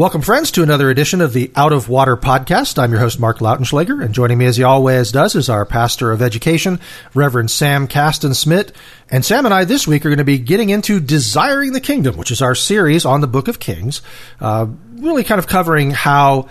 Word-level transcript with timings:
Welcome, 0.00 0.22
friends, 0.22 0.50
to 0.52 0.62
another 0.62 0.88
edition 0.88 1.20
of 1.20 1.34
the 1.34 1.52
Out 1.54 1.74
of 1.74 1.90
Water 1.90 2.16
podcast. 2.16 2.78
I'm 2.78 2.90
your 2.90 3.00
host, 3.00 3.20
Mark 3.20 3.40
Lautenschlager, 3.40 4.02
and 4.02 4.14
joining 4.14 4.38
me 4.38 4.46
as 4.46 4.56
he 4.56 4.62
always 4.62 5.12
does 5.12 5.34
is 5.34 5.50
our 5.50 5.66
pastor 5.66 6.10
of 6.10 6.22
education, 6.22 6.80
Reverend 7.12 7.50
Sam 7.50 7.86
Caston 7.86 8.32
Smith. 8.32 8.72
And 9.10 9.26
Sam 9.26 9.44
and 9.44 9.52
I 9.52 9.66
this 9.66 9.86
week 9.86 10.06
are 10.06 10.08
going 10.08 10.16
to 10.16 10.24
be 10.24 10.38
getting 10.38 10.70
into 10.70 11.00
Desiring 11.00 11.72
the 11.72 11.82
Kingdom, 11.82 12.16
which 12.16 12.30
is 12.30 12.40
our 12.40 12.54
series 12.54 13.04
on 13.04 13.20
the 13.20 13.26
Book 13.26 13.46
of 13.46 13.60
Kings, 13.60 14.00
uh, 14.40 14.68
really 14.94 15.22
kind 15.22 15.38
of 15.38 15.46
covering 15.46 15.90
how 15.90 16.48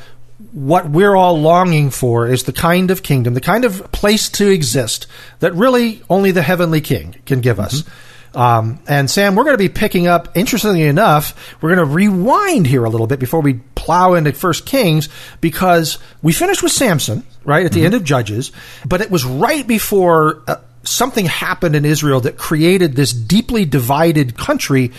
what 0.52 0.88
we're 0.88 1.16
all 1.16 1.41
longing 1.41 1.90
for 1.90 2.27
is 2.27 2.43
the 2.43 2.54
kind 2.54 2.91
of 2.91 3.02
kingdom, 3.02 3.34
the 3.34 3.41
kind 3.41 3.66
of 3.66 3.91
place 3.91 4.29
to 4.29 4.48
exist 4.48 5.07
that 5.40 5.55
really 5.55 6.04
only 6.07 6.29
the 6.29 6.43
heavenly 6.43 6.81
king 6.81 7.16
can 7.26 7.41
give 7.41 7.59
us. 7.59 7.81
Mm-hmm. 7.81 8.09
Um, 8.36 8.80
and 8.88 9.10
Sam, 9.10 9.36
we're 9.36 9.44
going 9.44 9.56
to 9.56 9.58
be 9.58 9.70
picking 9.70 10.08
up, 10.08 10.38
interestingly 10.38 10.84
enough, 10.84 11.56
we're 11.62 11.76
going 11.76 11.88
to 11.88 11.94
rewind 11.94 12.68
here 12.68 12.86
a 12.86 12.90
little 12.90 13.08
bit 13.08 13.20
before 13.20 13.42
we 13.42 13.55
plow 13.76 14.14
into 14.14 14.34
First 14.34 14.66
Kings 14.66 15.10
because 15.42 15.98
we 16.21 16.32
finished 16.32 16.62
with 16.62 16.71
Samson, 16.71 17.26
right, 17.44 17.66
at 17.66 17.71
the 17.71 17.80
mm-hmm. 17.80 17.86
end 17.88 17.96
of 17.96 18.04
Judges, 18.04 18.52
but 18.86 19.02
it 19.02 19.10
was 19.10 19.26
right 19.26 19.66
before 19.66 20.44
uh, 20.48 20.58
something 20.84 21.26
happened 21.26 21.76
in 21.76 21.86
Israel 21.86 22.21
that 22.21 22.38
created 22.38 22.96
this 22.96 23.13
deeply 23.13 23.66
divided 23.66 24.38
country 24.38 24.91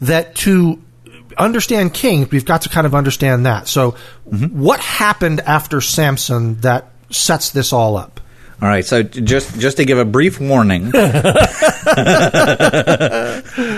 that 0.00 0.34
to 0.36 0.82
understand 1.38 1.94
kings, 1.94 2.30
we've 2.30 2.44
got 2.44 2.62
to 2.62 2.68
kind 2.68 2.86
of 2.86 2.94
understand 2.94 3.46
that. 3.46 3.68
So, 3.68 3.92
mm-hmm. 4.28 4.60
what 4.60 4.80
happened 4.80 5.40
after 5.40 5.80
Samson 5.80 6.60
that 6.60 6.90
sets 7.10 7.50
this 7.50 7.72
all 7.72 7.96
up? 7.96 8.20
All 8.62 8.68
right, 8.68 8.84
so 8.84 9.02
just 9.02 9.58
just 9.58 9.78
to 9.78 9.84
give 9.84 9.98
a 9.98 10.04
brief 10.04 10.40
warning, 10.40 10.90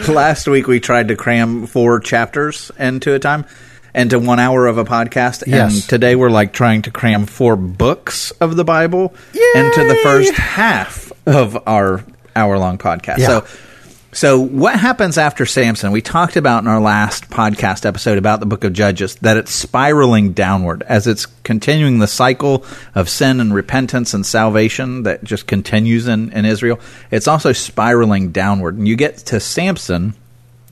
last 0.08 0.46
week 0.46 0.66
we 0.66 0.80
tried 0.80 1.08
to 1.08 1.16
cram 1.16 1.66
four 1.66 1.98
chapters 1.98 2.70
into 2.78 3.14
a 3.14 3.18
time, 3.18 3.46
into 3.94 4.18
one 4.18 4.38
hour 4.38 4.66
of 4.66 4.76
a 4.78 4.84
podcast, 4.84 5.44
yes. 5.46 5.74
and 5.74 5.82
today 5.88 6.14
we're 6.14 6.30
like 6.30 6.52
trying 6.52 6.82
to 6.82 6.90
cram 6.90 7.24
four 7.26 7.56
books 7.56 8.32
of 8.32 8.54
the 8.56 8.64
Bible 8.64 9.14
Yay! 9.32 9.52
into 9.56 9.82
the 9.82 9.98
first 10.02 10.34
half 10.34 11.10
of 11.26 11.66
our 11.66 12.04
hour 12.36 12.58
long 12.58 12.76
podcast. 12.76 13.18
Yeah. 13.18 13.26
So 13.26 13.46
so, 14.16 14.40
what 14.40 14.80
happens 14.80 15.18
after 15.18 15.44
Samson? 15.44 15.92
We 15.92 16.00
talked 16.00 16.36
about 16.36 16.62
in 16.62 16.68
our 16.68 16.80
last 16.80 17.28
podcast 17.28 17.84
episode 17.84 18.16
about 18.16 18.40
the 18.40 18.46
book 18.46 18.64
of 18.64 18.72
Judges 18.72 19.16
that 19.16 19.36
it's 19.36 19.52
spiraling 19.52 20.32
downward 20.32 20.82
as 20.84 21.06
it's 21.06 21.26
continuing 21.44 21.98
the 21.98 22.06
cycle 22.06 22.64
of 22.94 23.10
sin 23.10 23.40
and 23.40 23.52
repentance 23.52 24.14
and 24.14 24.24
salvation 24.24 25.02
that 25.02 25.22
just 25.22 25.46
continues 25.46 26.08
in, 26.08 26.32
in 26.32 26.46
Israel. 26.46 26.80
It's 27.10 27.28
also 27.28 27.52
spiraling 27.52 28.32
downward. 28.32 28.78
And 28.78 28.88
you 28.88 28.96
get 28.96 29.18
to 29.18 29.38
Samson 29.38 30.14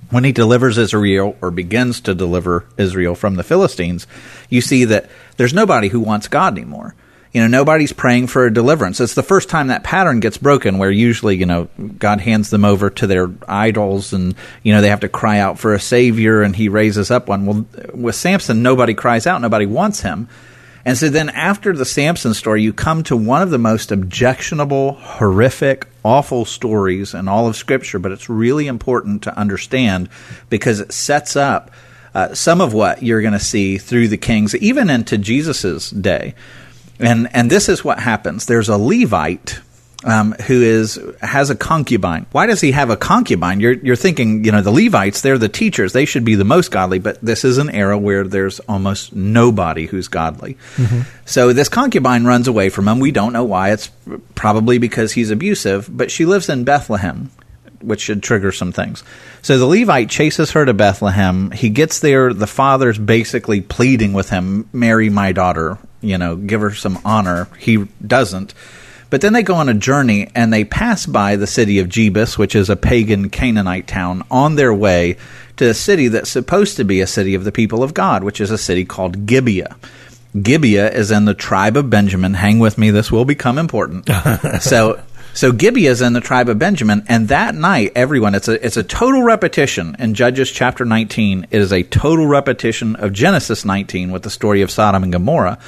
when 0.08 0.24
he 0.24 0.32
delivers 0.32 0.78
Israel 0.78 1.36
or 1.42 1.50
begins 1.50 2.00
to 2.00 2.14
deliver 2.14 2.64
Israel 2.78 3.14
from 3.14 3.34
the 3.34 3.44
Philistines, 3.44 4.06
you 4.48 4.62
see 4.62 4.86
that 4.86 5.10
there's 5.36 5.52
nobody 5.52 5.88
who 5.88 6.00
wants 6.00 6.28
God 6.28 6.56
anymore 6.56 6.94
you 7.34 7.40
know, 7.40 7.48
nobody's 7.48 7.92
praying 7.92 8.28
for 8.28 8.46
a 8.46 8.54
deliverance. 8.54 9.00
It's 9.00 9.14
the 9.14 9.22
first 9.24 9.48
time 9.48 9.66
that 9.66 9.82
pattern 9.82 10.20
gets 10.20 10.38
broken 10.38 10.78
where 10.78 10.90
usually, 10.90 11.36
you 11.36 11.46
know, 11.46 11.68
God 11.98 12.20
hands 12.20 12.48
them 12.48 12.64
over 12.64 12.90
to 12.90 13.08
their 13.08 13.28
idols 13.48 14.12
and, 14.12 14.36
you 14.62 14.72
know, 14.72 14.80
they 14.80 14.88
have 14.88 15.00
to 15.00 15.08
cry 15.08 15.40
out 15.40 15.58
for 15.58 15.74
a 15.74 15.80
savior 15.80 16.42
and 16.42 16.54
he 16.54 16.68
raises 16.68 17.10
up 17.10 17.28
one. 17.28 17.44
Well, 17.44 17.66
with 17.92 18.14
Samson, 18.14 18.62
nobody 18.62 18.94
cries 18.94 19.26
out, 19.26 19.40
nobody 19.40 19.66
wants 19.66 20.02
him. 20.02 20.28
And 20.84 20.96
so 20.96 21.08
then 21.08 21.28
after 21.28 21.72
the 21.72 21.84
Samson 21.84 22.34
story, 22.34 22.62
you 22.62 22.72
come 22.72 23.02
to 23.04 23.16
one 23.16 23.42
of 23.42 23.50
the 23.50 23.58
most 23.58 23.90
objectionable, 23.90 24.92
horrific, 24.92 25.88
awful 26.04 26.44
stories 26.44 27.14
in 27.14 27.26
all 27.26 27.48
of 27.48 27.56
Scripture, 27.56 27.98
but 27.98 28.12
it's 28.12 28.28
really 28.28 28.68
important 28.68 29.24
to 29.24 29.36
understand 29.36 30.08
because 30.50 30.78
it 30.78 30.92
sets 30.92 31.34
up 31.34 31.72
uh, 32.14 32.32
some 32.32 32.60
of 32.60 32.72
what 32.72 33.02
you're 33.02 33.22
going 33.22 33.32
to 33.32 33.40
see 33.40 33.76
through 33.76 34.06
the 34.06 34.16
kings, 34.16 34.54
even 34.54 34.88
into 34.88 35.18
Jesus' 35.18 35.90
day. 35.90 36.36
And 36.98 37.28
and 37.34 37.50
this 37.50 37.68
is 37.68 37.84
what 37.84 37.98
happens. 37.98 38.46
There's 38.46 38.68
a 38.68 38.76
Levite 38.78 39.60
um, 40.04 40.32
who 40.32 40.62
is 40.62 41.00
has 41.20 41.50
a 41.50 41.56
concubine. 41.56 42.26
Why 42.32 42.46
does 42.46 42.60
he 42.60 42.72
have 42.72 42.90
a 42.90 42.96
concubine? 42.96 43.60
You're 43.60 43.72
you're 43.72 43.96
thinking, 43.96 44.44
you 44.44 44.52
know, 44.52 44.60
the 44.60 44.70
Levites, 44.70 45.22
they're 45.22 45.38
the 45.38 45.48
teachers. 45.48 45.92
They 45.92 46.04
should 46.04 46.24
be 46.24 46.34
the 46.34 46.44
most 46.44 46.70
godly, 46.70 46.98
but 46.98 47.20
this 47.20 47.44
is 47.44 47.58
an 47.58 47.70
era 47.70 47.98
where 47.98 48.24
there's 48.24 48.60
almost 48.60 49.14
nobody 49.14 49.86
who's 49.86 50.08
godly. 50.08 50.56
Mm-hmm. 50.76 51.00
So 51.24 51.52
this 51.52 51.68
concubine 51.68 52.24
runs 52.24 52.48
away 52.48 52.68
from 52.68 52.88
him. 52.88 52.98
We 52.98 53.12
don't 53.12 53.32
know 53.32 53.44
why. 53.44 53.72
It's 53.72 53.90
probably 54.34 54.78
because 54.78 55.12
he's 55.12 55.30
abusive, 55.30 55.88
but 55.90 56.10
she 56.10 56.26
lives 56.26 56.48
in 56.48 56.64
Bethlehem. 56.64 57.30
Which 57.80 58.00
should 58.00 58.22
trigger 58.22 58.50
some 58.50 58.72
things. 58.72 59.04
So 59.42 59.58
the 59.58 59.66
Levite 59.66 60.08
chases 60.08 60.52
her 60.52 60.64
to 60.64 60.72
Bethlehem. 60.72 61.50
He 61.50 61.68
gets 61.68 62.00
there. 62.00 62.32
The 62.32 62.46
father's 62.46 62.96
basically 62.96 63.60
pleading 63.60 64.14
with 64.14 64.30
him, 64.30 64.70
Marry 64.72 65.10
my 65.10 65.32
daughter 65.32 65.76
you 66.04 66.18
know, 66.18 66.36
give 66.36 66.60
her 66.60 66.74
some 66.74 66.98
honor. 67.04 67.48
He 67.58 67.88
doesn't. 68.06 68.54
But 69.10 69.20
then 69.20 69.32
they 69.32 69.42
go 69.42 69.54
on 69.54 69.68
a 69.68 69.74
journey 69.74 70.28
and 70.34 70.52
they 70.52 70.64
pass 70.64 71.06
by 71.06 71.36
the 71.36 71.46
city 71.46 71.78
of 71.78 71.88
Jebus, 71.88 72.36
which 72.36 72.54
is 72.54 72.68
a 72.68 72.76
pagan 72.76 73.30
Canaanite 73.30 73.86
town, 73.86 74.24
on 74.30 74.56
their 74.56 74.74
way 74.74 75.16
to 75.56 75.68
a 75.68 75.74
city 75.74 76.08
that's 76.08 76.30
supposed 76.30 76.76
to 76.78 76.84
be 76.84 77.00
a 77.00 77.06
city 77.06 77.34
of 77.34 77.44
the 77.44 77.52
people 77.52 77.82
of 77.82 77.94
God, 77.94 78.24
which 78.24 78.40
is 78.40 78.50
a 78.50 78.58
city 78.58 78.84
called 78.84 79.26
Gibeah. 79.26 79.76
Gibeah 80.40 80.90
is 80.90 81.12
in 81.12 81.26
the 81.26 81.34
tribe 81.34 81.76
of 81.76 81.90
Benjamin. 81.90 82.34
Hang 82.34 82.58
with 82.58 82.76
me, 82.76 82.90
this 82.90 83.12
will 83.12 83.24
become 83.24 83.56
important. 83.56 84.08
so 84.60 85.00
so 85.32 85.50
Gibeah 85.50 85.90
is 85.90 86.00
in 86.00 86.12
the 86.12 86.20
tribe 86.20 86.48
of 86.48 86.60
Benjamin, 86.60 87.04
and 87.08 87.26
that 87.26 87.56
night, 87.56 87.90
everyone, 87.96 88.36
it's 88.36 88.46
a, 88.46 88.64
it's 88.64 88.76
a 88.76 88.84
total 88.84 89.22
repetition 89.22 89.96
in 89.98 90.14
Judges 90.14 90.48
chapter 90.48 90.84
19. 90.84 91.48
It 91.50 91.60
is 91.60 91.72
a 91.72 91.82
total 91.82 92.26
repetition 92.26 92.94
of 92.96 93.12
Genesis 93.12 93.64
19 93.64 94.12
with 94.12 94.22
the 94.22 94.30
story 94.30 94.62
of 94.62 94.70
Sodom 94.70 95.02
and 95.02 95.12
Gomorrah 95.12 95.58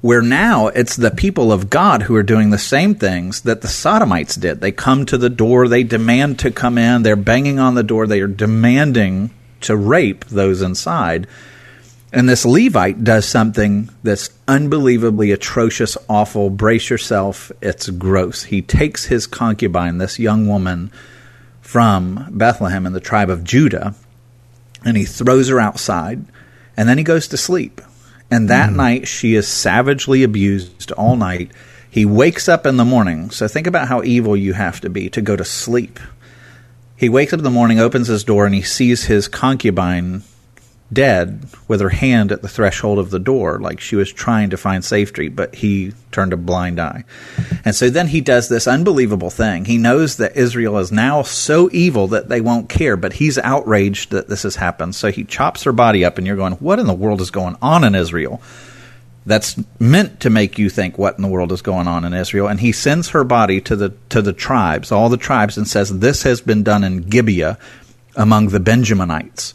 where 0.00 0.22
now 0.22 0.68
it's 0.68 0.96
the 0.96 1.10
people 1.10 1.50
of 1.50 1.70
God 1.70 2.02
who 2.02 2.14
are 2.14 2.22
doing 2.22 2.50
the 2.50 2.58
same 2.58 2.94
things 2.94 3.42
that 3.42 3.62
the 3.62 3.68
Sodomites 3.68 4.36
did. 4.36 4.60
They 4.60 4.72
come 4.72 5.04
to 5.06 5.18
the 5.18 5.30
door, 5.30 5.66
they 5.66 5.82
demand 5.82 6.38
to 6.40 6.50
come 6.50 6.78
in, 6.78 7.02
they're 7.02 7.16
banging 7.16 7.58
on 7.58 7.74
the 7.74 7.82
door, 7.82 8.06
they 8.06 8.20
are 8.20 8.28
demanding 8.28 9.30
to 9.62 9.76
rape 9.76 10.24
those 10.26 10.62
inside. 10.62 11.26
And 12.12 12.28
this 12.28 12.46
Levite 12.46 13.04
does 13.04 13.26
something 13.26 13.90
that's 14.02 14.30
unbelievably 14.46 15.30
atrocious, 15.32 15.98
awful. 16.08 16.48
Brace 16.48 16.88
yourself, 16.88 17.52
it's 17.60 17.90
gross. 17.90 18.44
He 18.44 18.62
takes 18.62 19.06
his 19.06 19.26
concubine, 19.26 19.98
this 19.98 20.18
young 20.18 20.46
woman 20.46 20.90
from 21.60 22.28
Bethlehem 22.30 22.86
in 22.86 22.94
the 22.94 23.00
tribe 23.00 23.28
of 23.28 23.44
Judah, 23.44 23.94
and 24.84 24.96
he 24.96 25.04
throws 25.04 25.48
her 25.48 25.60
outside, 25.60 26.24
and 26.76 26.88
then 26.88 26.96
he 26.96 27.04
goes 27.04 27.28
to 27.28 27.36
sleep. 27.36 27.82
And 28.30 28.48
that 28.48 28.70
mm. 28.70 28.76
night, 28.76 29.08
she 29.08 29.34
is 29.34 29.48
savagely 29.48 30.22
abused 30.22 30.92
all 30.92 31.16
night. 31.16 31.50
He 31.90 32.04
wakes 32.04 32.48
up 32.48 32.66
in 32.66 32.76
the 32.76 32.84
morning. 32.84 33.30
So 33.30 33.48
think 33.48 33.66
about 33.66 33.88
how 33.88 34.02
evil 34.02 34.36
you 34.36 34.52
have 34.52 34.80
to 34.82 34.90
be 34.90 35.08
to 35.10 35.22
go 35.22 35.36
to 35.36 35.44
sleep. 35.44 35.98
He 36.96 37.08
wakes 37.08 37.32
up 37.32 37.38
in 37.38 37.44
the 37.44 37.50
morning, 37.50 37.78
opens 37.78 38.08
his 38.08 38.24
door, 38.24 38.44
and 38.44 38.54
he 38.54 38.62
sees 38.62 39.04
his 39.04 39.28
concubine 39.28 40.22
dead 40.92 41.46
with 41.66 41.80
her 41.80 41.90
hand 41.90 42.32
at 42.32 42.40
the 42.40 42.48
threshold 42.48 42.98
of 42.98 43.10
the 43.10 43.18
door, 43.18 43.58
like 43.60 43.78
she 43.78 43.96
was 43.96 44.10
trying 44.10 44.50
to 44.50 44.56
find 44.56 44.84
safety, 44.84 45.28
but 45.28 45.54
he 45.54 45.92
turned 46.12 46.32
a 46.32 46.36
blind 46.36 46.80
eye. 46.80 47.04
And 47.64 47.74
so 47.74 47.90
then 47.90 48.08
he 48.08 48.20
does 48.20 48.48
this 48.48 48.66
unbelievable 48.66 49.30
thing. 49.30 49.66
He 49.66 49.76
knows 49.76 50.16
that 50.16 50.36
Israel 50.36 50.78
is 50.78 50.90
now 50.90 51.22
so 51.22 51.68
evil 51.72 52.08
that 52.08 52.28
they 52.28 52.40
won't 52.40 52.70
care, 52.70 52.96
but 52.96 53.14
he's 53.14 53.36
outraged 53.38 54.10
that 54.12 54.28
this 54.28 54.44
has 54.44 54.56
happened. 54.56 54.94
So 54.94 55.10
he 55.10 55.24
chops 55.24 55.64
her 55.64 55.72
body 55.72 56.04
up, 56.04 56.16
and 56.16 56.26
you're 56.26 56.36
going, 56.36 56.54
What 56.54 56.78
in 56.78 56.86
the 56.86 56.94
world 56.94 57.20
is 57.20 57.30
going 57.30 57.56
on 57.60 57.84
in 57.84 57.94
Israel? 57.94 58.40
That's 59.26 59.62
meant 59.78 60.20
to 60.20 60.30
make 60.30 60.58
you 60.58 60.70
think 60.70 60.96
what 60.96 61.16
in 61.16 61.22
the 61.22 61.28
world 61.28 61.52
is 61.52 61.60
going 61.60 61.86
on 61.86 62.06
in 62.06 62.14
Israel. 62.14 62.48
And 62.48 62.60
he 62.60 62.72
sends 62.72 63.10
her 63.10 63.24
body 63.24 63.60
to 63.62 63.76
the 63.76 63.90
to 64.08 64.22
the 64.22 64.32
tribes, 64.32 64.90
all 64.90 65.10
the 65.10 65.18
tribes, 65.18 65.58
and 65.58 65.68
says, 65.68 65.98
This 65.98 66.22
has 66.22 66.40
been 66.40 66.62
done 66.62 66.82
in 66.82 67.02
Gibeah 67.02 67.58
among 68.16 68.48
the 68.48 68.58
Benjaminites 68.58 69.52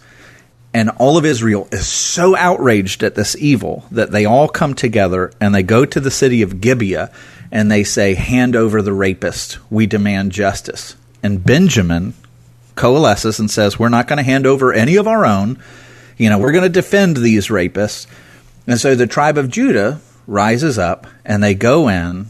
and 0.73 0.89
all 0.91 1.17
of 1.17 1.25
Israel 1.25 1.67
is 1.71 1.85
so 1.85 2.35
outraged 2.35 3.03
at 3.03 3.15
this 3.15 3.35
evil 3.35 3.85
that 3.91 4.11
they 4.11 4.25
all 4.25 4.47
come 4.47 4.73
together 4.73 5.31
and 5.39 5.53
they 5.53 5.61
go 5.61 5.85
to 5.85 5.99
the 5.99 6.11
city 6.11 6.41
of 6.41 6.61
Gibeah 6.61 7.11
and 7.51 7.71
they 7.71 7.83
say, 7.83 8.15
Hand 8.15 8.55
over 8.55 8.81
the 8.81 8.93
rapist. 8.93 9.59
We 9.69 9.85
demand 9.85 10.31
justice. 10.31 10.95
And 11.21 11.45
Benjamin 11.45 12.15
coalesces 12.75 13.39
and 13.39 13.51
says, 13.51 13.77
We're 13.77 13.89
not 13.89 14.07
going 14.07 14.17
to 14.17 14.23
hand 14.23 14.47
over 14.47 14.73
any 14.73 14.95
of 14.95 15.07
our 15.07 15.25
own. 15.25 15.61
You 16.17 16.29
know, 16.29 16.39
we're 16.39 16.51
going 16.51 16.63
to 16.63 16.69
defend 16.69 17.17
these 17.17 17.49
rapists. 17.49 18.07
And 18.65 18.79
so 18.79 18.95
the 18.95 19.07
tribe 19.07 19.37
of 19.37 19.49
Judah 19.49 20.01
rises 20.25 20.79
up 20.79 21.05
and 21.23 21.43
they 21.43 21.53
go 21.53 21.87
in 21.87 22.27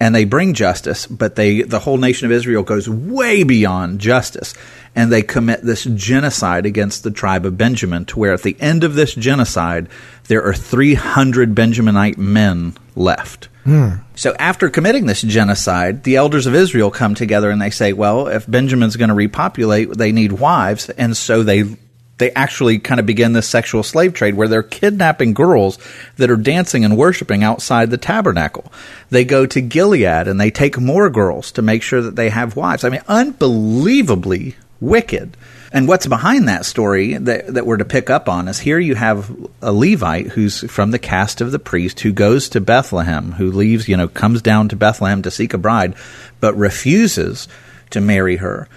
and 0.00 0.14
they 0.14 0.24
bring 0.24 0.54
justice, 0.54 1.06
but 1.06 1.36
they 1.36 1.62
the 1.62 1.80
whole 1.80 1.98
nation 1.98 2.26
of 2.26 2.32
Israel 2.32 2.62
goes 2.62 2.88
way 2.88 3.42
beyond 3.42 4.00
justice 4.00 4.54
and 4.94 5.10
they 5.10 5.22
commit 5.22 5.62
this 5.62 5.84
genocide 5.84 6.66
against 6.66 7.02
the 7.02 7.10
tribe 7.10 7.46
of 7.46 7.56
Benjamin 7.56 8.04
to 8.06 8.18
where 8.18 8.32
at 8.32 8.42
the 8.42 8.56
end 8.60 8.84
of 8.84 8.94
this 8.94 9.14
genocide 9.14 9.88
there 10.28 10.44
are 10.44 10.54
300 10.54 11.54
Benjaminite 11.54 12.18
men 12.18 12.74
left. 12.94 13.48
Hmm. 13.64 13.90
So 14.16 14.34
after 14.38 14.68
committing 14.68 15.06
this 15.06 15.22
genocide, 15.22 16.02
the 16.02 16.16
elders 16.16 16.46
of 16.46 16.54
Israel 16.54 16.90
come 16.90 17.14
together 17.14 17.50
and 17.50 17.62
they 17.62 17.70
say, 17.70 17.92
well, 17.92 18.26
if 18.26 18.50
Benjamin's 18.50 18.96
going 18.96 19.08
to 19.08 19.14
repopulate, 19.14 19.96
they 19.96 20.12
need 20.12 20.32
wives, 20.32 20.90
and 20.90 21.16
so 21.16 21.42
they 21.42 21.76
they 22.18 22.30
actually 22.32 22.78
kind 22.78 23.00
of 23.00 23.06
begin 23.06 23.32
this 23.32 23.48
sexual 23.48 23.82
slave 23.82 24.14
trade 24.14 24.34
where 24.34 24.46
they're 24.46 24.62
kidnapping 24.62 25.34
girls 25.34 25.76
that 26.18 26.30
are 26.30 26.36
dancing 26.36 26.84
and 26.84 26.96
worshiping 26.96 27.42
outside 27.42 27.90
the 27.90 27.98
tabernacle. 27.98 28.72
They 29.10 29.24
go 29.24 29.44
to 29.46 29.60
Gilead 29.60 30.28
and 30.28 30.40
they 30.40 30.50
take 30.50 30.78
more 30.78 31.10
girls 31.10 31.50
to 31.52 31.62
make 31.62 31.82
sure 31.82 32.00
that 32.00 32.14
they 32.14 32.28
have 32.28 32.54
wives. 32.54 32.84
I 32.84 32.90
mean, 32.90 33.02
unbelievably 33.08 34.54
wicked. 34.82 35.36
And 35.72 35.88
what's 35.88 36.06
behind 36.06 36.48
that 36.48 36.66
story 36.66 37.14
that, 37.14 37.54
that 37.54 37.64
we're 37.64 37.78
to 37.78 37.84
pick 37.86 38.10
up 38.10 38.28
on 38.28 38.46
is 38.48 38.58
here 38.58 38.78
you 38.78 38.94
have 38.94 39.34
a 39.62 39.72
Levite 39.72 40.26
who's 40.26 40.70
from 40.70 40.90
the 40.90 40.98
caste 40.98 41.40
of 41.40 41.50
the 41.50 41.58
priest 41.58 42.00
who 42.00 42.12
goes 42.12 42.50
to 42.50 42.60
Bethlehem, 42.60 43.32
who 43.32 43.50
leaves, 43.50 43.88
you 43.88 43.96
know, 43.96 44.08
comes 44.08 44.42
down 44.42 44.68
to 44.68 44.76
Bethlehem 44.76 45.22
to 45.22 45.30
seek 45.30 45.54
a 45.54 45.58
bride, 45.58 45.94
but 46.40 46.54
refuses 46.56 47.48
to 47.90 48.02
marry 48.02 48.36
her. 48.36 48.68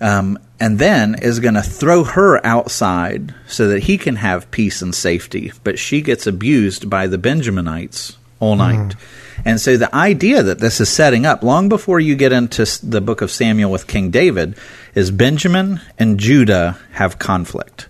Um, 0.00 0.38
and 0.58 0.78
then 0.78 1.14
is 1.22 1.40
going 1.40 1.54
to 1.54 1.62
throw 1.62 2.02
her 2.02 2.44
outside 2.44 3.32
so 3.46 3.68
that 3.68 3.84
he 3.84 3.96
can 3.96 4.16
have 4.16 4.50
peace 4.50 4.82
and 4.82 4.94
safety. 4.94 5.52
But 5.62 5.78
she 5.78 6.00
gets 6.00 6.26
abused 6.26 6.90
by 6.90 7.06
the 7.06 7.18
Benjaminites 7.18 8.16
all 8.40 8.56
night. 8.56 8.94
Mm. 8.94 8.96
And 9.44 9.60
so 9.60 9.76
the 9.76 9.94
idea 9.94 10.42
that 10.42 10.58
this 10.58 10.80
is 10.80 10.88
setting 10.88 11.26
up 11.26 11.42
long 11.42 11.68
before 11.68 12.00
you 12.00 12.16
get 12.16 12.32
into 12.32 12.64
the 12.86 13.00
book 13.00 13.20
of 13.20 13.30
Samuel 13.30 13.70
with 13.70 13.86
King 13.86 14.10
David 14.10 14.56
is 14.94 15.10
Benjamin 15.10 15.80
and 15.98 16.18
Judah 16.18 16.78
have 16.92 17.18
conflict, 17.18 17.88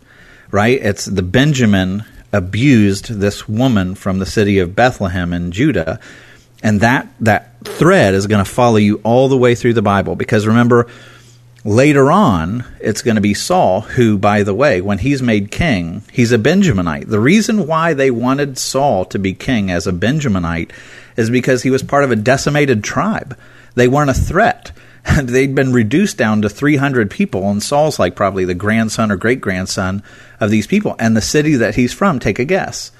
right? 0.50 0.80
It's 0.80 1.04
the 1.04 1.22
Benjamin 1.22 2.04
abused 2.32 3.08
this 3.20 3.48
woman 3.48 3.94
from 3.94 4.18
the 4.18 4.26
city 4.26 4.58
of 4.58 4.74
Bethlehem 4.74 5.32
in 5.32 5.52
Judah. 5.52 6.00
And 6.62 6.80
that, 6.80 7.08
that 7.20 7.60
thread 7.64 8.14
is 8.14 8.26
going 8.26 8.44
to 8.44 8.50
follow 8.50 8.76
you 8.76 9.00
all 9.04 9.28
the 9.28 9.36
way 9.36 9.54
through 9.54 9.74
the 9.74 9.82
Bible 9.82 10.16
because 10.16 10.46
remember, 10.46 10.88
Later 11.66 12.12
on, 12.12 12.62
it's 12.78 13.00
going 13.00 13.14
to 13.14 13.22
be 13.22 13.32
Saul, 13.32 13.80
who, 13.80 14.18
by 14.18 14.42
the 14.42 14.52
way, 14.52 14.82
when 14.82 14.98
he's 14.98 15.22
made 15.22 15.50
king, 15.50 16.02
he's 16.12 16.30
a 16.30 16.36
Benjaminite. 16.36 17.08
The 17.08 17.18
reason 17.18 17.66
why 17.66 17.94
they 17.94 18.10
wanted 18.10 18.58
Saul 18.58 19.06
to 19.06 19.18
be 19.18 19.32
king 19.32 19.70
as 19.70 19.86
a 19.86 19.92
Benjaminite 19.92 20.72
is 21.16 21.30
because 21.30 21.62
he 21.62 21.70
was 21.70 21.82
part 21.82 22.04
of 22.04 22.10
a 22.10 22.16
decimated 22.16 22.84
tribe. 22.84 23.38
They 23.76 23.88
weren't 23.88 24.10
a 24.10 24.14
threat. 24.14 24.72
They'd 25.22 25.54
been 25.54 25.72
reduced 25.72 26.16
down 26.16 26.42
to 26.42 26.48
300 26.48 27.10
people, 27.10 27.50
and 27.50 27.62
Saul's 27.62 27.98
like 27.98 28.14
probably 28.14 28.44
the 28.44 28.54
grandson 28.54 29.10
or 29.10 29.16
great 29.16 29.40
grandson 29.40 30.02
of 30.40 30.50
these 30.50 30.66
people. 30.66 30.96
And 30.98 31.16
the 31.16 31.20
city 31.22 31.56
that 31.56 31.74
he's 31.74 31.92
from, 31.92 32.18
take 32.18 32.38
a 32.38 32.44
guess 32.44 32.90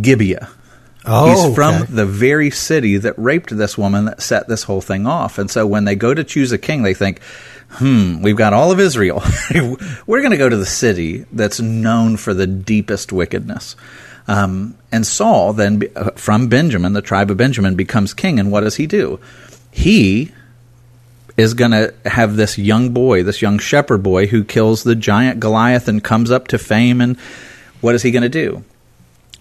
Gibeah. 0.00 0.48
Oh, 1.06 1.46
He's 1.46 1.54
from 1.54 1.82
okay. 1.82 1.92
the 1.92 2.04
very 2.04 2.50
city 2.50 2.98
that 2.98 3.14
raped 3.16 3.56
this 3.56 3.78
woman 3.78 4.04
that 4.04 4.20
set 4.20 4.48
this 4.48 4.64
whole 4.64 4.82
thing 4.82 5.06
off. 5.06 5.38
And 5.38 5.50
so 5.50 5.66
when 5.66 5.86
they 5.86 5.94
go 5.94 6.12
to 6.12 6.22
choose 6.22 6.52
a 6.52 6.58
king, 6.58 6.82
they 6.82 6.92
think, 6.92 7.22
hmm, 7.70 8.20
we've 8.20 8.36
got 8.36 8.52
all 8.52 8.70
of 8.70 8.78
Israel. 8.78 9.22
We're 10.06 10.20
going 10.20 10.32
to 10.32 10.36
go 10.36 10.48
to 10.48 10.56
the 10.56 10.66
city 10.66 11.24
that's 11.32 11.58
known 11.58 12.18
for 12.18 12.34
the 12.34 12.46
deepest 12.46 13.12
wickedness. 13.12 13.76
Um, 14.28 14.76
and 14.92 15.06
Saul, 15.06 15.54
then 15.54 15.82
uh, 15.96 16.10
from 16.10 16.48
Benjamin, 16.48 16.92
the 16.92 17.02
tribe 17.02 17.30
of 17.30 17.38
Benjamin, 17.38 17.76
becomes 17.76 18.12
king. 18.12 18.38
And 18.38 18.52
what 18.52 18.60
does 18.60 18.76
he 18.76 18.86
do? 18.86 19.18
He 19.70 20.32
is 21.36 21.54
going 21.54 21.70
to 21.70 21.94
have 22.04 22.36
this 22.36 22.58
young 22.58 22.90
boy, 22.90 23.22
this 23.22 23.42
young 23.42 23.58
shepherd 23.58 24.02
boy, 24.02 24.26
who 24.26 24.44
kills 24.44 24.82
the 24.82 24.94
giant 24.94 25.40
Goliath 25.40 25.88
and 25.88 26.02
comes 26.02 26.30
up 26.30 26.48
to 26.48 26.58
fame. 26.58 27.00
And 27.00 27.18
what 27.80 27.94
is 27.94 28.02
he 28.02 28.10
going 28.10 28.22
to 28.22 28.28
do? 28.28 28.64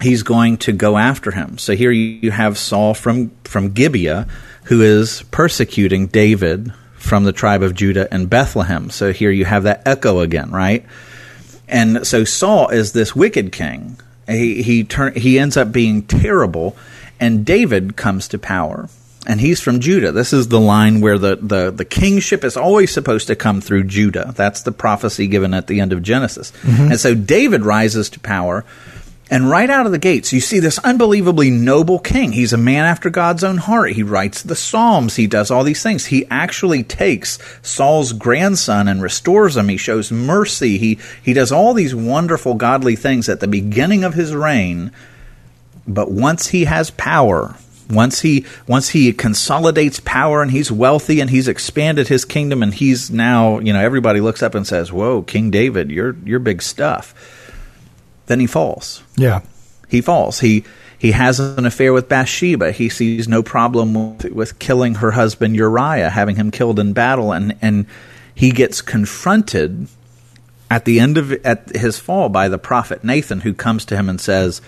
He's 0.01 0.23
going 0.23 0.57
to 0.57 0.71
go 0.71 0.97
after 0.97 1.31
him. 1.31 1.57
So 1.57 1.75
here 1.75 1.91
you 1.91 2.31
have 2.31 2.57
Saul 2.57 2.93
from, 2.93 3.31
from 3.43 3.71
Gibeah, 3.71 4.27
who 4.65 4.81
is 4.81 5.23
persecuting 5.31 6.07
David 6.07 6.71
from 6.93 7.23
the 7.23 7.33
tribe 7.33 7.63
of 7.63 7.73
Judah 7.73 8.07
and 8.13 8.29
Bethlehem. 8.29 8.89
So 8.89 9.11
here 9.11 9.31
you 9.31 9.45
have 9.45 9.63
that 9.63 9.81
echo 9.85 10.19
again, 10.19 10.51
right? 10.51 10.85
And 11.67 12.05
so 12.05 12.23
Saul 12.23 12.69
is 12.69 12.93
this 12.93 13.15
wicked 13.15 13.51
king. 13.51 13.99
He 14.27 14.61
he 14.61 14.83
turn, 14.83 15.15
he 15.15 15.39
ends 15.39 15.57
up 15.57 15.71
being 15.71 16.03
terrible, 16.03 16.77
and 17.19 17.45
David 17.45 17.95
comes 17.95 18.27
to 18.29 18.37
power. 18.37 18.89
And 19.27 19.41
he's 19.41 19.59
from 19.59 19.81
Judah. 19.81 20.11
This 20.11 20.31
is 20.31 20.47
the 20.47 20.59
line 20.59 21.01
where 21.01 21.17
the, 21.17 21.35
the, 21.35 21.71
the 21.71 21.85
kingship 21.85 22.43
is 22.43 22.55
always 22.55 22.91
supposed 22.91 23.27
to 23.27 23.35
come 23.35 23.59
through 23.59 23.83
Judah. 23.83 24.33
That's 24.35 24.61
the 24.61 24.71
prophecy 24.71 25.27
given 25.27 25.53
at 25.53 25.67
the 25.67 25.81
end 25.81 25.91
of 25.91 26.01
Genesis. 26.01 26.51
Mm-hmm. 26.61 26.91
And 26.91 26.99
so 26.99 27.15
David 27.15 27.63
rises 27.63 28.09
to 28.11 28.19
power 28.21 28.65
and 29.31 29.49
right 29.49 29.69
out 29.69 29.85
of 29.85 29.91
the 29.91 29.99
gates, 29.99 30.33
you 30.33 30.39
see 30.39 30.59
this 30.59 30.79
unbelievably 30.79 31.51
noble 31.51 31.99
king. 31.99 32.31
He's 32.31 32.53
a 32.53 32.57
man 32.57 32.85
after 32.85 33.11
God's 33.11 33.43
own 33.43 33.57
heart. 33.57 33.91
He 33.91 34.01
writes 34.01 34.41
the 34.41 34.55
Psalms. 34.55 35.17
He 35.17 35.27
does 35.27 35.51
all 35.51 35.63
these 35.63 35.83
things. 35.83 36.07
He 36.07 36.25
actually 36.31 36.83
takes 36.83 37.37
Saul's 37.61 38.11
grandson 38.11 38.87
and 38.87 39.03
restores 39.03 39.55
him. 39.55 39.69
He 39.69 39.77
shows 39.77 40.11
mercy. 40.11 40.79
He, 40.79 40.99
he 41.21 41.33
does 41.33 41.51
all 41.51 41.75
these 41.75 41.93
wonderful 41.93 42.55
godly 42.55 42.95
things 42.95 43.29
at 43.29 43.39
the 43.39 43.47
beginning 43.47 44.03
of 44.03 44.15
his 44.15 44.33
reign. 44.33 44.91
But 45.87 46.09
once 46.09 46.47
he 46.47 46.65
has 46.65 46.89
power, 46.89 47.55
once 47.89 48.21
he 48.21 48.45
once 48.67 48.89
he 48.89 49.11
consolidates 49.13 49.99
power 49.99 50.41
and 50.41 50.51
he's 50.51 50.71
wealthy 50.71 51.19
and 51.19 51.29
he's 51.29 51.47
expanded 51.47 52.07
his 52.07 52.25
kingdom 52.25 52.61
and 52.61 52.73
he's 52.73 53.09
now, 53.09 53.59
you 53.59 53.73
know, 53.73 53.79
everybody 53.79 54.21
looks 54.21 54.43
up 54.43 54.55
and 54.55 54.65
says, 54.67 54.91
"Whoa, 54.91 55.23
King 55.23 55.51
David, 55.51 55.91
you're 55.91 56.15
you're 56.23 56.39
big 56.39 56.61
stuff." 56.61 57.13
then 58.29 58.39
he 58.39 58.47
falls. 58.47 59.03
Yeah. 59.17 59.41
He 59.89 60.01
falls. 60.01 60.39
He 60.39 60.63
he 60.97 61.11
has 61.11 61.39
an 61.39 61.65
affair 61.65 61.91
with 61.93 62.07
Bathsheba. 62.07 62.71
He 62.71 62.89
sees 62.89 63.27
no 63.27 63.41
problem 63.41 64.17
with, 64.17 64.31
with 64.31 64.59
killing 64.59 64.95
her 64.95 65.11
husband 65.11 65.55
Uriah, 65.55 66.09
having 66.09 66.35
him 66.35 66.51
killed 66.51 66.79
in 66.79 66.93
battle, 66.93 67.33
and 67.33 67.57
and 67.61 67.87
he 68.33 68.51
gets 68.51 68.81
confronted 68.81 69.87
at 70.69 70.85
the 70.85 70.99
end 70.99 71.17
of 71.17 71.33
at 71.43 71.75
his 71.75 71.99
fall 71.99 72.29
by 72.29 72.47
the 72.47 72.59
prophet 72.59 73.03
Nathan, 73.03 73.41
who 73.41 73.53
comes 73.53 73.83
to 73.85 73.97
him 73.97 74.07
and 74.07 74.21
says, 74.21 74.61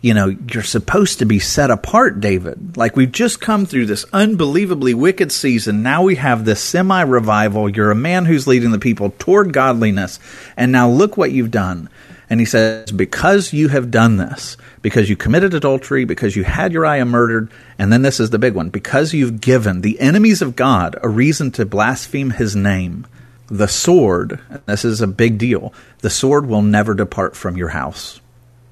"You 0.00 0.14
know, 0.14 0.36
you're 0.52 0.62
supposed 0.62 1.18
to 1.18 1.24
be 1.24 1.38
set 1.38 1.70
apart, 1.70 2.20
David. 2.20 2.76
Like 2.76 2.96
we've 2.96 3.12
just 3.12 3.40
come 3.40 3.66
through 3.66 3.86
this 3.86 4.06
unbelievably 4.12 4.94
wicked 4.94 5.32
season. 5.32 5.82
Now 5.82 6.02
we 6.02 6.16
have 6.16 6.44
this 6.44 6.60
semi 6.60 7.02
revival. 7.02 7.68
You're 7.68 7.90
a 7.90 7.96
man 7.96 8.24
who's 8.24 8.46
leading 8.46 8.70
the 8.70 8.78
people 8.78 9.14
toward 9.18 9.52
godliness, 9.52 10.18
and 10.56 10.72
now 10.72 10.88
look 10.88 11.16
what 11.16 11.32
you've 11.32 11.50
done." 11.50 11.88
And 12.30 12.38
he 12.38 12.46
says, 12.46 12.92
Because 12.92 13.52
you 13.52 13.68
have 13.68 13.90
done 13.90 14.16
this, 14.16 14.56
because 14.82 15.10
you 15.10 15.16
committed 15.16 15.52
adultery, 15.52 16.04
because 16.04 16.36
you 16.36 16.44
had 16.44 16.72
Uriah 16.72 17.04
murdered, 17.04 17.50
and 17.76 17.92
then 17.92 18.02
this 18.02 18.20
is 18.20 18.30
the 18.30 18.38
big 18.38 18.54
one, 18.54 18.70
because 18.70 19.12
you've 19.12 19.40
given 19.40 19.80
the 19.80 19.98
enemies 19.98 20.40
of 20.40 20.54
God 20.54 20.96
a 21.02 21.08
reason 21.08 21.50
to 21.52 21.66
blaspheme 21.66 22.30
his 22.30 22.54
name, 22.54 23.04
the 23.48 23.66
sword, 23.66 24.38
this 24.66 24.84
is 24.84 25.00
a 25.00 25.08
big 25.08 25.38
deal, 25.38 25.74
the 26.02 26.08
sword 26.08 26.46
will 26.46 26.62
never 26.62 26.94
depart 26.94 27.34
from 27.34 27.56
your 27.56 27.70
house. 27.70 28.20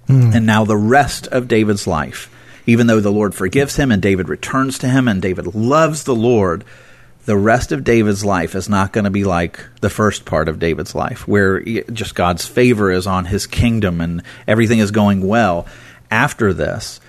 Mm. 0.08 0.34
And 0.34 0.46
now 0.46 0.64
the 0.64 0.76
rest 0.76 1.26
of 1.28 1.48
David's 1.48 1.86
life, 1.86 2.30
even 2.66 2.86
though 2.86 3.00
the 3.00 3.12
Lord 3.12 3.34
forgives 3.34 3.76
him 3.76 3.92
and 3.92 4.02
David 4.02 4.28
returns 4.28 4.78
to 4.78 4.88
him 4.88 5.06
and 5.06 5.20
David 5.22 5.54
loves 5.54 6.04
the 6.04 6.14
Lord, 6.14 6.64
the 7.26 7.36
rest 7.36 7.72
of 7.72 7.84
David's 7.84 8.24
life 8.24 8.54
is 8.54 8.70
not 8.70 8.92
going 8.92 9.04
to 9.04 9.10
be 9.10 9.24
like 9.24 9.60
the 9.82 9.90
first 9.90 10.24
part 10.24 10.48
of 10.48 10.58
David's 10.58 10.94
life, 10.94 11.28
where 11.28 11.60
just 11.60 12.14
God's 12.14 12.46
favor 12.46 12.90
is 12.90 13.06
on 13.06 13.26
his 13.26 13.46
kingdom 13.46 14.00
and 14.00 14.22
everything 14.46 14.78
is 14.78 14.90
going 14.90 15.26
well. 15.26 15.66
After 16.10 16.54
this, 16.54 17.00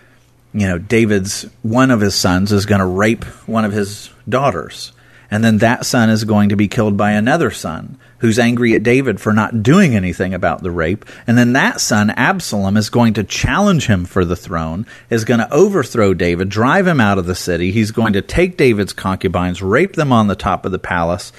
you 0.53 0.67
know, 0.67 0.77
David's 0.77 1.43
one 1.61 1.89
of 1.89 2.01
his 2.01 2.15
sons 2.15 2.51
is 2.51 2.65
going 2.65 2.79
to 2.79 2.85
rape 2.85 3.23
one 3.47 3.63
of 3.63 3.71
his 3.71 4.09
daughters. 4.27 4.91
And 5.31 5.43
then 5.43 5.59
that 5.59 5.85
son 5.85 6.09
is 6.09 6.23
going 6.23 6.49
to 6.49 6.55
be 6.55 6.67
killed 6.67 6.97
by 6.97 7.11
another 7.11 7.51
son 7.51 7.97
who's 8.19 8.39
angry 8.39 8.73
at 8.73 8.83
David 8.83 9.21
for 9.21 9.31
not 9.31 9.63
doing 9.63 9.95
anything 9.95 10.33
about 10.33 10.61
the 10.61 10.71
rape. 10.71 11.05
And 11.27 11.37
then 11.37 11.53
that 11.53 11.79
son, 11.79 12.09
Absalom, 12.09 12.77
is 12.77 12.89
going 12.89 13.13
to 13.13 13.23
challenge 13.23 13.87
him 13.87 14.05
for 14.05 14.25
the 14.25 14.35
throne, 14.35 14.85
is 15.09 15.25
going 15.25 15.39
to 15.39 15.53
overthrow 15.53 16.13
David, 16.13 16.49
drive 16.49 16.87
him 16.87 16.99
out 16.99 17.17
of 17.17 17.25
the 17.25 17.35
city. 17.35 17.71
He's 17.71 17.91
going 17.91 18.13
to 18.13 18.21
take 18.21 18.57
David's 18.57 18.93
concubines, 18.93 19.61
rape 19.61 19.93
them 19.93 20.11
on 20.11 20.27
the 20.27 20.35
top 20.35 20.65
of 20.65 20.71
the 20.71 20.79
palace 20.79 21.31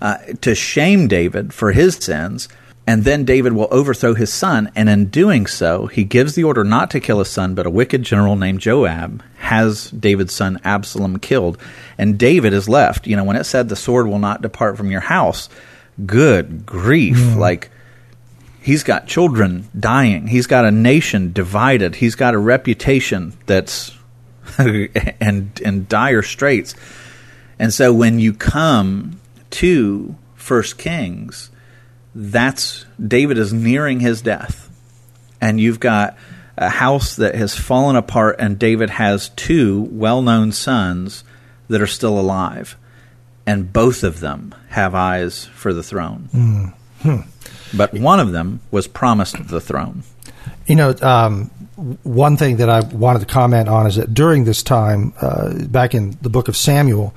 uh, 0.00 0.18
to 0.40 0.54
shame 0.54 1.08
David 1.08 1.52
for 1.52 1.72
his 1.72 1.96
sins. 1.96 2.48
And 2.86 3.04
then 3.04 3.24
David 3.24 3.54
will 3.54 3.68
overthrow 3.70 4.12
his 4.12 4.30
son, 4.30 4.70
and 4.76 4.90
in 4.90 5.06
doing 5.06 5.46
so, 5.46 5.86
he 5.86 6.04
gives 6.04 6.34
the 6.34 6.44
order 6.44 6.64
not 6.64 6.90
to 6.90 7.00
kill 7.00 7.18
his 7.18 7.30
son, 7.30 7.54
but 7.54 7.66
a 7.66 7.70
wicked 7.70 8.02
general 8.02 8.36
named 8.36 8.60
Joab 8.60 9.22
has 9.38 9.90
David's 9.90 10.34
son 10.34 10.60
Absalom 10.64 11.18
killed. 11.18 11.56
And 11.96 12.18
David 12.18 12.52
is 12.52 12.68
left. 12.68 13.06
You 13.06 13.16
know, 13.16 13.24
when 13.24 13.36
it 13.36 13.44
said 13.44 13.68
the 13.68 13.76
sword 13.76 14.06
will 14.06 14.18
not 14.18 14.42
depart 14.42 14.76
from 14.76 14.90
your 14.90 15.00
house, 15.00 15.48
good 16.04 16.66
grief. 16.66 17.16
Mm. 17.16 17.36
Like, 17.36 17.70
he's 18.60 18.82
got 18.82 19.06
children 19.06 19.68
dying. 19.78 20.26
He's 20.26 20.46
got 20.46 20.66
a 20.66 20.70
nation 20.70 21.32
divided. 21.32 21.94
He's 21.96 22.16
got 22.16 22.34
a 22.34 22.38
reputation 22.38 23.32
that's 23.46 23.96
and 24.58 25.58
in 25.60 25.86
dire 25.88 26.22
straits. 26.22 26.74
And 27.58 27.72
so 27.72 27.94
when 27.94 28.18
you 28.18 28.34
come 28.34 29.20
to 29.50 30.14
First 30.34 30.76
Kings, 30.76 31.50
that's 32.14 32.84
David 33.04 33.38
is 33.38 33.52
nearing 33.52 34.00
his 34.00 34.22
death. 34.22 34.70
And 35.40 35.60
you've 35.60 35.80
got 35.80 36.16
a 36.56 36.68
house 36.68 37.16
that 37.16 37.34
has 37.34 37.54
fallen 37.54 37.96
apart 37.96 38.36
and 38.38 38.58
David 38.58 38.90
has 38.90 39.30
two 39.30 39.82
well-known 39.90 40.52
sons 40.52 41.24
that 41.68 41.80
are 41.80 41.86
still 41.86 42.18
alive. 42.18 42.76
And 43.46 43.72
both 43.72 44.04
of 44.04 44.20
them 44.20 44.54
have 44.70 44.94
eyes 44.94 45.44
for 45.46 45.74
the 45.74 45.82
throne. 45.82 46.28
Mm-hmm. 46.32 47.76
But 47.76 47.92
one 47.92 48.20
of 48.20 48.32
them 48.32 48.60
was 48.70 48.86
promised 48.86 49.48
the 49.48 49.60
throne. 49.60 50.04
You 50.66 50.76
know, 50.76 50.94
um, 51.02 51.50
one 52.04 52.36
thing 52.36 52.56
that 52.58 52.70
I 52.70 52.80
wanted 52.80 53.18
to 53.20 53.26
comment 53.26 53.68
on 53.68 53.86
is 53.86 53.96
that 53.96 54.14
during 54.14 54.44
this 54.44 54.62
time, 54.62 55.12
uh, 55.20 55.52
back 55.66 55.94
in 55.94 56.16
the 56.22 56.30
book 56.30 56.48
of 56.48 56.56
Samuel, 56.56 57.14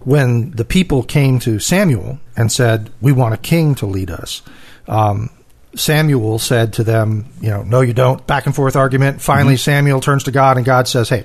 when 0.00 0.50
the 0.52 0.64
people 0.64 1.02
came 1.02 1.38
to 1.40 1.58
Samuel 1.58 2.18
and 2.36 2.50
said, 2.50 2.90
"We 3.00 3.12
want 3.12 3.34
a 3.34 3.38
king 3.38 3.74
to 3.76 3.86
lead 3.86 4.10
us," 4.10 4.42
um, 4.88 5.30
Samuel 5.74 6.38
said 6.38 6.72
to 6.74 6.84
them, 6.84 7.26
"You 7.40 7.50
know, 7.50 7.62
no, 7.62 7.80
you 7.80 7.92
don't." 7.92 8.26
Back 8.26 8.46
and 8.46 8.54
forth 8.54 8.76
argument. 8.76 9.20
Finally, 9.20 9.54
mm-hmm. 9.54 9.70
Samuel 9.70 10.00
turns 10.00 10.24
to 10.24 10.30
God, 10.30 10.56
and 10.56 10.66
God 10.66 10.88
says, 10.88 11.08
"Hey, 11.08 11.24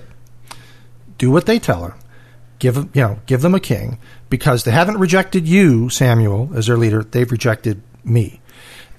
do 1.17 1.31
what 1.31 1.45
they 1.45 1.59
tell 1.59 1.83
her. 1.83 1.95
Give 2.59 2.75
them, 2.75 2.89
you 2.93 3.01
know, 3.01 3.19
give 3.25 3.41
them 3.41 3.55
a 3.55 3.59
king 3.59 3.97
because 4.29 4.63
they 4.63 4.71
haven't 4.71 4.97
rejected 4.99 5.47
you, 5.47 5.89
Samuel, 5.89 6.51
as 6.55 6.67
their 6.67 6.77
leader. 6.77 7.03
They've 7.03 7.31
rejected 7.31 7.81
me." 8.03 8.41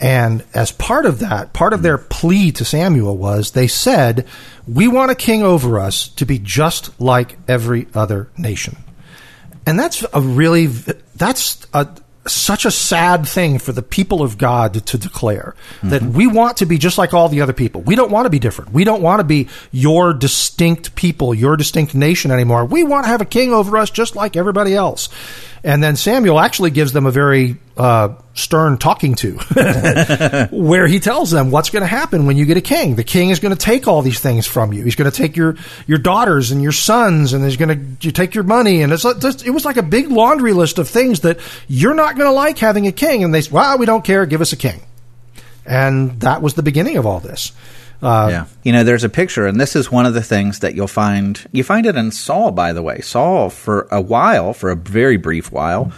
And 0.02 0.44
as 0.52 0.72
part 0.72 1.06
of 1.06 1.20
that, 1.20 1.52
part 1.52 1.72
of 1.72 1.82
their 1.82 1.96
plea 1.96 2.50
to 2.52 2.64
Samuel 2.64 3.16
was 3.16 3.52
they 3.52 3.68
said, 3.68 4.26
We 4.66 4.88
want 4.88 5.12
a 5.12 5.14
king 5.14 5.44
over 5.44 5.78
us 5.78 6.08
to 6.08 6.26
be 6.26 6.40
just 6.40 7.00
like 7.00 7.38
every 7.46 7.86
other 7.94 8.28
nation. 8.36 8.78
And 9.66 9.78
that's 9.78 10.04
a 10.12 10.20
really, 10.20 10.66
that's 10.66 11.66
a, 11.72 11.88
such 12.26 12.64
a 12.64 12.70
sad 12.70 13.26
thing 13.26 13.58
for 13.58 13.72
the 13.72 13.82
people 13.82 14.22
of 14.22 14.38
God 14.38 14.74
to, 14.86 14.98
declare 14.98 15.56
mm-hmm. 15.78 15.88
that 15.90 16.02
we 16.02 16.26
want 16.26 16.58
to 16.58 16.66
be 16.66 16.78
just 16.78 16.98
like 16.98 17.12
all 17.12 17.28
the 17.28 17.40
other 17.40 17.52
people. 17.52 17.80
We 17.80 17.96
don't 17.96 18.10
want 18.10 18.26
to 18.26 18.30
be 18.30 18.38
different. 18.38 18.72
We 18.72 18.84
don't 18.84 19.02
want 19.02 19.20
to 19.20 19.24
be 19.24 19.48
your 19.72 20.14
distinct 20.14 20.94
people, 20.94 21.34
your 21.34 21.56
distinct 21.56 21.94
nation 21.94 22.30
anymore. 22.30 22.64
We 22.64 22.84
want 22.84 23.04
to 23.04 23.08
have 23.08 23.20
a 23.20 23.26
king 23.26 23.52
over 23.52 23.76
us 23.76 23.90
just 23.90 24.14
like 24.14 24.36
everybody 24.36 24.74
else. 24.74 25.08
And 25.64 25.82
then 25.82 25.94
Samuel 25.94 26.40
actually 26.40 26.70
gives 26.70 26.92
them 26.92 27.06
a 27.06 27.12
very 27.12 27.56
uh, 27.76 28.16
stern 28.34 28.78
talking 28.78 29.14
to, 29.16 29.38
where 30.50 30.88
he 30.88 30.98
tells 30.98 31.30
them 31.30 31.52
what's 31.52 31.70
going 31.70 31.82
to 31.82 31.86
happen 31.86 32.26
when 32.26 32.36
you 32.36 32.46
get 32.46 32.56
a 32.56 32.62
king. 32.62 32.96
The 32.96 33.04
king 33.04 33.30
is 33.30 33.38
going 33.38 33.54
to 33.54 33.64
take 33.64 33.86
all 33.86 34.02
these 34.02 34.18
things 34.18 34.44
from 34.44 34.72
you. 34.72 34.82
He's 34.82 34.96
going 34.96 35.10
to 35.10 35.16
take 35.16 35.36
your 35.36 35.56
your 35.86 35.98
daughters 35.98 36.50
and 36.50 36.62
your 36.62 36.72
sons, 36.72 37.32
and 37.32 37.44
he's 37.44 37.56
going 37.56 37.96
to 37.98 38.12
take 38.12 38.34
your 38.34 38.44
money. 38.44 38.82
And 38.82 38.92
it's 38.92 39.04
it 39.04 39.50
was 39.50 39.64
like 39.64 39.76
a 39.76 39.82
big 39.82 40.10
laundry 40.10 40.52
list 40.52 40.78
of 40.78 40.88
things 40.88 41.20
that 41.20 41.38
you're 41.68 41.94
not 41.94 42.16
going 42.16 42.28
to 42.28 42.34
like 42.34 42.58
having 42.58 42.88
a 42.88 42.92
king. 42.92 43.22
And 43.22 43.32
they 43.32 43.42
said, 43.42 43.52
well, 43.52 43.78
we 43.78 43.86
don't 43.86 44.04
care. 44.04 44.26
Give 44.26 44.40
us 44.40 44.52
a 44.52 44.56
king. 44.56 44.80
And 45.64 46.20
that 46.22 46.42
was 46.42 46.54
the 46.54 46.62
beginning 46.64 46.96
of 46.96 47.06
all 47.06 47.20
this. 47.20 47.52
Uh, 48.02 48.28
yeah, 48.30 48.46
you 48.64 48.72
know, 48.72 48.84
there's 48.84 49.04
a 49.04 49.08
picture, 49.08 49.46
and 49.46 49.60
this 49.60 49.76
is 49.76 49.90
one 49.90 50.06
of 50.06 50.14
the 50.14 50.22
things 50.22 50.58
that 50.58 50.74
you'll 50.74 50.88
find. 50.88 51.46
You 51.52 51.62
find 51.62 51.86
it 51.86 51.96
in 51.96 52.10
Saul, 52.10 52.50
by 52.50 52.72
the 52.72 52.82
way. 52.82 53.00
Saul, 53.00 53.48
for 53.48 53.86
a 53.90 54.00
while, 54.00 54.52
for 54.52 54.70
a 54.70 54.76
very 54.76 55.16
brief 55.16 55.52
while, 55.52 55.92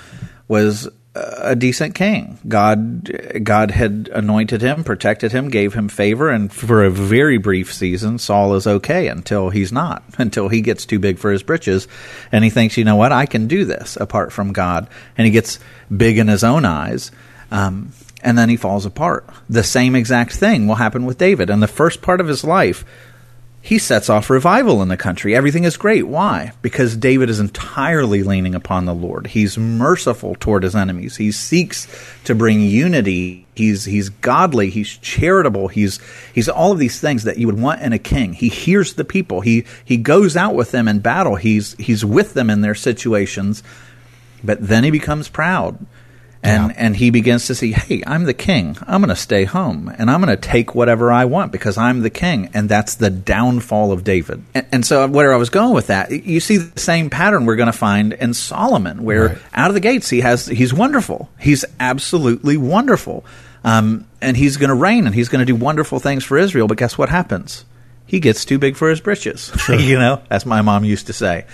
was 0.46 0.88
a 1.14 1.54
decent 1.54 1.94
king. 1.94 2.38
God, 2.48 3.44
God 3.44 3.70
had 3.70 4.10
anointed 4.12 4.62
him, 4.62 4.82
protected 4.82 5.30
him, 5.30 5.48
gave 5.48 5.72
him 5.74 5.88
favor, 5.88 6.28
and 6.28 6.52
for 6.52 6.82
a 6.82 6.90
very 6.90 7.38
brief 7.38 7.72
season, 7.72 8.18
Saul 8.18 8.54
is 8.54 8.66
okay 8.66 9.06
until 9.08 9.50
he's 9.50 9.70
not, 9.70 10.02
until 10.18 10.48
he 10.48 10.60
gets 10.60 10.86
too 10.86 10.98
big 10.98 11.18
for 11.18 11.30
his 11.30 11.42
britches, 11.42 11.86
and 12.32 12.42
he 12.42 12.50
thinks, 12.50 12.76
you 12.76 12.84
know 12.84 12.96
what, 12.96 13.12
I 13.12 13.26
can 13.26 13.46
do 13.46 13.64
this 13.64 13.96
apart 14.00 14.32
from 14.32 14.52
God, 14.52 14.88
and 15.16 15.24
he 15.24 15.30
gets 15.30 15.60
big 15.94 16.18
in 16.18 16.26
his 16.26 16.42
own 16.42 16.64
eyes. 16.64 17.12
Um, 17.50 17.92
and 18.24 18.36
then 18.36 18.48
he 18.48 18.56
falls 18.56 18.86
apart. 18.86 19.28
The 19.48 19.62
same 19.62 19.94
exact 19.94 20.32
thing 20.32 20.66
will 20.66 20.76
happen 20.76 21.04
with 21.04 21.18
David. 21.18 21.50
In 21.50 21.60
the 21.60 21.68
first 21.68 22.02
part 22.02 22.20
of 22.20 22.26
his 22.26 22.42
life, 22.42 22.84
he 23.60 23.78
sets 23.78 24.10
off 24.10 24.28
revival 24.28 24.82
in 24.82 24.88
the 24.88 24.96
country. 24.96 25.34
Everything 25.34 25.64
is 25.64 25.76
great. 25.76 26.06
Why? 26.06 26.52
Because 26.60 26.96
David 26.96 27.30
is 27.30 27.40
entirely 27.40 28.22
leaning 28.22 28.54
upon 28.54 28.84
the 28.84 28.94
Lord. 28.94 29.28
He's 29.28 29.56
merciful 29.56 30.34
toward 30.34 30.64
his 30.64 30.74
enemies. 30.74 31.16
He 31.16 31.32
seeks 31.32 31.86
to 32.24 32.34
bring 32.34 32.60
unity. 32.60 33.46
He's 33.54 33.84
he's 33.84 34.08
godly. 34.08 34.68
He's 34.68 34.98
charitable. 34.98 35.68
He's 35.68 35.98
he's 36.34 36.48
all 36.48 36.72
of 36.72 36.78
these 36.78 37.00
things 37.00 37.24
that 37.24 37.38
you 37.38 37.46
would 37.46 37.60
want 37.60 37.80
in 37.80 37.94
a 37.94 37.98
king. 37.98 38.32
He 38.34 38.48
hears 38.48 38.94
the 38.94 39.04
people. 39.04 39.40
He 39.40 39.64
he 39.84 39.96
goes 39.96 40.36
out 40.36 40.54
with 40.54 40.70
them 40.70 40.88
in 40.88 40.98
battle. 40.98 41.36
He's 41.36 41.74
he's 41.74 42.04
with 42.04 42.34
them 42.34 42.50
in 42.50 42.60
their 42.60 42.74
situations. 42.74 43.62
But 44.42 44.66
then 44.66 44.84
he 44.84 44.90
becomes 44.90 45.30
proud 45.30 45.78
and 46.44 46.70
yeah. 46.70 46.76
and 46.76 46.94
he 46.94 47.08
begins 47.08 47.46
to 47.46 47.54
see, 47.54 47.72
hey, 47.72 48.02
I'm 48.06 48.24
the 48.24 48.34
king. 48.34 48.76
I'm 48.86 49.00
going 49.00 49.08
to 49.08 49.16
stay 49.16 49.44
home 49.44 49.92
and 49.96 50.10
I'm 50.10 50.20
going 50.20 50.36
to 50.36 50.40
take 50.40 50.74
whatever 50.74 51.10
I 51.10 51.24
want 51.24 51.50
because 51.50 51.78
I'm 51.78 52.02
the 52.02 52.10
king, 52.10 52.50
and 52.52 52.68
that's 52.68 52.96
the 52.96 53.08
downfall 53.08 53.92
of 53.92 54.04
David. 54.04 54.44
And, 54.52 54.66
and 54.70 54.86
so 54.86 55.08
where 55.08 55.32
I 55.32 55.38
was 55.38 55.48
going 55.48 55.72
with 55.72 55.86
that, 55.86 56.10
you 56.10 56.40
see 56.40 56.58
the 56.58 56.78
same 56.78 57.08
pattern 57.08 57.46
we're 57.46 57.56
going 57.56 57.72
to 57.72 57.72
find 57.72 58.12
in 58.12 58.34
Solomon, 58.34 59.04
where 59.04 59.28
right. 59.28 59.38
out 59.54 59.70
of 59.70 59.74
the 59.74 59.80
gates 59.80 60.10
he 60.10 60.20
has 60.20 60.46
he's 60.46 60.74
wonderful. 60.74 61.30
He's 61.40 61.64
absolutely 61.80 62.58
wonderful, 62.58 63.24
um, 63.64 64.06
and 64.20 64.36
he's 64.36 64.58
going 64.58 64.68
to 64.68 64.74
reign 64.74 65.06
and 65.06 65.14
he's 65.14 65.30
going 65.30 65.44
to 65.44 65.50
do 65.50 65.56
wonderful 65.56 65.98
things 65.98 66.24
for 66.24 66.36
Israel. 66.36 66.68
But 66.68 66.76
guess 66.76 66.98
what 66.98 67.08
happens? 67.08 67.64
He 68.06 68.20
gets 68.20 68.44
too 68.44 68.58
big 68.58 68.76
for 68.76 68.90
his 68.90 69.00
britches. 69.00 69.50
Sure. 69.58 69.76
you 69.76 69.98
know, 69.98 70.20
as 70.28 70.44
my 70.44 70.60
mom 70.60 70.84
used 70.84 71.06
to 71.06 71.14
say 71.14 71.46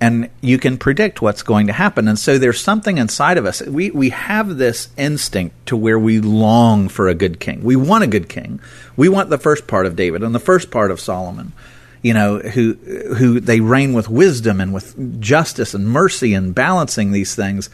and 0.00 0.28
you 0.40 0.58
can 0.58 0.76
predict 0.76 1.22
what's 1.22 1.42
going 1.42 1.68
to 1.68 1.72
happen. 1.72 2.06
And 2.06 2.18
so 2.18 2.38
there's 2.38 2.60
something 2.60 2.98
inside 2.98 3.38
of 3.38 3.46
us. 3.46 3.62
We 3.62 3.90
we 3.90 4.10
have 4.10 4.56
this 4.56 4.88
instinct 4.96 5.66
to 5.66 5.76
where 5.76 5.98
we 5.98 6.20
long 6.20 6.88
for 6.88 7.08
a 7.08 7.14
good 7.14 7.40
king. 7.40 7.62
We 7.62 7.76
want 7.76 8.04
a 8.04 8.06
good 8.06 8.28
king. 8.28 8.60
We 8.96 9.08
want 9.08 9.30
the 9.30 9.38
first 9.38 9.66
part 9.66 9.86
of 9.86 9.96
David 9.96 10.22
and 10.22 10.34
the 10.34 10.40
first 10.40 10.70
part 10.70 10.90
of 10.90 11.00
Solomon. 11.00 11.52
You 12.02 12.14
know, 12.14 12.38
who 12.38 12.74
who 12.74 13.40
they 13.40 13.60
reign 13.60 13.94
with 13.94 14.08
wisdom 14.08 14.60
and 14.60 14.74
with 14.74 15.20
justice 15.20 15.74
and 15.74 15.88
mercy 15.88 16.34
and 16.34 16.54
balancing 16.54 17.12
these 17.12 17.34
things. 17.34 17.70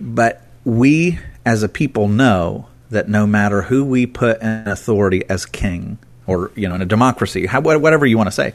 But 0.00 0.42
we 0.64 1.18
as 1.46 1.62
a 1.62 1.68
people 1.68 2.08
know 2.08 2.68
that 2.90 3.08
no 3.08 3.26
matter 3.26 3.62
who 3.62 3.84
we 3.84 4.06
put 4.06 4.40
in 4.42 4.68
authority 4.68 5.24
as 5.28 5.46
king 5.46 5.98
or 6.26 6.52
you 6.54 6.68
know 6.68 6.74
in 6.74 6.82
a 6.82 6.86
democracy, 6.86 7.46
whatever 7.46 8.04
you 8.04 8.18
want 8.18 8.28
to 8.28 8.32
say, 8.32 8.52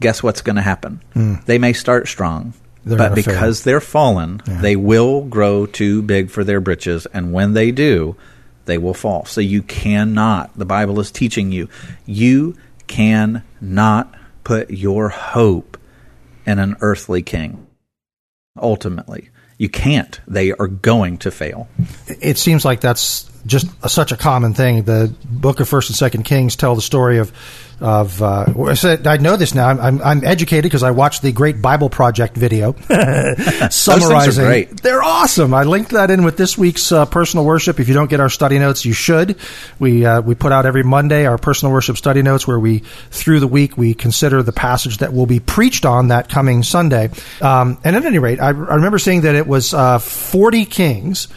guess 0.00 0.22
what's 0.22 0.40
going 0.40 0.56
to 0.56 0.62
happen? 0.62 1.02
Mm. 1.14 1.44
They 1.44 1.58
may 1.58 1.72
start 1.72 2.08
strong, 2.08 2.54
they're 2.84 2.98
but 2.98 3.14
because 3.14 3.60
fail. 3.60 3.72
they're 3.72 3.80
fallen, 3.80 4.42
yeah. 4.46 4.60
they 4.60 4.76
will 4.76 5.22
grow 5.22 5.66
too 5.66 6.02
big 6.02 6.30
for 6.30 6.42
their 6.42 6.60
britches, 6.60 7.06
and 7.06 7.32
when 7.32 7.52
they 7.52 7.70
do, 7.70 8.16
they 8.64 8.78
will 8.78 8.94
fall. 8.94 9.24
So 9.24 9.40
you 9.40 9.62
cannot, 9.62 10.56
the 10.56 10.64
Bible 10.64 11.00
is 11.00 11.10
teaching 11.10 11.52
you, 11.52 11.68
you 12.06 12.56
cannot 12.86 14.14
put 14.44 14.70
your 14.70 15.10
hope 15.10 15.76
in 16.46 16.58
an 16.58 16.76
earthly 16.80 17.22
king. 17.22 17.66
Ultimately, 18.60 19.30
you 19.58 19.68
can't. 19.68 20.20
They 20.26 20.52
are 20.52 20.66
going 20.66 21.18
to 21.18 21.30
fail. 21.30 21.68
It 22.08 22.38
seems 22.38 22.64
like 22.64 22.80
that's 22.80 23.29
just 23.46 23.66
a, 23.82 23.88
such 23.88 24.12
a 24.12 24.16
common 24.16 24.54
thing. 24.54 24.82
The 24.82 25.14
book 25.24 25.60
of 25.60 25.68
First 25.68 25.90
and 25.90 25.96
Second 25.96 26.24
Kings 26.24 26.56
tell 26.56 26.74
the 26.74 26.82
story 26.82 27.18
of 27.18 27.32
of 27.80 28.20
uh, 28.20 28.44
I 28.66 28.74
said 28.74 29.06
I 29.06 29.16
know 29.16 29.36
this 29.36 29.54
now. 29.54 29.68
I'm 29.68 29.80
I'm, 29.80 30.02
I'm 30.02 30.24
educated 30.24 30.64
because 30.64 30.82
I 30.82 30.90
watched 30.90 31.22
the 31.22 31.32
Great 31.32 31.62
Bible 31.62 31.88
Project 31.88 32.36
video 32.36 32.72
summarizing. 33.70 34.76
They're 34.82 35.02
awesome. 35.02 35.54
I 35.54 35.62
linked 35.62 35.92
that 35.92 36.10
in 36.10 36.22
with 36.22 36.36
this 36.36 36.58
week's 36.58 36.92
uh, 36.92 37.06
personal 37.06 37.46
worship. 37.46 37.80
If 37.80 37.88
you 37.88 37.94
don't 37.94 38.10
get 38.10 38.20
our 38.20 38.28
study 38.28 38.58
notes, 38.58 38.84
you 38.84 38.92
should. 38.92 39.38
We 39.78 40.04
uh, 40.04 40.20
we 40.20 40.34
put 40.34 40.52
out 40.52 40.66
every 40.66 40.82
Monday 40.82 41.24
our 41.26 41.38
personal 41.38 41.72
worship 41.72 41.96
study 41.96 42.22
notes 42.22 42.46
where 42.46 42.60
we 42.60 42.80
through 43.10 43.40
the 43.40 43.48
week 43.48 43.78
we 43.78 43.94
consider 43.94 44.42
the 44.42 44.52
passage 44.52 44.98
that 44.98 45.14
will 45.14 45.26
be 45.26 45.40
preached 45.40 45.86
on 45.86 46.08
that 46.08 46.28
coming 46.28 46.62
Sunday. 46.62 47.10
Um, 47.40 47.78
and 47.82 47.96
at 47.96 48.04
any 48.04 48.18
rate, 48.18 48.40
I, 48.40 48.48
I 48.48 48.50
remember 48.50 48.98
seeing 48.98 49.22
that 49.22 49.34
it 49.34 49.46
was 49.46 49.72
uh, 49.72 49.98
40 49.98 50.66
kings 50.66 51.28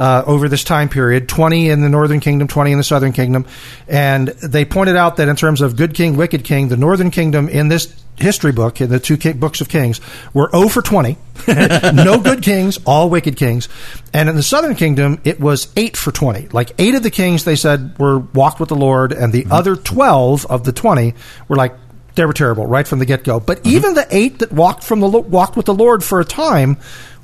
uh, 0.00 0.24
over 0.26 0.48
this 0.48 0.64
time 0.64 0.88
period 0.88 1.28
20 1.28 1.68
in 1.68 1.82
the 1.82 1.88
northern 1.90 2.20
kingdom, 2.20 2.48
20 2.48 2.72
in 2.72 2.78
the 2.78 2.84
southern 2.84 3.12
kingdom. 3.12 3.46
And 3.86 4.28
they 4.28 4.64
pointed 4.64 4.96
out 4.96 5.18
that 5.18 5.28
in 5.28 5.36
terms 5.36 5.60
of 5.60 5.76
good 5.76 5.94
king, 5.94 6.16
wicked 6.16 6.42
king, 6.42 6.68
the 6.68 6.78
northern 6.78 7.10
kingdom 7.10 7.50
in 7.50 7.68
this 7.68 7.94
history 8.16 8.52
book, 8.52 8.80
in 8.80 8.88
the 8.88 8.98
two 8.98 9.16
books 9.34 9.60
of 9.60 9.68
Kings, 9.68 10.00
were 10.32 10.50
0 10.52 10.68
for 10.68 10.82
20. 10.82 11.16
no 11.94 12.18
good 12.18 12.42
kings, 12.42 12.78
all 12.84 13.10
wicked 13.10 13.36
kings. 13.36 13.68
And 14.12 14.28
in 14.28 14.36
the 14.36 14.42
southern 14.42 14.74
kingdom, 14.74 15.20
it 15.24 15.38
was 15.38 15.70
8 15.76 15.96
for 15.96 16.12
20. 16.12 16.48
Like 16.48 16.72
eight 16.78 16.94
of 16.94 17.02
the 17.02 17.10
kings, 17.10 17.44
they 17.44 17.56
said, 17.56 17.98
were 17.98 18.18
walked 18.18 18.58
with 18.58 18.70
the 18.70 18.76
Lord, 18.76 19.12
and 19.12 19.32
the 19.32 19.42
mm-hmm. 19.42 19.52
other 19.52 19.76
12 19.76 20.46
of 20.46 20.64
the 20.64 20.72
20 20.72 21.14
were 21.48 21.56
like, 21.56 21.74
they 22.14 22.26
were 22.26 22.32
terrible 22.32 22.66
right 22.66 22.86
from 22.86 22.98
the 22.98 23.06
get 23.06 23.24
go. 23.24 23.40
But 23.40 23.58
mm-hmm. 23.58 23.76
even 23.76 23.94
the 23.94 24.06
eight 24.10 24.40
that 24.40 24.52
walked 24.52 24.84
from 24.84 25.00
the 25.00 25.08
walked 25.08 25.56
with 25.56 25.66
the 25.66 25.74
Lord 25.74 26.02
for 26.02 26.20
a 26.20 26.24
time 26.24 26.76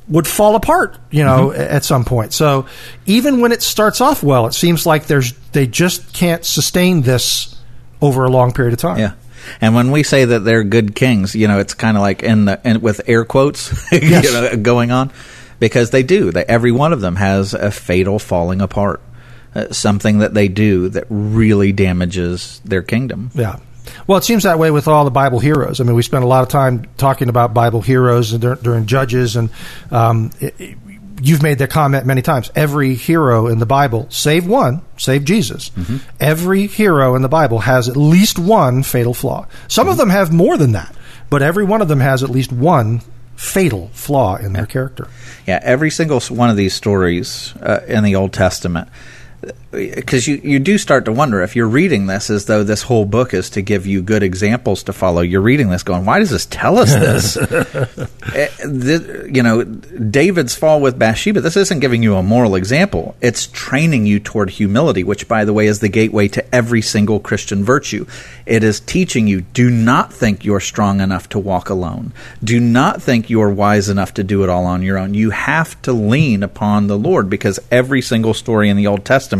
would 0.09 0.27
fall 0.27 0.55
apart, 0.55 0.97
you 1.11 1.25
know, 1.25 1.53
at 1.53 1.85
some 1.85 2.05
point. 2.05 2.33
So 2.33 2.67
even 3.07 3.41
when 3.41 3.53
it 3.53 3.63
starts 3.63 4.01
off 4.01 4.23
well, 4.23 4.47
it 4.47 4.53
seems 4.53 4.87
like 4.87 5.07
there's 5.07 5.33
they 5.53 5.67
just 5.67 6.13
can't 6.13 6.45
sustain 6.45 7.03
this 7.03 7.61
over 8.01 8.25
a 8.25 8.31
long 8.31 8.53
period 8.53 8.73
of 8.73 8.79
time. 8.79 8.99
Yeah. 8.99 9.13
And 9.61 9.75
when 9.75 9.91
we 9.91 10.03
say 10.03 10.25
that 10.25 10.41
they're 10.41 10.65
good 10.65 10.95
kings, 10.95 11.35
you 11.35 11.49
know, 11.49 11.59
it's 11.59 11.75
kind 11.75 11.97
of 11.97 12.03
like 12.03 12.23
in 12.23 12.45
the 12.47 12.61
in, 12.65 12.81
with 12.81 13.01
air 13.07 13.25
quotes 13.25 13.73
Yes. 13.93 14.25
you 14.25 14.33
know, 14.33 14.57
going 14.57 14.91
on 14.91 15.13
because 15.59 15.91
they 15.91 16.03
do. 16.03 16.31
They, 16.31 16.45
every 16.45 16.73
one 16.73 16.93
of 16.93 17.01
them 17.01 17.17
has 17.17 17.55
a 17.55 17.71
fatal 17.71 18.19
falling 18.19 18.61
apart. 18.61 19.01
Uh, 19.55 19.73
something 19.73 20.19
that 20.19 20.35
they 20.35 20.49
do 20.49 20.91
that 20.91 21.07
really 21.09 21.73
damages 21.73 22.61
their 22.65 22.83
kingdom. 22.83 23.31
Yeah. 23.35 23.59
Well, 24.07 24.19
it 24.19 24.25
seems 24.25 24.43
that 24.45 24.59
way 24.59 24.71
with 24.71 24.89
all 24.89 25.05
the 25.05 25.11
Bible 25.11 25.39
heroes. 25.39 25.81
I 25.81 25.85
mean, 25.85 25.95
we 25.95 26.03
spent 26.03 26.25
a 26.25 26.27
lot 26.27 26.43
of 26.43 26.49
time 26.49 26.87
talking 26.97 27.29
about 27.29 27.55
Bible 27.55 27.83
heroes 27.83 28.33
dur- 28.33 28.57
during 28.63 28.87
Judges, 28.87 29.37
and 29.37 29.51
um, 29.91 30.31
it, 30.41 30.55
it- 30.61 30.79
you've 31.23 31.43
made 31.43 31.59
that 31.59 31.71
comment 31.71 32.05
many 32.05 32.21
times. 32.21 32.51
Every 32.55 32.95
hero 32.95 33.47
in 33.47 33.59
the 33.59 33.65
Bible, 33.67 34.07
save 34.11 34.47
one, 34.47 34.83
save 34.99 35.25
Jesus, 35.25 35.71
every 36.21 36.67
hero 36.67 37.15
in 37.17 37.23
the 37.23 37.29
Bible 37.29 37.61
has 37.61 37.89
at 37.89 37.97
least 37.97 38.39
one 38.39 38.83
fatal 38.83 39.15
flaw. 39.15 39.47
Some 39.69 39.89
of 39.89 39.97
them 39.97 40.11
have 40.11 40.31
more 40.33 40.59
than 40.59 40.73
that, 40.73 40.95
but 41.31 41.41
every 41.41 41.65
one 41.65 41.81
of 41.81 41.89
them 41.89 42.01
has 42.01 42.23
at 42.23 42.29
least 42.29 42.53
one 42.53 43.01
fatal 43.35 43.89
flaw 43.95 44.37
in 44.37 44.53
their 44.53 44.67
character. 44.67 45.09
Yeah, 45.47 45.59
every 45.63 45.91
single 45.91 46.21
one 46.21 46.51
of 46.51 46.57
these 46.57 46.75
stories 46.75 47.55
uh, 47.63 47.81
in 47.89 48.05
the 48.05 48.15
Old 48.17 48.33
Testament, 48.35 48.89
because 49.71 50.27
you, 50.27 50.37
you 50.37 50.59
do 50.59 50.79
start 50.79 51.05
to 51.05 51.13
wonder 51.13 51.43
if 51.43 51.55
you're 51.55 51.69
reading 51.69 52.07
this 52.07 52.31
as 52.31 52.47
though 52.47 52.63
this 52.65 52.83
whole 52.83 53.05
book 53.05 53.35
is 53.35 53.51
to 53.51 53.63
give 53.63 53.87
you 53.87 54.03
good 54.03 54.23
examples 54.23 54.83
to 54.85 54.93
follow. 54.93 55.21
You're 55.21 55.41
reading 55.41 55.69
this 55.69 55.83
going, 55.83 56.05
why 56.05 56.19
does 56.19 56.31
this 56.31 56.47
tell 56.47 56.79
us 56.79 56.93
this? 56.95 57.37
Eh, 58.35 58.49
thi- 58.49 59.31
you 59.33 59.43
know, 59.43 59.63
David's 59.63 60.55
fall 60.55 60.81
with 60.81 60.99
Bathsheba, 60.99 61.41
this 61.41 61.57
isn't 61.57 61.79
giving 61.79 62.03
you 62.03 62.17
a 62.17 62.23
moral 62.23 62.57
example. 62.57 63.15
It's 63.21 63.47
training 63.47 64.05
you 64.05 64.19
toward 64.19 64.51
humility, 64.51 65.05
which, 65.05 65.29
by 65.29 65.45
the 65.45 65.53
way, 65.53 65.67
is 65.69 65.79
the 65.79 65.89
gateway 65.89 66.27
to 66.29 66.55
every 66.55 66.83
single 66.83 67.21
Christian 67.21 67.65
virtue. 67.65 68.05
It 68.45 68.65
is 68.65 68.81
teaching 68.81 69.27
you 69.29 69.43
do 69.43 69.71
not 69.71 70.13
think 70.13 70.45
you're 70.45 70.61
strong 70.61 71.01
enough 71.01 71.29
to 71.31 71.39
walk 71.39 71.71
alone. 71.71 72.13
Do 72.43 72.59
not 72.59 73.01
think 73.01 73.31
you're 73.31 73.51
wise 73.51 73.89
enough 73.89 74.13
to 74.15 74.25
do 74.25 74.43
it 74.43 74.51
all 74.51 74.67
on 74.67 74.83
your 74.83 74.99
own. 74.99 75.15
You 75.15 75.31
have 75.31 75.81
to 75.83 75.93
lean 75.93 76.43
upon 76.43 76.89
the 76.89 76.99
Lord 76.99 77.31
because 77.31 77.61
every 77.71 78.03
single 78.03 78.35
story 78.35 78.69
in 78.69 78.77
the 78.77 78.89
Old 78.89 79.05
Testament 79.05 79.36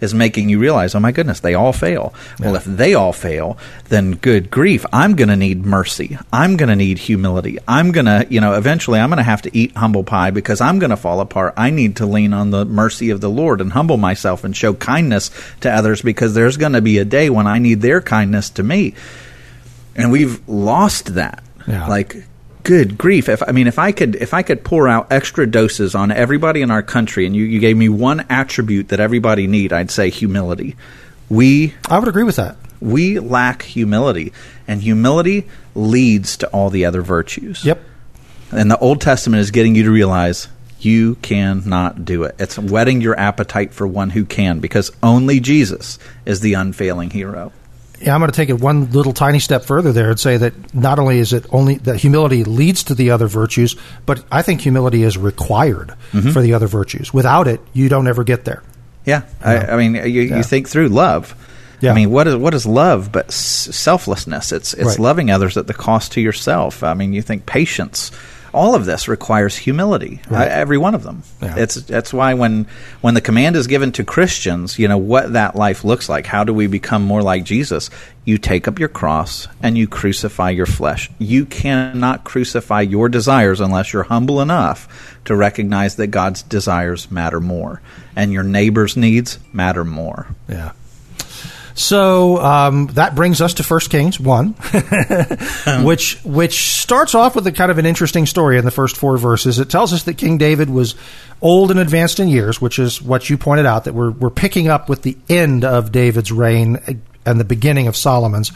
is 0.00 0.14
making 0.14 0.48
you 0.48 0.58
realize, 0.58 0.94
oh 0.94 1.00
my 1.00 1.12
goodness, 1.12 1.40
they 1.40 1.54
all 1.54 1.72
fail. 1.72 2.14
Well, 2.38 2.56
if 2.56 2.64
they 2.64 2.94
all 2.94 3.12
fail, 3.12 3.58
then 3.88 4.12
good 4.12 4.50
grief, 4.50 4.84
I'm 4.92 5.14
going 5.14 5.28
to 5.28 5.36
need 5.36 5.64
mercy. 5.64 6.18
I'm 6.32 6.56
going 6.56 6.68
to 6.68 6.76
need 6.76 6.98
humility. 6.98 7.58
I'm 7.68 7.92
going 7.92 8.06
to, 8.06 8.26
you 8.28 8.40
know, 8.40 8.54
eventually 8.54 9.00
I'm 9.00 9.10
going 9.10 9.18
to 9.18 9.22
have 9.22 9.42
to 9.42 9.56
eat 9.56 9.76
humble 9.76 10.04
pie 10.04 10.30
because 10.30 10.60
I'm 10.60 10.78
going 10.78 10.90
to 10.90 10.96
fall 10.96 11.20
apart. 11.20 11.54
I 11.56 11.70
need 11.70 11.96
to 11.96 12.06
lean 12.06 12.32
on 12.32 12.50
the 12.50 12.64
mercy 12.64 13.10
of 13.10 13.20
the 13.20 13.30
Lord 13.30 13.60
and 13.60 13.72
humble 13.72 13.96
myself 13.96 14.44
and 14.44 14.56
show 14.56 14.74
kindness 14.74 15.30
to 15.60 15.70
others 15.70 16.02
because 16.02 16.34
there's 16.34 16.56
going 16.56 16.72
to 16.72 16.82
be 16.82 16.98
a 16.98 17.04
day 17.04 17.30
when 17.30 17.46
I 17.46 17.58
need 17.58 17.80
their 17.80 18.00
kindness 18.00 18.50
to 18.50 18.62
me. 18.62 18.94
And 19.96 20.12
we've 20.12 20.46
lost 20.48 21.14
that. 21.14 21.42
Yeah. 21.66 21.86
Like 21.86 22.24
good 22.62 22.98
grief. 22.98 23.28
If 23.28 23.42
i 23.46 23.52
mean 23.52 23.66
if 23.66 23.78
i 23.78 23.92
could 23.92 24.16
if 24.16 24.34
i 24.34 24.42
could 24.42 24.64
pour 24.64 24.88
out 24.88 25.10
extra 25.10 25.46
doses 25.46 25.94
on 25.94 26.10
everybody 26.10 26.62
in 26.62 26.70
our 26.70 26.82
country 26.82 27.26
and 27.26 27.34
you, 27.34 27.44
you 27.44 27.60
gave 27.60 27.76
me 27.76 27.88
one 27.88 28.26
attribute 28.28 28.88
that 28.88 29.00
everybody 29.00 29.46
need 29.46 29.72
i'd 29.72 29.90
say 29.90 30.10
humility. 30.10 30.76
We 31.28 31.74
I 31.88 31.98
would 31.98 32.08
agree 32.08 32.24
with 32.24 32.36
that. 32.36 32.56
we 32.80 33.18
lack 33.18 33.62
humility 33.62 34.32
and 34.66 34.82
humility 34.82 35.46
leads 35.74 36.36
to 36.38 36.48
all 36.48 36.70
the 36.70 36.84
other 36.84 37.02
virtues. 37.02 37.64
Yep. 37.64 37.80
and 38.52 38.70
the 38.70 38.78
old 38.78 39.00
testament 39.00 39.40
is 39.40 39.50
getting 39.50 39.74
you 39.74 39.84
to 39.84 39.90
realize 39.90 40.48
you 40.80 41.16
cannot 41.16 42.04
do 42.06 42.24
it. 42.24 42.34
It's 42.38 42.58
whetting 42.58 43.02
your 43.02 43.18
appetite 43.18 43.74
for 43.74 43.86
one 43.86 44.10
who 44.10 44.24
can 44.24 44.60
because 44.60 44.90
only 45.02 45.38
jesus 45.40 45.98
is 46.26 46.40
the 46.40 46.54
unfailing 46.54 47.10
hero 47.10 47.52
Yeah, 48.00 48.14
I'm 48.14 48.20
going 48.20 48.30
to 48.30 48.36
take 48.36 48.48
it 48.48 48.58
one 48.58 48.90
little 48.92 49.12
tiny 49.12 49.40
step 49.40 49.64
further 49.64 49.92
there 49.92 50.10
and 50.10 50.18
say 50.18 50.38
that 50.38 50.74
not 50.74 50.98
only 50.98 51.18
is 51.18 51.32
it 51.34 51.44
only 51.50 51.76
that 51.78 51.96
humility 51.96 52.44
leads 52.44 52.84
to 52.84 52.94
the 52.94 53.10
other 53.10 53.26
virtues, 53.26 53.76
but 54.06 54.24
I 54.32 54.40
think 54.42 54.62
humility 54.62 55.02
is 55.02 55.18
required 55.18 55.94
mm-hmm. 56.12 56.30
for 56.30 56.40
the 56.40 56.54
other 56.54 56.66
virtues. 56.66 57.12
Without 57.12 57.46
it, 57.46 57.60
you 57.74 57.88
don't 57.90 58.08
ever 58.08 58.24
get 58.24 58.44
there. 58.46 58.62
Yeah, 59.04 59.22
I, 59.42 59.58
I 59.58 59.76
mean, 59.76 59.94
you, 59.94 60.22
Yeah. 60.22 60.36
you 60.38 60.42
think 60.42 60.68
through 60.68 60.88
love. 60.88 61.34
Yeah. 61.80 61.92
I 61.92 61.94
mean, 61.94 62.10
what 62.10 62.26
is 62.26 62.36
what 62.36 62.52
is 62.54 62.66
love 62.66 63.10
but 63.10 63.28
s- 63.28 63.68
selflessness? 63.74 64.52
It's 64.52 64.74
it's 64.74 64.84
Right. 64.84 64.98
loving 64.98 65.30
others 65.30 65.56
at 65.56 65.66
the 65.66 65.74
cost 65.74 66.12
to 66.12 66.20
yourself. 66.20 66.82
I 66.82 66.94
mean, 66.94 67.12
you 67.12 67.22
think 67.22 67.46
patience. 67.46 68.10
All 68.52 68.74
of 68.74 68.84
this 68.84 69.08
requires 69.08 69.56
humility. 69.56 70.20
Right. 70.28 70.48
Uh, 70.48 70.50
every 70.50 70.78
one 70.78 70.94
of 70.94 71.02
them. 71.02 71.22
Yeah. 71.40 71.56
It's 71.56 71.76
that's 71.76 72.12
why 72.12 72.34
when 72.34 72.66
when 73.00 73.14
the 73.14 73.20
command 73.20 73.56
is 73.56 73.66
given 73.66 73.92
to 73.92 74.04
Christians, 74.04 74.78
you 74.78 74.88
know 74.88 74.98
what 74.98 75.32
that 75.32 75.56
life 75.56 75.84
looks 75.84 76.08
like. 76.08 76.26
How 76.26 76.44
do 76.44 76.52
we 76.52 76.66
become 76.66 77.04
more 77.04 77.22
like 77.22 77.44
Jesus? 77.44 77.90
You 78.24 78.38
take 78.38 78.68
up 78.68 78.78
your 78.78 78.88
cross 78.88 79.48
and 79.62 79.78
you 79.78 79.88
crucify 79.88 80.50
your 80.50 80.66
flesh. 80.66 81.10
You 81.18 81.46
cannot 81.46 82.24
crucify 82.24 82.82
your 82.82 83.08
desires 83.08 83.60
unless 83.60 83.92
you're 83.92 84.04
humble 84.04 84.40
enough 84.40 85.16
to 85.24 85.36
recognize 85.36 85.96
that 85.96 86.08
God's 86.08 86.42
desires 86.42 87.10
matter 87.10 87.40
more 87.40 87.80
and 88.16 88.32
your 88.32 88.42
neighbor's 88.42 88.96
needs 88.96 89.38
matter 89.52 89.84
more. 89.84 90.26
Yeah. 90.48 90.72
So 91.80 92.36
um, 92.36 92.88
that 92.88 93.14
brings 93.14 93.40
us 93.40 93.54
to 93.54 93.62
First 93.62 93.90
Kings 93.90 94.20
one, 94.20 94.48
which 95.82 96.20
which 96.24 96.74
starts 96.74 97.14
off 97.14 97.34
with 97.34 97.46
a 97.46 97.52
kind 97.52 97.70
of 97.70 97.78
an 97.78 97.86
interesting 97.86 98.26
story 98.26 98.58
in 98.58 98.66
the 98.66 98.70
first 98.70 98.98
four 98.98 99.16
verses. 99.16 99.58
It 99.58 99.70
tells 99.70 99.94
us 99.94 100.02
that 100.02 100.18
King 100.18 100.36
David 100.36 100.68
was 100.68 100.94
old 101.40 101.70
and 101.70 101.80
advanced 101.80 102.20
in 102.20 102.28
years, 102.28 102.60
which 102.60 102.78
is 102.78 103.00
what 103.00 103.30
you 103.30 103.38
pointed 103.38 103.64
out 103.64 103.84
that 103.84 103.94
we're 103.94 104.10
we're 104.10 104.28
picking 104.28 104.68
up 104.68 104.90
with 104.90 105.00
the 105.02 105.16
end 105.30 105.64
of 105.64 105.90
David's 105.90 106.30
reign 106.30 107.00
and 107.24 107.40
the 107.40 107.44
beginning 107.44 107.88
of 107.88 107.96
Solomon's. 107.96 108.52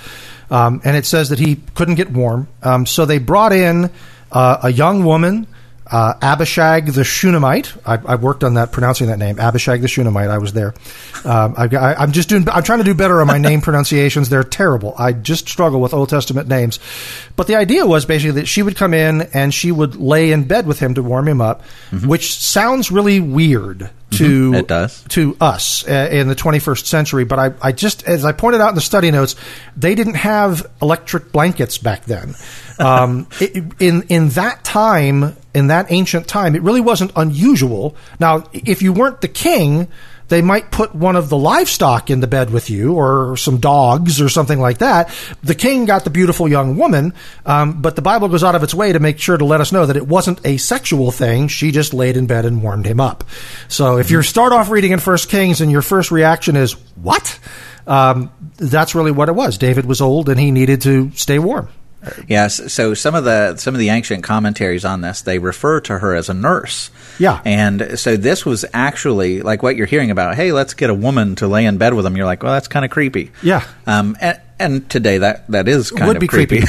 Um, 0.50 0.82
and 0.84 0.94
it 0.94 1.06
says 1.06 1.30
that 1.30 1.38
he 1.38 1.62
couldn't 1.74 1.94
get 1.94 2.10
warm, 2.10 2.46
um, 2.62 2.84
so 2.84 3.06
they 3.06 3.18
brought 3.18 3.54
in 3.54 3.90
uh, 4.32 4.58
a 4.62 4.70
young 4.70 5.02
woman 5.02 5.46
uh, 5.86 6.14
Abishag 6.22 6.86
the 6.86 7.04
Shunammite. 7.04 7.74
I, 7.86 7.98
I 8.06 8.14
worked 8.16 8.42
on 8.42 8.54
that, 8.54 8.72
pronouncing 8.72 9.08
that 9.08 9.18
name. 9.18 9.38
Abishag 9.38 9.82
the 9.82 9.88
Shunammite. 9.88 10.30
I 10.30 10.38
was 10.38 10.52
there. 10.52 10.74
Um, 11.24 11.54
I, 11.56 11.64
I, 11.76 11.94
I'm 12.02 12.12
just 12.12 12.28
doing. 12.28 12.48
I'm 12.48 12.62
trying 12.62 12.78
to 12.78 12.84
do 12.84 12.94
better 12.94 13.20
on 13.20 13.26
my 13.26 13.38
name 13.38 13.60
pronunciations. 13.62 14.28
They're 14.28 14.44
terrible. 14.44 14.94
I 14.98 15.12
just 15.12 15.48
struggle 15.48 15.80
with 15.80 15.92
Old 15.92 16.08
Testament 16.08 16.48
names. 16.48 16.78
But 17.36 17.46
the 17.46 17.56
idea 17.56 17.86
was 17.86 18.06
basically 18.06 18.40
that 18.40 18.46
she 18.46 18.62
would 18.62 18.76
come 18.76 18.94
in 18.94 19.22
and 19.34 19.52
she 19.52 19.72
would 19.72 19.96
lay 19.96 20.32
in 20.32 20.44
bed 20.44 20.66
with 20.66 20.78
him 20.78 20.94
to 20.94 21.02
warm 21.02 21.28
him 21.28 21.40
up, 21.40 21.62
which 22.06 22.34
sounds 22.38 22.90
really 22.90 23.20
weird 23.20 23.90
to 24.18 24.54
It 24.54 24.68
does. 24.68 25.02
to 25.10 25.36
us 25.40 25.86
uh, 25.88 26.08
in 26.10 26.28
the 26.28 26.34
21st 26.34 26.86
century. 26.86 27.24
But 27.24 27.38
I, 27.38 27.52
I 27.62 27.72
just, 27.72 28.04
as 28.04 28.24
I 28.24 28.32
pointed 28.32 28.60
out 28.60 28.70
in 28.70 28.74
the 28.74 28.80
study 28.80 29.10
notes, 29.10 29.36
they 29.76 29.94
didn't 29.94 30.14
have 30.14 30.66
electric 30.80 31.32
blankets 31.32 31.78
back 31.78 32.04
then. 32.04 32.34
Um, 32.78 33.26
it, 33.40 33.64
in 33.80 34.02
in 34.08 34.30
that 34.30 34.64
time, 34.64 35.36
in 35.54 35.68
that 35.68 35.86
ancient 35.90 36.26
time, 36.28 36.54
it 36.54 36.62
really 36.62 36.80
wasn't 36.80 37.12
unusual. 37.16 37.96
Now, 38.18 38.44
if 38.52 38.82
you 38.82 38.92
weren't 38.92 39.20
the 39.20 39.28
king. 39.28 39.88
They 40.28 40.42
might 40.42 40.70
put 40.70 40.94
one 40.94 41.16
of 41.16 41.28
the 41.28 41.36
livestock 41.36 42.10
in 42.10 42.20
the 42.20 42.26
bed 42.26 42.50
with 42.50 42.70
you, 42.70 42.94
or 42.94 43.36
some 43.36 43.58
dogs, 43.58 44.20
or 44.20 44.28
something 44.28 44.58
like 44.58 44.78
that. 44.78 45.14
The 45.42 45.54
king 45.54 45.84
got 45.84 46.04
the 46.04 46.10
beautiful 46.10 46.48
young 46.48 46.76
woman, 46.76 47.14
um, 47.44 47.82
but 47.82 47.96
the 47.96 48.02
Bible 48.02 48.28
goes 48.28 48.42
out 48.42 48.54
of 48.54 48.62
its 48.62 48.74
way 48.74 48.92
to 48.92 49.00
make 49.00 49.18
sure 49.18 49.36
to 49.36 49.44
let 49.44 49.60
us 49.60 49.72
know 49.72 49.86
that 49.86 49.96
it 49.96 50.06
wasn't 50.06 50.44
a 50.44 50.56
sexual 50.56 51.10
thing. 51.10 51.48
She 51.48 51.70
just 51.70 51.92
laid 51.92 52.16
in 52.16 52.26
bed 52.26 52.44
and 52.44 52.62
warmed 52.62 52.86
him 52.86 53.00
up. 53.00 53.24
So 53.68 53.98
if 53.98 54.10
you 54.10 54.22
start 54.22 54.52
off 54.52 54.70
reading 54.70 54.92
in 54.92 55.00
First 55.00 55.28
Kings 55.28 55.60
and 55.60 55.70
your 55.70 55.82
first 55.82 56.10
reaction 56.10 56.56
is 56.56 56.72
what, 56.96 57.38
um, 57.86 58.32
that's 58.56 58.94
really 58.94 59.12
what 59.12 59.28
it 59.28 59.34
was. 59.34 59.58
David 59.58 59.84
was 59.84 60.00
old 60.00 60.28
and 60.28 60.40
he 60.40 60.50
needed 60.50 60.80
to 60.82 61.10
stay 61.12 61.38
warm. 61.38 61.68
Yes. 62.28 62.72
So 62.72 62.94
some 62.94 63.14
of 63.14 63.24
the 63.24 63.56
some 63.56 63.74
of 63.74 63.78
the 63.78 63.90
ancient 63.90 64.22
commentaries 64.24 64.84
on 64.84 65.00
this 65.00 65.22
they 65.22 65.38
refer 65.38 65.80
to 65.82 65.98
her 65.98 66.14
as 66.14 66.28
a 66.28 66.34
nurse. 66.34 66.90
Yeah. 67.18 67.40
And 67.44 67.98
so 67.98 68.16
this 68.16 68.44
was 68.44 68.64
actually 68.72 69.42
like 69.42 69.62
what 69.62 69.76
you're 69.76 69.86
hearing 69.86 70.10
about. 70.10 70.34
Hey, 70.36 70.52
let's 70.52 70.74
get 70.74 70.90
a 70.90 70.94
woman 70.94 71.36
to 71.36 71.48
lay 71.48 71.64
in 71.64 71.78
bed 71.78 71.94
with 71.94 72.04
them. 72.04 72.16
You're 72.16 72.26
like, 72.26 72.42
well, 72.42 72.52
that's 72.52 72.68
kind 72.68 72.84
of 72.84 72.90
creepy. 72.90 73.30
Yeah. 73.42 73.66
Um. 73.86 74.16
And, 74.20 74.40
and 74.56 74.88
today 74.88 75.18
that 75.18 75.46
that 75.48 75.66
is 75.66 75.90
kind 75.90 76.06
Would 76.06 76.16
of 76.16 76.20
be 76.20 76.28
creepy. 76.28 76.62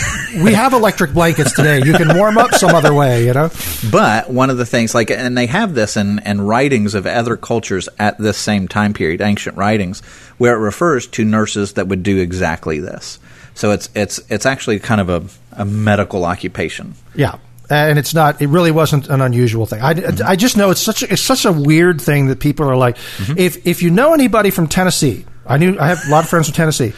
we 0.44 0.54
have 0.54 0.74
electric 0.74 1.14
blankets 1.14 1.54
today. 1.54 1.84
You 1.86 1.94
can 1.94 2.18
warm 2.18 2.38
up 2.38 2.52
some 2.56 2.74
other 2.76 2.94
way, 2.94 3.26
you 3.26 3.34
know. 3.34 3.52
But 3.92 4.30
one 4.30 4.50
of 4.50 4.58
the 4.58 4.66
things, 4.66 4.96
like, 4.96 5.12
and 5.12 5.38
they 5.38 5.46
have 5.46 5.76
this 5.76 5.96
in, 5.96 6.20
in 6.26 6.42
writings 6.42 6.96
of 6.96 7.06
other 7.06 7.38
cultures 7.38 7.88
at 8.00 8.18
this 8.18 8.38
same 8.38 8.68
time 8.68 8.94
period, 8.94 9.22
ancient 9.22 9.56
writings, 9.56 10.02
where 10.40 10.56
it 10.56 10.60
refers 10.60 11.06
to 11.08 11.24
nurses 11.24 11.74
that 11.74 11.88
would 11.88 12.02
do 12.02 12.18
exactly 12.18 12.80
this. 12.80 13.20
So 13.56 13.72
it's 13.72 13.90
it's 13.96 14.20
it's 14.30 14.46
actually 14.46 14.80
kind 14.80 15.02
of 15.02 15.10
a, 15.10 15.24
a 15.54 15.66
medical 15.66 16.26
occupation. 16.26 16.94
Yeah. 17.16 17.40
And 17.68 17.98
it's 17.98 18.14
not. 18.14 18.44
It 18.44 18.48
really 18.48 18.70
wasn't 18.70 19.08
an 19.08 19.22
unusual 19.22 19.66
thing. 19.66 19.82
I, 19.82 19.96
mm-hmm. 19.96 20.24
I 20.24 20.36
just 20.36 20.56
know 20.56 20.70
it's 20.70 20.82
such 20.82 21.02
a, 21.02 21.12
it's 21.12 21.24
such 21.24 21.46
a 21.46 21.52
weird 21.52 22.00
thing 22.00 22.28
that 22.28 22.40
people 22.40 22.70
are 22.70 22.76
like. 22.76 22.96
Mm-hmm. 22.96 23.40
If 23.40 23.66
if 23.66 23.82
you 23.82 23.90
know 23.90 24.14
anybody 24.14 24.52
from 24.52 24.68
Tennessee, 24.68 25.26
I 25.48 25.58
knew 25.58 25.76
I 25.80 25.88
have 25.88 26.00
a 26.06 26.12
lot 26.12 26.24
of 26.24 26.30
friends 26.30 26.48
from 26.48 26.54
Tennessee. 26.54 26.94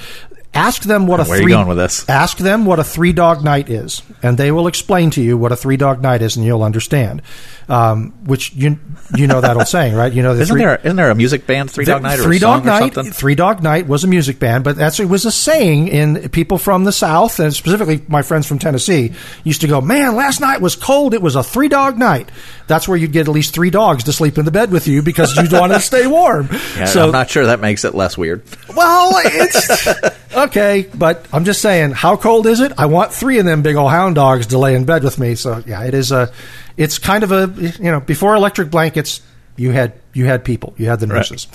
Ask 0.53 0.83
them 0.83 1.05
what 1.05 1.19
a 1.19 1.23
Where 1.23 1.33
are 1.33 1.35
you 1.37 1.43
three 1.43 1.51
going 1.51 1.67
with 1.67 1.77
this? 1.77 2.09
Ask 2.09 2.37
them 2.37 2.65
what 2.65 2.79
a 2.79 2.83
three 2.83 3.13
dog 3.13 3.43
night 3.43 3.69
is, 3.69 4.01
and 4.23 4.37
they 4.37 4.51
will 4.51 4.65
explain 4.67 5.11
to 5.11 5.21
you 5.21 5.37
what 5.37 5.51
a 5.51 5.55
three 5.55 5.77
dog 5.77 6.01
night 6.01 6.21
is, 6.23 6.35
and 6.35 6.43
you'll 6.45 6.63
understand. 6.63 7.21
Um, 7.69 8.13
which 8.23 8.53
you 8.55 8.79
you 9.15 9.27
know 9.27 9.41
that 9.41 9.57
old 9.57 9.67
saying, 9.67 9.93
right? 9.93 10.11
You 10.11 10.23
know 10.23 10.33
the 10.33 10.41
Isn't 10.43 10.53
three, 10.55 10.63
there 10.63 10.77
isn't 10.77 10.95
there 10.95 11.11
a 11.11 11.15
music 11.15 11.45
band 11.45 11.69
Three 11.69 11.83
Dog 11.83 12.01
Night 12.01 12.17
or 12.17 12.23
Three 12.23 12.39
Dog 12.39 12.63
or 12.63 12.65
Night. 12.65 12.93
something? 12.93 13.11
Three 13.11 13.35
Dog 13.35 13.61
Night 13.61 13.87
was 13.87 14.05
a 14.05 14.07
music 14.07 14.39
band, 14.39 14.63
but 14.63 14.77
that's 14.77 15.01
it 15.01 15.09
was 15.09 15.25
a 15.25 15.31
saying 15.33 15.89
in 15.89 16.29
people 16.29 16.57
from 16.57 16.85
the 16.85 16.93
South, 16.93 17.39
and 17.41 17.53
specifically 17.53 18.01
my 18.07 18.21
friends 18.21 18.47
from 18.47 18.57
Tennessee 18.57 19.11
used 19.43 19.59
to 19.61 19.67
go, 19.67 19.81
"Man, 19.81 20.15
last 20.15 20.39
night 20.39 20.61
was 20.61 20.77
cold. 20.77 21.13
It 21.13 21.21
was 21.21 21.35
a 21.35 21.43
three 21.43 21.67
dog 21.67 21.97
night." 21.97 22.29
That's 22.67 22.87
where 22.87 22.97
you'd 22.97 23.11
get 23.11 23.27
at 23.27 23.33
least 23.33 23.53
three 23.53 23.69
dogs 23.69 24.05
to 24.05 24.13
sleep 24.13 24.37
in 24.37 24.45
the 24.45 24.51
bed 24.51 24.71
with 24.71 24.87
you 24.87 25.01
because 25.01 25.35
you 25.35 25.47
want 25.57 25.73
to 25.73 25.79
stay 25.81 26.07
warm. 26.07 26.49
Yeah, 26.77 26.85
so 26.85 27.05
I'm 27.05 27.11
not 27.11 27.29
sure 27.29 27.47
that 27.47 27.59
makes 27.59 27.85
it 27.85 27.95
less 27.95 28.17
weird. 28.17 28.43
well, 28.75 29.11
it's 29.15 29.87
okay, 30.35 30.89
but 30.93 31.25
I'm 31.33 31.45
just 31.45 31.61
saying, 31.61 31.91
how 31.91 32.15
cold 32.17 32.47
is 32.47 32.59
it? 32.59 32.73
I 32.77 32.85
want 32.87 33.13
three 33.13 33.39
of 33.39 33.45
them 33.45 33.61
big 33.61 33.75
old 33.75 33.91
hound 33.91 34.15
dogs 34.15 34.47
to 34.47 34.57
lay 34.57 34.75
in 34.75 34.85
bed 34.85 35.03
with 35.03 35.19
me. 35.19 35.35
So 35.35 35.63
yeah, 35.65 35.83
it 35.83 35.93
is 35.93 36.11
a, 36.11 36.31
it's 36.77 36.97
kind 36.99 37.23
of 37.23 37.31
a, 37.31 37.51
you 37.79 37.91
know, 37.91 37.99
before 37.99 38.35
electric 38.35 38.69
blankets, 38.71 39.21
you 39.55 39.71
had 39.71 39.93
you 40.13 40.25
had 40.25 40.43
people, 40.45 40.73
you 40.77 40.87
had 40.87 40.99
the 40.99 41.07
Right. 41.07 41.15
nurses. 41.17 41.47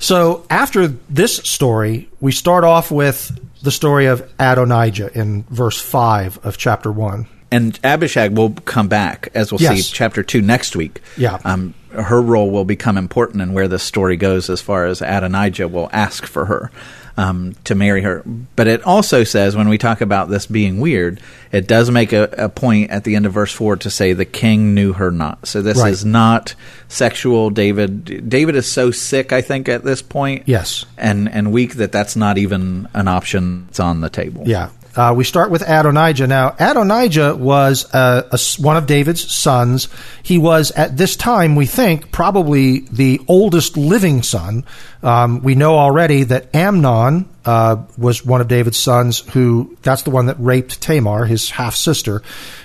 So 0.00 0.44
after 0.50 0.88
this 0.88 1.36
story, 1.36 2.08
we 2.20 2.32
start 2.32 2.64
off 2.64 2.90
with 2.90 3.38
the 3.62 3.70
story 3.70 4.06
of 4.06 4.28
Adonijah 4.38 5.10
in 5.18 5.44
verse 5.50 5.80
five 5.80 6.38
of 6.44 6.56
chapter 6.56 6.90
one. 6.92 7.26
And 7.52 7.78
Abishag 7.84 8.36
will 8.36 8.50
come 8.50 8.88
back, 8.88 9.28
as 9.34 9.52
we'll 9.52 9.60
Yes. 9.60 9.76
see 9.86 9.92
chapter 9.94 10.22
two 10.24 10.42
next 10.42 10.74
week. 10.74 11.00
Yeah. 11.16 11.38
Um, 11.44 11.74
her 11.92 12.20
role 12.20 12.50
will 12.50 12.64
become 12.64 12.98
important 12.98 13.40
in 13.42 13.52
where 13.52 13.68
this 13.68 13.82
story 13.84 14.16
goes 14.16 14.50
as 14.50 14.60
far 14.60 14.84
as 14.86 15.00
Adonijah 15.00 15.68
will 15.68 15.88
ask 15.92 16.26
for 16.26 16.46
her 16.46 16.70
um, 17.16 17.54
to 17.64 17.74
marry 17.74 18.02
her. 18.02 18.22
But 18.56 18.68
it 18.68 18.82
also 18.84 19.24
says, 19.24 19.56
when 19.56 19.68
we 19.68 19.78
talk 19.78 20.00
about 20.00 20.28
this 20.28 20.46
being 20.46 20.80
weird, 20.80 21.20
it 21.52 21.66
does 21.66 21.90
make 21.90 22.12
a, 22.12 22.24
a 22.36 22.48
point 22.48 22.90
at 22.90 23.04
the 23.04 23.16
end 23.16 23.24
of 23.26 23.32
verse 23.32 23.52
4 23.52 23.76
to 23.78 23.90
say 23.90 24.12
the 24.12 24.24
king 24.24 24.74
knew 24.74 24.92
her 24.92 25.10
not. 25.10 25.46
So 25.46 25.62
this 25.62 25.78
Right. 25.78 25.92
is 25.92 26.04
not 26.04 26.54
sexual. 26.88 27.50
David 27.50 28.28
David 28.28 28.54
is 28.56 28.70
so 28.70 28.90
sick, 28.90 29.32
I 29.32 29.40
think, 29.40 29.68
at 29.68 29.82
this 29.84 30.02
point. 30.02 30.42
Yes. 30.46 30.84
And, 30.98 31.28
and 31.30 31.52
weak 31.52 31.74
that 31.76 31.92
that's 31.92 32.16
not 32.16 32.38
even 32.38 32.88
an 32.94 33.08
option 33.08 33.66
that's 33.66 33.80
on 33.80 34.00
the 34.00 34.10
table. 34.10 34.42
Yeah. 34.46 34.70
Uh, 34.96 35.12
we 35.14 35.24
start 35.24 35.50
with 35.50 35.62
Adonijah. 35.62 36.26
Now, 36.26 36.56
Adonijah 36.58 37.36
was 37.36 37.92
uh, 37.94 38.28
a 38.30 38.34
s 38.34 38.58
one 38.58 38.76
of 38.76 38.86
David's 38.86 39.32
sons. 39.32 39.88
He 40.22 40.38
was, 40.38 40.70
at 40.70 40.96
this 40.96 41.16
time, 41.16 41.54
we 41.54 41.66
think, 41.66 42.10
probably 42.10 42.80
the 42.80 43.20
oldest 43.28 43.76
living 43.76 44.22
son. 44.22 44.64
Um, 45.02 45.42
we 45.42 45.54
know 45.54 45.78
already 45.78 46.24
that 46.24 46.54
Amnon 46.54 47.28
uh, 47.44 47.84
was 47.98 48.24
one 48.24 48.40
of 48.40 48.48
David's 48.48 48.78
sons, 48.78 49.20
who 49.20 49.76
that's 49.82 50.02
the 50.02 50.10
one 50.10 50.26
that 50.26 50.36
raped 50.40 50.80
Tamar, 50.80 51.26
his 51.26 51.50
half 51.50 51.76
sister. 51.76 52.22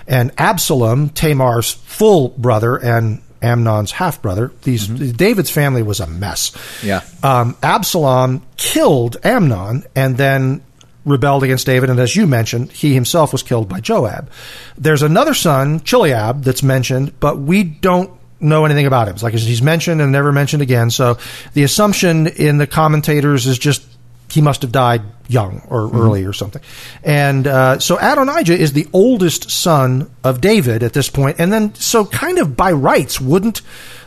And 0.08 0.32
Absalom, 0.38 1.10
Tamar's 1.10 1.72
full 1.72 2.30
brother, 2.30 2.78
and 2.78 3.22
Amnon's 3.42 3.92
half 3.92 4.22
brother. 4.22 4.52
These 4.64 4.88
David's 4.88 5.50
family 5.50 5.84
was 5.84 6.00
a 6.00 6.08
mess. 6.08 6.52
Yeah. 6.84 7.02
Um, 7.24 7.58
Absalom 7.62 8.44
killed 8.56 9.18
Amnon 9.24 9.84
and 9.96 10.16
then 10.18 10.62
rebelled 11.06 11.44
against 11.44 11.66
David, 11.66 11.90
and 11.90 12.00
as 12.00 12.16
you 12.16 12.28
mentioned, 12.28 12.72
he 12.72 12.94
himself 12.94 13.32
was 13.32 13.44
killed 13.44 13.68
by 13.68 13.80
Joab. 13.80 14.30
There's 14.78 15.02
another 15.02 15.34
son, 15.34 15.80
Chileab, 15.80 16.44
that's 16.44 16.64
mentioned, 16.64 17.20
but 17.20 17.40
we 17.40 17.64
don't 17.64 18.12
know 18.40 18.66
anything 18.66 18.86
about 18.86 19.08
him. 19.08 19.14
It's 19.14 19.24
like 19.24 19.34
he's 19.34 19.62
mentioned 19.62 20.02
and 20.02 20.12
never 20.12 20.32
mentioned 20.32 20.62
again. 20.62 20.90
So 20.90 21.18
the 21.54 21.64
assumption 21.64 22.28
in 22.28 22.58
the 22.58 22.68
commentators 22.68 23.46
is 23.48 23.58
just 23.58 23.86
he 24.30 24.42
must 24.42 24.62
have 24.62 24.72
died 24.72 25.02
young 25.28 25.62
or 25.68 25.92
early 25.92 26.24
or 26.24 26.34
something. 26.34 26.62
And 27.04 27.46
uh, 27.48 27.80
so 27.80 27.98
Adonijah 28.00 28.58
is 28.58 28.74
the 28.74 28.88
oldest 28.94 29.52
son 29.52 30.10
of 30.24 30.40
David 30.40 30.84
at 30.84 30.94
this 30.94 31.10
point, 31.10 31.40
and 31.40 31.52
then 31.52 31.76
so 31.76 32.06
kind 32.06 32.40
of 32.40 32.56
by 32.56 32.72
rights, 32.72 33.20
wouldn't 33.20 33.62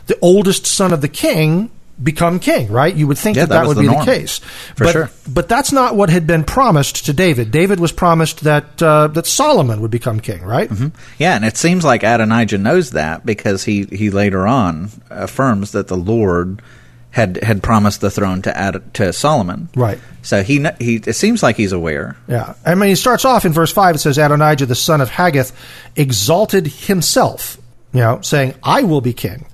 the 0.07 0.17
oldest 0.21 0.65
son 0.65 0.93
of 0.93 1.01
the 1.01 1.07
king 1.07 1.69
become 2.01 2.39
king? 2.39 2.71
Right? 2.71 2.93
You 2.93 3.07
would 3.07 3.17
think 3.17 3.37
Yeah, 3.37 3.43
that 3.45 3.49
that 3.49 3.59
that, 3.61 3.67
would 3.67 3.77
the 3.77 3.81
be 3.81 3.87
norm. 3.87 4.05
the 4.05 4.11
case. 4.11 4.39
For 4.75 4.83
but, 4.85 4.91
sure. 4.91 5.09
But 5.27 5.47
that's 5.47 5.71
not 5.71 5.95
what 5.95 6.09
had 6.09 6.27
been 6.27 6.43
promised 6.43 7.05
to 7.05 7.13
David. 7.13 7.51
David 7.51 7.79
was 7.79 7.91
promised 7.91 8.41
that 8.43 8.81
uh, 8.81 9.07
that 9.07 9.25
Solomon 9.25 9.81
would 9.81 9.91
become 9.91 10.19
king. 10.19 10.43
Right? 10.43 10.69
Yeah, 11.17 11.35
and 11.35 11.45
it 11.45 11.57
seems 11.57 11.83
like 11.85 12.03
Adonijah 12.03 12.57
knows 12.57 12.91
that 12.91 13.25
because 13.25 13.63
he, 13.63 13.83
he 13.85 14.09
later 14.09 14.45
on 14.47 14.89
affirms 15.09 15.71
that 15.71 15.87
the 15.87 15.97
Lord 15.97 16.61
had 17.11 17.41
had 17.41 17.63
promised 17.63 18.01
the 18.01 18.11
throne 18.11 18.41
to 18.41 18.57
Ad, 18.57 18.93
to 18.95 19.13
Solomon. 19.13 19.69
Right. 19.73 19.97
So 20.21 20.43
he 20.43 20.65
he 20.79 20.95
it 20.97 21.15
seems 21.15 21.41
like 21.41 21.55
he's 21.55 21.71
aware. 21.71 22.17
Yeah. 22.27 22.55
I 22.65 22.75
mean, 22.75 22.89
he 22.89 22.95
starts 22.95 23.23
off 23.23 23.45
in 23.45 23.53
verse 23.53 23.71
5, 23.71 23.95
it 23.95 23.99
says, 23.99 24.17
Adonijah, 24.17 24.65
the 24.65 24.75
son 24.75 24.99
of 24.99 25.09
Haggith, 25.09 25.53
exalted 25.95 26.67
himself, 26.67 27.57
you 27.93 28.01
know, 28.01 28.19
saying, 28.21 28.55
I 28.63 28.83
will 28.83 28.99
be 28.99 29.13
king. 29.13 29.45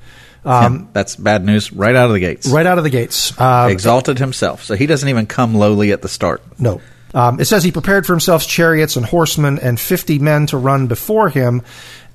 Um, 0.44 0.90
That's 0.94 1.16
bad 1.16 1.46
news 1.46 1.72
right 1.72 1.96
out 1.96 2.08
of 2.08 2.14
the 2.14 2.20
gates. 2.20 2.48
right 2.48 2.66
out 2.66 2.78
of 2.78 2.84
the 2.84 2.90
gates. 2.90 3.32
Uh, 3.40 3.68
Exalted 3.72 4.18
himself. 4.20 4.64
So 4.64 4.76
he 4.76 4.88
doesn't 4.88 5.08
even 5.08 5.28
come 5.28 5.54
lowly 5.56 5.92
at 5.92 6.02
the 6.02 6.10
start. 6.10 6.42
no. 6.60 6.82
Um, 7.14 7.42
it 7.42 7.46
says 7.46 7.62
he 7.62 7.74
prepared 7.74 8.06
for 8.06 8.14
himself 8.14 8.48
chariots 8.48 8.96
and 8.96 9.06
horsemen 9.06 9.60
and 9.60 9.78
50 9.78 10.20
men 10.20 10.46
to 10.48 10.58
run 10.58 10.88
before 10.88 11.28
him. 11.28 11.62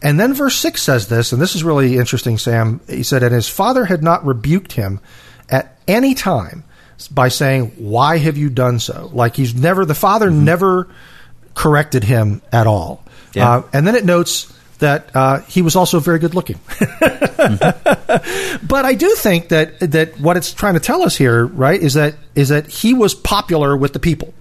And 0.01 0.19
then 0.19 0.33
verse 0.33 0.57
6 0.57 0.83
says 0.83 1.09
this, 1.09 1.33
and 1.33 1.43
this 1.43 1.55
is 1.55 1.63
really 1.63 1.99
interesting, 1.99 2.39
Sam. 2.39 2.81
He 2.89 3.03
said, 3.03 3.23
And 3.23 3.35
his 3.35 3.47
father 3.47 3.85
had 3.85 4.03
not 4.03 4.25
rebuked 4.25 4.73
him 4.73 5.01
at 5.51 5.79
any 5.87 6.15
time 6.15 6.65
by 7.11 7.29
saying, 7.29 7.73
Why 7.77 8.17
have 8.17 8.39
you 8.39 8.49
done 8.49 8.79
so? 8.79 9.11
Like 9.13 9.37
he's 9.37 9.55
never, 9.55 9.85
the 9.85 9.95
father 9.95 10.31
never 10.31 10.89
corrected 11.55 12.03
him 12.03 12.41
at 12.51 12.67
all. 12.67 13.05
Yeah. 13.35 13.51
Uh, 13.57 13.63
and 13.75 13.87
then 13.87 13.97
it 13.97 14.05
notes 14.07 14.51
that 14.77 15.15
uh, 15.15 15.41
he 15.43 15.63
was 15.63 15.77
also 15.77 16.01
very 16.01 16.19
good 16.19 16.35
looking. 16.35 16.59
but 18.63 18.85
I 18.85 18.95
do 18.95 19.15
think 19.17 19.49
that 19.49 19.79
that 19.81 20.19
what 20.21 20.37
it's 20.37 20.53
trying 20.53 20.75
to 20.75 20.81
tell 20.81 21.03
us 21.03 21.17
here, 21.17 21.47
right, 21.47 21.81
is 21.81 21.95
that 21.95 22.15
is 22.35 22.49
that 22.51 22.67
he 22.67 22.95
was 22.95 23.15
popular 23.15 23.77
with 23.77 23.93
the 23.93 24.01
people. 24.01 24.35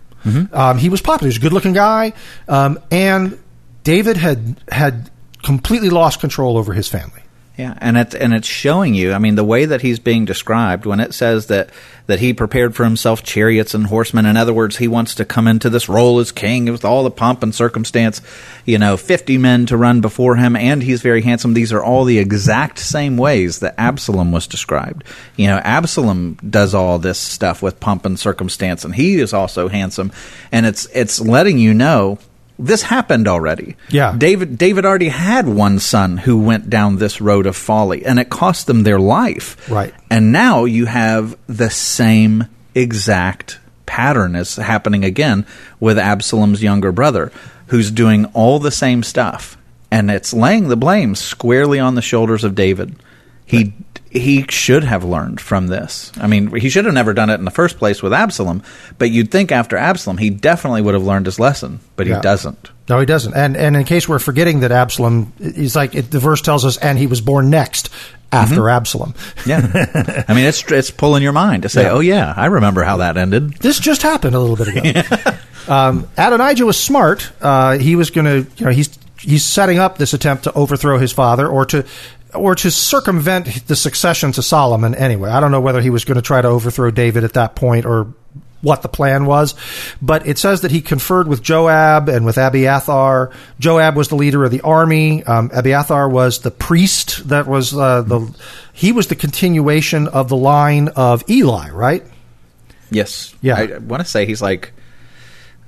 Um, 0.54 0.78
he 0.80 0.89
was 0.89 1.02
popular. 1.02 1.28
He 1.28 1.30
was 1.30 1.38
a 1.38 1.41
good 1.41 1.54
looking 1.54 1.74
guy, 1.74 2.13
um, 2.48 2.80
and 2.89 3.38
David 3.84 4.17
had 4.17 4.60
had 4.69 5.12
completely 5.43 5.89
lost 5.89 6.19
control 6.19 6.58
over 6.58 6.74
his 6.74 6.88
family. 6.88 7.21
Yeah, 7.58 7.74
and 7.78 7.96
it's 7.96 8.13
and 8.13 8.34
it's 8.34 8.48
showing 8.48 8.96
you. 8.96 9.13
I 9.13 9.18
mean, 9.18 9.36
the 9.36 9.44
way 9.44 9.63
that 9.63 9.82
he's 9.82 9.98
being 9.98 10.26
described 10.26 10.86
when 10.86 11.00
it 11.00 11.13
says 11.13 11.48
that 11.48 11.70
that 12.08 12.20
he 12.20 12.34
prepared 12.34 12.76
for 12.76 12.84
himself 12.84 13.24
chariots 13.24 13.74
and 13.74 13.88
horsemen. 13.88 14.26
In 14.26 14.36
other 14.36 14.54
words, 14.54 14.76
he 14.76 14.89
wants 14.89 15.15
to 15.15 15.26
come 15.26 15.48
into 15.48 15.70
this 15.70 15.88
role 15.88 16.20
as 16.20 16.34
king 16.34 16.65
with 16.65 16.84
all 16.84 17.06
the 17.06 17.12
pomp 17.12 17.44
and 17.44 17.56
circumstance. 17.56 18.22
You 18.65 18.78
know, 18.78 18.98
fifty 18.98 19.38
men 19.38 19.65
to 19.68 19.78
run 19.78 20.02
before 20.02 20.36
him, 20.36 20.58
and 20.58 20.84
he's 20.84 21.02
very 21.02 21.22
handsome. 21.22 21.54
These 21.54 21.72
are 21.72 21.84
all 21.84 22.04
the 22.04 22.20
exact 22.20 22.78
same 22.78 23.15
ways 23.15 23.60
that 23.60 23.76
Absalom 23.78 24.34
was 24.34 24.48
described. 24.48 25.06
You 25.38 25.48
know, 25.48 25.58
Absalom 25.58 26.38
does 26.50 26.74
all 26.74 27.00
this 27.00 27.20
stuff 27.20 27.62
with 27.62 27.80
pomp 27.80 28.06
and 28.06 28.20
circumstance, 28.20 28.84
and 28.84 28.94
he 28.94 29.15
is 29.15 29.34
also 29.34 29.70
handsome. 29.70 30.12
And 30.52 30.65
it's 30.65 30.88
it's 30.88 31.22
letting 31.22 31.58
you 31.58 31.74
know. 31.74 32.20
This 32.58 32.84
happened 32.84 33.28
already. 33.28 33.76
Yeah. 33.89 34.15
David 34.18 34.58
David 34.58 34.86
already 34.86 35.10
had 35.10 35.48
one 35.48 35.80
son 35.80 36.18
who 36.18 36.39
went 36.39 36.70
down 36.70 36.98
this 36.98 37.20
road 37.20 37.46
of 37.46 37.56
folly 37.56 38.06
and 38.06 38.20
it 38.20 38.30
cost 38.30 38.68
them 38.68 38.84
their 38.84 39.00
life. 39.00 39.70
Right. 39.70 39.94
And 40.10 40.32
now 40.32 40.65
you 40.65 40.86
have 40.86 41.38
the 41.48 41.70
same 41.70 42.46
exact 42.74 43.60
pattern 43.86 44.36
is 44.36 44.56
happening 44.56 45.04
again 45.04 45.46
with 45.80 45.98
Absalom's 46.00 46.63
younger 46.63 46.91
brother 46.91 47.32
who's 47.68 47.91
doing 47.91 48.26
all 48.34 48.60
the 48.60 48.72
same 48.72 49.04
stuff 49.04 49.58
and 49.91 50.10
it's 50.10 50.34
laying 50.34 50.68
the 50.68 50.76
blame 50.76 51.15
squarely 51.15 51.80
on 51.80 51.96
the 51.96 52.02
shoulders 52.02 52.44
of 52.44 52.56
David. 52.56 52.96
He 53.46 53.74
he 54.15 54.45
should 54.49 54.84
have 54.84 55.04
learned 55.04 55.39
from 55.41 55.67
this. 55.67 56.12
I 56.17 56.28
mean, 56.28 56.54
he 56.56 56.69
should 56.69 56.86
have 56.86 56.93
never 56.93 57.13
done 57.13 57.30
it 57.30 57.36
in 57.36 57.45
the 57.45 57.51
first 57.51 57.78
place 57.78 58.01
with 58.01 58.13
Absalom, 58.13 58.63
but 58.97 59.12
you'd 59.12 59.30
think 59.32 59.51
after 59.51 59.78
Absalom 59.78 60.17
he 60.17 60.30
definitely 60.30 60.82
would 60.82 60.93
have 60.93 61.04
learned 61.04 61.25
his 61.25 61.39
lesson, 61.39 61.80
but 61.95 62.08
Yeah. 62.08 62.15
he 62.15 62.21
doesn't. 62.21 62.71
No, 62.89 62.99
he 62.99 63.06
doesn't. 63.06 63.34
And 63.36 63.58
and 63.58 63.75
in 63.75 63.84
case 63.84 64.08
we're 64.08 64.19
forgetting 64.19 64.60
that 64.62 64.71
Absalom, 64.71 65.34
he's 65.39 65.75
like 65.75 65.95
it, 65.95 66.12
the 66.12 66.19
verse 66.19 66.41
tells 66.41 66.63
us, 66.65 66.78
and 66.78 66.97
he 66.97 67.08
was 67.08 67.19
born 67.21 67.49
next 67.49 67.89
after 68.32 68.69
Absalom. 68.69 69.13
Yeah, 69.45 69.60
I 70.28 70.34
mean 70.34 70.45
it's 70.45 70.63
it's 70.71 70.91
pulling 70.91 71.23
your 71.23 71.32
mind 71.34 71.63
to 71.63 71.69
say, 71.69 71.84
Yeah. 71.84 71.91
"Oh 71.93 71.99
yeah, 71.99 72.34
I 72.36 72.45
remember 72.45 72.84
how 72.84 72.97
that 72.97 73.17
ended." 73.17 73.54
This 73.58 73.80
just 73.80 74.01
happened 74.04 74.36
a 74.36 74.39
little 74.39 74.56
bit 74.56 74.67
ago. 74.75 75.38
um, 75.73 76.08
Adonijah 76.17 76.65
was 76.65 76.78
smart. 76.80 77.32
Uh, 77.41 77.78
he 77.80 77.95
was 77.95 78.12
going 78.12 78.25
to, 78.25 78.49
you 78.58 78.65
know, 78.65 78.71
he's 78.71 78.89
he's 79.19 79.43
setting 79.43 79.80
up 79.80 79.97
this 79.97 80.13
attempt 80.13 80.43
to 80.43 80.54
overthrow 80.54 80.99
his 80.99 81.12
father 81.12 81.47
or 81.47 81.65
to 81.65 81.86
or 82.36 82.56
to 82.56 82.71
circumvent 82.71 83.67
the 83.67 83.76
succession 83.76 84.32
to 84.34 84.41
Solomon. 84.41 84.95
Anyway, 84.95 85.30
I 85.30 85.39
don't 85.39 85.52
know 85.52 85.62
whether 85.62 85.82
he 85.82 85.89
was 85.89 86.06
going 86.06 86.15
to 86.15 86.21
try 86.21 86.41
to 86.41 86.48
overthrow 86.48 86.91
David 86.91 87.24
at 87.24 87.34
that 87.34 87.56
point 87.56 87.86
or 87.86 88.13
what 88.62 88.82
the 88.82 88.89
plan 88.89 89.26
was, 89.26 89.54
but 90.02 90.28
it 90.28 90.39
says 90.39 90.62
that 90.62 90.71
he 90.71 90.82
conferred 90.82 91.28
with 91.28 91.43
Joab 91.43 92.10
and 92.10 92.26
with 92.26 92.38
Abiathar. 92.38 93.32
Joab 93.60 93.95
was 93.95 94.08
the 94.08 94.15
leader 94.15 94.43
of 94.43 94.52
the 94.52 94.62
army. 94.62 95.24
Um, 95.24 95.52
Abiathar 95.54 96.10
was 96.10 96.39
the 96.39 96.52
priest 96.52 97.28
that 97.30 97.45
was 97.48 97.76
uh, 97.78 98.02
the 98.02 98.36
he 98.74 98.91
was 98.91 99.08
the 99.08 99.15
continuation 99.15 100.08
of 100.08 100.30
the 100.30 100.36
line 100.36 100.88
of 100.89 101.24
Eli, 101.30 101.69
right? 101.69 102.04
Yes, 102.89 103.36
Yeah. 103.41 103.56
I 103.58 103.78
want 103.78 104.04
to 104.04 104.10
say 104.10 104.26
he's 104.26 104.41
like 104.41 104.71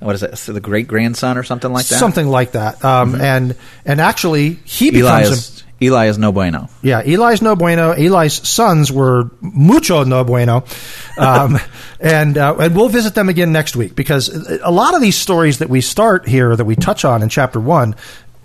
what 0.00 0.14
is 0.14 0.22
it? 0.22 0.36
So 0.38 0.52
the 0.52 0.60
great 0.60 0.86
grandson 0.86 1.36
or 1.36 1.42
something 1.42 1.72
like 1.72 1.86
that. 1.86 1.98
something 1.98 2.28
like 2.28 2.52
that. 2.52 2.84
Um, 2.84 3.14
And 3.20 3.56
and 3.84 4.00
actually, 4.00 4.58
he 4.64 4.88
Eli 4.88 5.22
becomes 5.22 5.28
a, 5.28 5.32
is 5.32 5.64
Eli 5.80 6.06
is 6.06 6.18
no 6.18 6.32
bueno. 6.32 6.68
Yeah, 6.82 7.02
Eli's 7.02 7.40
no 7.40 7.54
bueno. 7.54 7.92
Eli's 7.92 8.48
sons 8.48 8.90
were 8.90 9.30
mucho 9.40 10.04
no 10.04 10.24
bueno, 10.24 10.64
um, 11.16 11.58
and 12.00 12.36
uh, 12.36 12.56
and 12.58 12.74
we'll 12.74 12.88
visit 12.88 13.14
them 13.14 13.28
again 13.28 13.52
next 13.52 13.76
week 13.76 13.94
because 13.94 14.28
a 14.62 14.70
lot 14.70 14.94
of 14.94 15.00
these 15.00 15.16
stories 15.16 15.58
that 15.58 15.68
we 15.68 15.80
start 15.80 16.26
here 16.26 16.54
that 16.54 16.64
we 16.64 16.74
touch 16.74 17.04
on 17.04 17.22
in 17.22 17.28
chapter 17.28 17.60
one. 17.60 17.94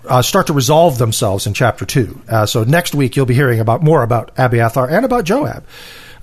Uh, 0.06 0.20
start 0.20 0.48
to 0.48 0.52
resolve 0.52 0.98
themselves 0.98 1.46
in 1.46 1.54
chapter 1.54 1.86
two. 1.86 2.20
Uh, 2.28 2.44
so 2.44 2.62
next 2.62 2.94
week 2.94 3.16
you'll 3.16 3.24
be 3.24 3.32
hearing 3.32 3.58
about 3.58 3.82
more 3.82 4.02
about 4.02 4.30
Abiathar 4.36 4.86
and 4.86 5.02
about 5.02 5.24
Joab. 5.24 5.64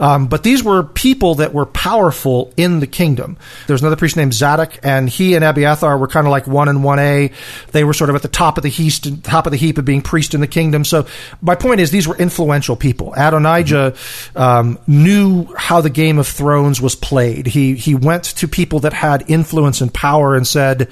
Um, 0.01 0.27
but 0.27 0.43
these 0.43 0.63
were 0.63 0.81
people 0.81 1.35
that 1.35 1.53
were 1.53 1.67
powerful 1.67 2.51
in 2.57 2.79
the 2.79 2.87
kingdom. 2.87 3.37
There's 3.67 3.81
another 3.81 3.95
priest 3.95 4.17
named 4.17 4.33
Zadok, 4.33 4.79
and 4.81 5.07
he 5.07 5.35
and 5.35 5.45
Abiathar 5.45 5.95
were 5.99 6.07
kind 6.07 6.25
of 6.25 6.31
like 6.31 6.47
one 6.47 6.67
and 6.67 6.83
one 6.83 6.97
A. 6.97 7.31
They 7.71 7.83
were 7.83 7.93
sort 7.93 8.09
of 8.09 8.15
at 8.15 8.23
the 8.23 8.27
top 8.27 8.57
of 8.57 8.63
the 8.63 8.69
heap, 8.69 8.93
top 9.23 9.45
of 9.45 9.51
the 9.51 9.57
heap 9.57 9.77
of 9.77 9.85
being 9.85 10.01
priest 10.01 10.33
in 10.33 10.41
the 10.41 10.47
kingdom. 10.47 10.83
So 10.83 11.05
my 11.41 11.53
point 11.53 11.81
is, 11.81 11.91
these 11.91 12.07
were 12.07 12.17
influential 12.17 12.75
people. 12.75 13.13
Adonijah 13.15 13.93
um, 14.35 14.79
knew 14.87 15.45
how 15.55 15.81
the 15.81 15.91
Game 15.91 16.17
of 16.17 16.27
Thrones 16.27 16.81
was 16.81 16.95
played. 16.95 17.45
He 17.45 17.75
he 17.75 17.93
went 17.93 18.23
to 18.23 18.47
people 18.47 18.79
that 18.79 18.93
had 18.93 19.29
influence 19.29 19.81
and 19.81 19.93
power 19.93 20.35
and 20.35 20.45
said. 20.45 20.89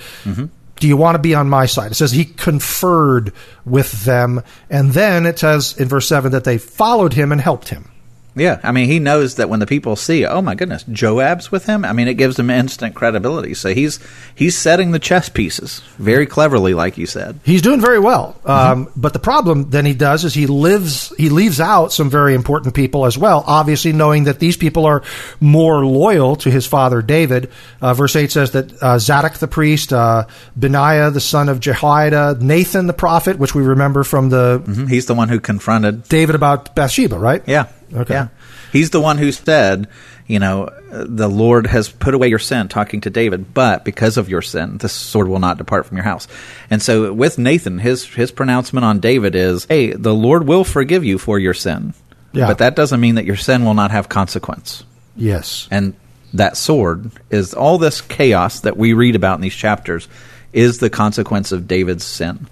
Do 0.79 0.87
you 0.87 0.95
want 0.95 1.15
to 1.15 1.19
be 1.19 1.35
on 1.35 1.49
my 1.49 1.65
side? 1.65 1.91
It 1.91 1.95
says 1.95 2.13
he 2.13 2.23
conferred 2.23 3.33
with 3.65 4.05
them. 4.05 4.41
And 4.69 4.93
then 4.93 5.25
it 5.25 5.37
says 5.37 5.75
in 5.77 5.89
verse 5.89 6.07
7 6.07 6.31
that 6.31 6.45
they 6.45 6.57
followed 6.57 7.11
him 7.11 7.33
and 7.33 7.41
helped 7.41 7.67
him. 7.67 7.91
Yeah, 8.39 8.59
I 8.63 8.71
mean, 8.71 8.87
he 8.87 8.99
knows 8.99 9.35
that 9.35 9.49
when 9.49 9.59
the 9.59 9.67
people 9.67 9.95
see, 9.95 10.25
oh 10.25 10.41
my 10.41 10.55
goodness, 10.55 10.83
Joab's 10.83 11.51
with 11.51 11.65
him. 11.65 11.83
I 11.85 11.93
mean, 11.93 12.07
it 12.07 12.15
gives 12.15 12.39
him 12.39 12.49
instant 12.49 12.95
credibility. 12.95 13.53
So 13.53 13.73
he's 13.73 13.99
he's 14.33 14.57
setting 14.57 14.91
the 14.91 14.99
chess 14.99 15.29
pieces 15.29 15.81
very 15.97 16.25
cleverly, 16.25 16.73
like 16.73 16.97
you 16.97 17.05
said. 17.05 17.39
He's 17.43 17.61
doing 17.61 17.81
very 17.81 17.99
well. 17.99 18.39
Um, 18.45 18.89
but 18.95 19.13
the 19.13 19.19
problem 19.19 19.69
then 19.69 19.85
he 19.85 19.93
does 19.93 20.23
is 20.25 20.33
he 20.33 20.47
lives 20.47 21.13
he 21.17 21.29
leaves 21.29 21.59
out 21.59 21.91
some 21.91 22.09
very 22.09 22.33
important 22.33 22.73
people 22.73 23.05
as 23.05 23.17
well. 23.17 23.43
Obviously, 23.45 23.91
knowing 23.93 24.23
that 24.25 24.39
these 24.39 24.57
people 24.57 24.85
are 24.85 25.03
more 25.39 25.85
loyal 25.85 26.35
to 26.37 26.49
his 26.49 26.65
father 26.65 27.01
David. 27.01 27.49
Uh, 27.81 27.93
verse 27.93 28.15
eight 28.15 28.31
says 28.31 28.51
that 28.51 28.71
uh, 28.81 28.97
Zadok 28.99 29.33
the 29.39 29.47
priest, 29.47 29.91
uh, 29.93 30.25
Benaiah 30.57 31.11
the 31.11 31.19
son 31.19 31.49
of 31.49 31.59
Jehoiada, 31.59 32.37
Nathan 32.39 32.87
the 32.87 32.93
prophet, 32.93 33.37
which 33.37 33.53
we 33.53 33.63
remember 33.63 34.03
from 34.03 34.29
the 34.29 34.61
Mhm. 34.65 34.89
He's 34.89 35.05
the 35.05 35.13
one 35.13 35.29
who 35.29 35.39
confronted. 35.39 36.07
David 36.09 36.35
about 36.35 36.75
Bathsheba, 36.75 37.17
right? 37.17 37.43
Yeah. 37.45 37.65
Okay. 37.93 38.13
Yeah. 38.13 38.27
He's 38.71 38.91
the 38.91 39.01
one 39.01 39.17
who 39.17 39.31
said, 39.31 39.87
you 40.27 40.39
know, 40.39 40.69
the 40.91 41.27
Lord 41.27 41.65
has 41.67 41.89
put 41.89 42.13
away 42.13 42.27
your 42.27 42.39
sin, 42.39 42.67
talking 42.67 43.01
to 43.01 43.09
David, 43.09 43.53
but 43.53 43.83
because 43.83 44.17
of 44.17 44.29
your 44.29 44.43
sin, 44.43 44.77
this 44.77 44.93
sword 44.93 45.27
will 45.27 45.39
not 45.39 45.57
depart 45.57 45.87
from 45.87 45.97
your 45.97 46.03
house. 46.03 46.27
And 46.69 46.81
so 46.81 47.11
with 47.11 47.39
Nathan, 47.39 47.79
his 47.79 48.05
his 48.05 48.31
pronouncement 48.31 48.85
on 48.85 48.99
David 48.99 49.35
is, 49.35 49.65
hey, 49.65 49.93
the 49.93 50.13
Lord 50.13 50.47
will 50.47 50.63
forgive 50.63 51.03
you 51.03 51.17
for 51.17 51.39
your 51.39 51.55
sin. 51.55 51.93
Yeah. 52.31 52.45
But 52.47 52.59
that 52.59 52.75
doesn't 52.75 52.99
mean 52.99 53.15
that 53.15 53.25
your 53.25 53.35
sin 53.35 53.65
will 53.65 53.73
not 53.73 53.89
have 53.89 54.07
consequence. 54.07 54.83
Yes. 55.15 55.67
And 55.71 55.95
that 56.33 56.57
sword 56.57 57.11
is 57.31 57.55
all 57.55 57.79
this 57.79 58.01
chaos 58.01 58.59
that 58.59 58.77
we 58.77 58.93
read 58.93 59.15
about 59.15 59.35
in 59.35 59.41
these 59.41 59.55
chapters 59.55 60.07
is 60.53 60.77
the 60.77 60.91
consequence 60.91 61.51
of 61.51 61.67
David's 61.67 62.03
sin. 62.03 62.47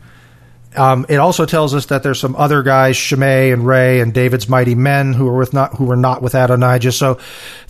Um, 0.75 1.05
it 1.09 1.15
also 1.15 1.45
tells 1.45 1.73
us 1.73 1.87
that 1.87 2.03
there's 2.03 2.19
some 2.19 2.35
other 2.35 2.61
guys, 2.61 2.95
Shimei 2.95 3.51
and 3.51 3.65
Rei 3.65 3.99
and 3.99 4.13
David's 4.13 4.47
mighty 4.47 4.75
men 4.75 5.13
who 5.13 5.25
were 5.25 5.37
with 5.37 5.53
not 5.53 5.75
who 5.75 5.85
were 5.85 5.95
not 5.95 6.21
with 6.21 6.35
Adonijah. 6.35 6.91
So 6.91 7.19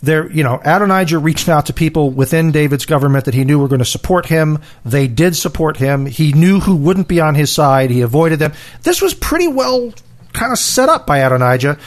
there, 0.02 0.30
you 0.30 0.42
know, 0.42 0.60
Adonijah 0.62 1.18
reached 1.18 1.48
out 1.48 1.66
to 1.66 1.72
people 1.72 2.10
within 2.10 2.50
David's 2.52 2.84
government 2.84 3.24
that 3.24 3.34
he 3.34 3.44
knew 3.44 3.58
were 3.58 3.68
going 3.68 3.78
to 3.78 3.84
support 3.84 4.26
him. 4.26 4.58
They 4.84 5.06
did 5.08 5.36
support 5.36 5.76
him. 5.76 6.06
He 6.06 6.32
knew 6.32 6.60
who 6.60 6.76
wouldn't 6.76 7.08
be 7.08 7.20
on 7.20 7.34
his 7.34 7.50
side. 7.52 7.90
He 7.90 8.02
avoided 8.02 8.40
them. 8.40 8.52
This 8.82 9.00
was 9.00 9.14
pretty 9.14 9.48
well 9.48 9.92
kind 10.34 10.52
of 10.52 10.58
set 10.58 10.88
up 10.88 11.06
by 11.06 11.18
Adonijah. 11.18 11.78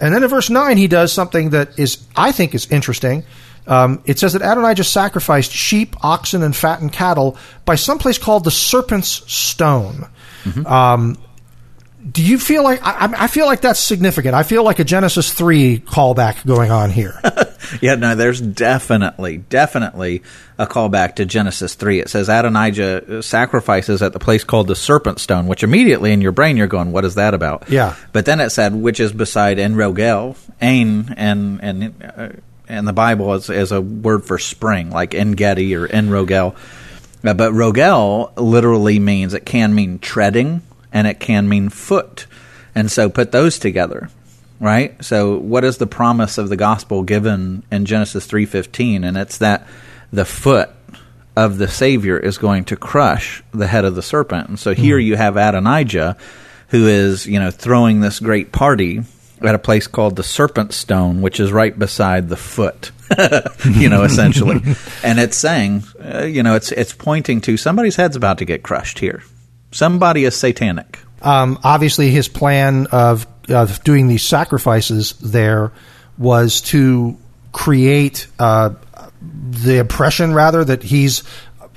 And 0.00 0.14
then 0.14 0.24
in 0.24 0.28
verse 0.28 0.50
nine, 0.50 0.76
he 0.76 0.88
does 0.88 1.12
something 1.12 1.50
that 1.50 1.78
is, 1.78 2.04
I 2.16 2.32
think, 2.32 2.54
is 2.54 2.70
interesting. 2.70 3.24
Um, 3.66 4.02
it 4.04 4.18
says 4.18 4.34
that 4.34 4.42
Adonijah 4.42 4.84
sacrificed 4.84 5.52
sheep, 5.52 5.96
oxen, 6.04 6.42
and 6.42 6.54
fattened 6.54 6.92
cattle 6.92 7.38
by 7.64 7.76
some 7.76 7.98
place 7.98 8.18
called 8.18 8.44
the 8.44 8.50
Serpent's 8.50 9.08
Stone. 9.32 10.06
Um, 10.66 11.16
do 12.12 12.22
you 12.22 12.38
feel 12.38 12.62
like 12.62 12.80
I, 12.82 13.24
I- 13.24 13.26
feel 13.28 13.46
like 13.46 13.62
that's 13.62 13.80
significant? 13.80 14.34
I 14.34 14.42
feel 14.42 14.62
like 14.62 14.78
a 14.78 14.84
Genesis 14.84 15.32
three 15.32 15.78
callback 15.78 16.44
going 16.46 16.70
on 16.70 16.90
here. 16.90 17.18
Yeah, 17.80 17.94
no, 17.94 18.14
there's 18.14 18.42
definitely, 18.42 19.38
definitely 19.38 20.22
a 20.58 20.66
callback 20.66 21.16
to 21.16 21.24
Genesis 21.24 21.74
3. 21.74 22.00
It 22.00 22.10
says 22.10 22.28
Adonijah 22.28 23.22
sacrifices 23.22 24.02
at 24.02 24.12
the 24.12 24.18
place 24.18 24.44
called 24.44 24.68
the 24.68 24.76
Serpent 24.76 25.18
Stone, 25.18 25.46
which 25.46 25.62
immediately 25.62 26.12
in 26.12 26.20
your 26.20 26.30
brain 26.32 26.58
you're 26.58 26.66
going, 26.66 26.92
what 26.92 27.06
is 27.06 27.14
that 27.14 27.32
about? 27.32 27.70
Yeah. 27.70 27.96
But 28.12 28.26
then 28.26 28.38
it 28.40 28.50
said, 28.50 28.74
which 28.74 29.00
is 29.00 29.12
beside 29.12 29.56
Enrogel, 29.56 30.36
Ain 30.60 31.14
and, 31.16 31.60
and, 31.62 32.02
uh, 32.02 32.28
and 32.68 32.86
the 32.86 32.92
Bible 32.92 33.32
is, 33.32 33.48
is 33.48 33.72
a 33.72 33.80
word 33.80 34.26
for 34.26 34.38
spring, 34.38 34.90
like 34.90 35.14
En 35.14 35.32
Gedi 35.32 35.74
or 35.74 35.86
En 35.86 36.10
Rogel. 36.10 36.54
Uh, 37.24 37.34
but 37.34 37.52
Rogel 37.52 38.32
literally 38.36 38.98
means, 38.98 39.34
it 39.34 39.46
can 39.46 39.74
mean 39.74 39.98
treading 39.98 40.62
and 40.92 41.06
it 41.06 41.20
can 41.20 41.48
mean 41.48 41.68
foot. 41.68 42.26
And 42.74 42.90
so 42.90 43.08
put 43.08 43.32
those 43.32 43.58
together 43.58 44.10
right? 44.60 45.02
So 45.04 45.36
what 45.38 45.64
is 45.64 45.78
the 45.78 45.86
promise 45.86 46.38
of 46.38 46.48
the 46.48 46.56
gospel 46.56 47.02
given 47.02 47.62
in 47.70 47.84
genesis 47.84 48.26
3.15 48.26 49.06
and 49.06 49.16
it's 49.16 49.38
that 49.38 49.66
the 50.12 50.24
foot 50.24 50.70
of 51.36 51.58
the 51.58 51.68
savior 51.68 52.18
is 52.18 52.38
going 52.38 52.64
to 52.64 52.76
crush 52.76 53.42
the 53.52 53.66
head 53.66 53.84
of 53.84 53.94
the 53.94 54.02
serpent. 54.02 54.48
And 54.48 54.58
so 54.58 54.72
here 54.72 54.98
you 54.98 55.16
have 55.16 55.36
adonijah 55.36 56.16
who 56.68 56.86
is 56.86 57.26
you 57.26 57.38
know 57.38 57.50
throwing 57.50 58.00
this 58.00 58.20
great 58.20 58.52
party 58.52 59.02
at 59.42 59.54
a 59.54 59.58
place 59.58 59.86
called 59.86 60.16
the 60.16 60.22
serpent 60.22 60.72
stone 60.72 61.20
which 61.20 61.40
is 61.40 61.52
right 61.52 61.78
beside 61.78 62.28
the 62.28 62.36
foot 62.36 62.90
you 63.66 63.88
know 63.88 64.02
essentially 64.10 64.60
and 65.02 65.18
it's 65.18 65.36
saying 65.36 65.82
uh, 66.02 66.24
you 66.24 66.42
know 66.42 66.54
it's 66.54 66.72
it's 66.72 66.92
pointing 66.92 67.40
to 67.42 67.56
somebody's 67.56 67.96
head's 67.96 68.16
about 68.16 68.38
to 68.38 68.44
get 68.44 68.62
crushed 68.62 68.98
here 68.98 69.22
somebody 69.70 70.24
is 70.24 70.36
satanic 70.36 70.98
Um, 71.22 71.58
obviously, 71.64 72.10
his 72.10 72.28
plan 72.28 72.86
of, 72.92 73.26
of 73.48 73.82
doing 73.82 74.08
these 74.08 74.22
sacrifices 74.22 75.14
there 75.22 75.72
was 76.18 76.60
to 76.72 77.16
create 77.52 78.26
uh, 78.38 78.74
the 79.64 79.78
impression, 79.78 80.34
rather, 80.34 80.62
that 80.64 80.82
he's 80.82 81.22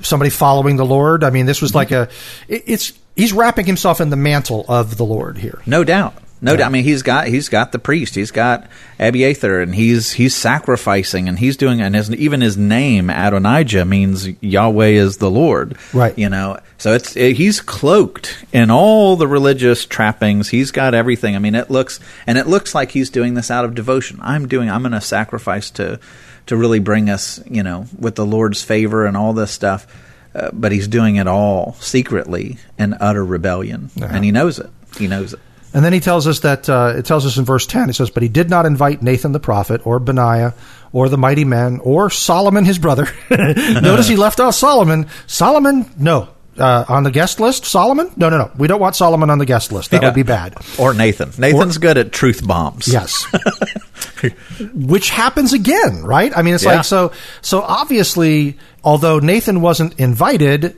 somebody 0.01 0.29
following 0.29 0.75
the 0.75 0.85
Lord. 0.85 1.23
I 1.23 1.29
mean, 1.29 1.45
this 1.45 1.61
was 1.61 1.73
like 1.73 1.91
a 1.91 2.09
it- 2.49 2.63
it's 2.67 2.91
he's 3.15 3.31
wrapping 3.31 3.65
himself 3.65 4.01
in 4.01 4.09
the 4.09 4.17
mantle 4.17 4.65
of 4.67 4.97
the 4.97 5.05
Lord 5.05 5.37
here. 5.37 5.61
No 5.65 5.83
doubt. 5.85 6.13
No 6.39 6.55
doubt. 6.55 6.67
I 6.67 6.69
mean, 6.69 6.83
he's 6.83 7.01
got 7.01 7.27
he's 7.27 7.49
got 7.49 7.71
the 7.71 7.79
priest. 7.79 8.13
He's 8.15 8.31
got 8.31 8.67
Abiathar, 8.99 9.59
and 9.59 9.73
he's 9.73 10.13
he's 10.13 10.35
sacrificing, 10.35 11.27
and 11.27 11.39
he's 11.39 11.57
doing, 11.57 11.81
and 11.81 11.95
his, 11.95 12.11
even 12.11 12.41
his 12.41 12.57
name 12.57 13.09
Adonijah 13.09 13.85
means 13.85 14.27
Yahweh 14.41 14.89
is 14.89 15.17
the 15.17 15.31
Lord. 15.31 15.77
Right. 15.93 16.17
You 16.17 16.29
know, 16.29 16.59
so 16.77 16.93
it's 16.93 17.15
it, 17.15 17.37
he's 17.37 17.59
cloaked 17.59 18.45
in 18.53 18.69
all 18.69 19.15
the 19.15 19.27
religious 19.27 19.85
trappings. 19.85 20.49
He's 20.49 20.71
got 20.71 20.93
everything. 20.93 21.35
I 21.35 21.39
mean, 21.39 21.55
it 21.55 21.71
looks 21.71 21.99
and 22.27 22.37
it 22.37 22.45
looks 22.45 22.75
like 22.75 22.91
he's 22.91 23.09
doing 23.09 23.33
this 23.33 23.49
out 23.49 23.65
of 23.65 23.73
devotion. 23.73 24.19
I'm 24.21 24.47
doing. 24.47 24.69
I'm 24.69 24.81
going 24.81 24.91
to 24.91 25.01
sacrifice 25.01 25.71
to 25.71 25.99
to 26.45 26.55
really 26.55 26.79
bring 26.79 27.09
us, 27.09 27.41
you 27.49 27.63
know, 27.63 27.87
with 27.97 28.15
the 28.15 28.25
Lord's 28.25 28.63
favor 28.63 29.05
and 29.05 29.17
all 29.17 29.33
this 29.33 29.51
stuff. 29.51 29.87
Uh, 30.35 30.51
but 30.53 30.71
he's 30.71 30.87
doing 30.87 31.15
it 31.15 31.27
all 31.27 31.73
secretly 31.79 32.57
in 32.77 32.93
utter 32.99 33.25
rebellion, 33.25 33.89
and 33.99 34.23
he 34.23 34.31
knows 34.31 34.59
it. 34.59 34.69
He 34.97 35.07
knows 35.07 35.33
it. 35.33 35.39
And 35.73 35.83
then 35.85 35.93
he 35.93 35.99
tells 35.99 36.27
us 36.27 36.39
that 36.39 36.69
uh, 36.69 36.93
it 36.97 37.05
tells 37.05 37.25
us 37.25 37.37
in 37.37 37.45
verse 37.45 37.65
ten. 37.67 37.89
It 37.89 37.93
says, 37.93 38.09
"But 38.09 38.23
he 38.23 38.29
did 38.29 38.49
not 38.49 38.65
invite 38.65 39.01
Nathan 39.03 39.31
the 39.33 39.39
prophet, 39.39 39.85
or 39.85 39.99
Benaiah, 39.99 40.53
or 40.93 41.09
the 41.09 41.17
mighty 41.17 41.43
men, 41.43 41.79
or 41.83 42.09
Solomon 42.09 42.65
his 42.65 42.79
brother." 42.79 43.07
Notice 43.29 44.07
he 44.07 44.15
left 44.15 44.39
out 44.39 44.51
Solomon. 44.51 45.07
Solomon, 45.27 45.85
no, 45.97 46.29
uh, 46.57 46.85
on 46.87 47.03
the 47.03 47.11
guest 47.11 47.39
list. 47.39 47.65
Solomon, 47.65 48.09
no, 48.15 48.29
no, 48.29 48.37
no. 48.37 48.51
We 48.57 48.67
don't 48.67 48.79
want 48.79 48.95
Solomon 48.95 49.29
on 49.29 49.37
the 49.39 49.45
guest 49.45 49.71
list. 49.71 49.91
That 49.91 50.01
Yeah. 50.01 50.07
would 50.07 50.15
be 50.15 50.23
bad. 50.23 50.55
Or 50.79 50.93
Nathan. 50.93 51.31
Nathan's 51.37 51.77
good 51.77 51.97
at 51.97 52.11
truth 52.13 52.47
bombs. 52.47 52.87
Yes. 52.87 53.25
Which 54.73 55.09
happens 55.09 55.53
again, 55.53 56.03
right? 56.03 56.35
I 56.35 56.41
mean, 56.41 56.55
it's 56.55 56.63
Yeah. 56.63 56.77
like 56.77 56.85
so. 56.85 57.11
So 57.41 57.61
obviously, 57.61 58.57
although 58.83 59.19
Nathan 59.19 59.61
wasn't 59.61 59.99
invited, 59.99 60.75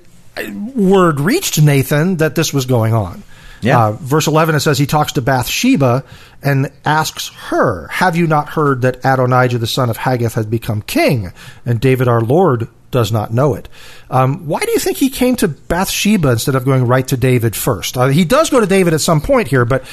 word 0.75 1.19
reached 1.19 1.62
Nathan 1.62 2.17
that 2.17 2.36
this 2.36 2.54
was 2.54 2.65
going 2.65 2.93
on. 2.93 3.23
Yeah. 3.62 3.88
Uh, 3.88 3.91
verse 3.93 4.28
11, 4.28 4.56
it 4.56 4.60
says 4.62 4.78
he 4.78 4.86
talks 4.86 5.13
to 5.13 5.22
Bathsheba 5.22 6.04
and 6.41 6.72
asks 6.86 7.30
her, 7.30 7.88
Have 7.88 8.15
you 8.15 8.28
not 8.28 8.50
heard 8.50 8.82
that 8.84 8.98
Adonijah 9.04 9.58
the 9.58 9.67
son 9.67 9.89
of 9.89 9.98
Haggith 9.98 10.36
has 10.36 10.45
become 10.45 10.82
king, 10.82 11.32
and 11.65 11.80
David 11.80 12.08
our 12.08 12.22
Lord 12.22 12.67
does 12.91 13.12
not 13.12 13.34
know 13.34 13.56
it? 13.56 13.67
Um, 14.10 14.48
why 14.48 14.60
do 14.60 14.72
you 14.72 14.80
think 14.80 14.98
he 14.98 15.10
came 15.10 15.36
to 15.38 15.48
Bathsheba 15.48 16.30
instead 16.30 16.56
of 16.56 16.65
going 16.65 16.88
right 16.88 17.08
to 17.10 17.17
David 17.17 17.56
first? 17.56 17.98
Uh, 17.98 18.08
he 18.08 18.26
does 18.26 18.50
go 18.50 18.60
to 18.60 18.65
David 18.65 18.93
at 18.93 19.02
some 19.02 19.22
point 19.22 19.48
here, 19.48 19.65
but 19.65 19.84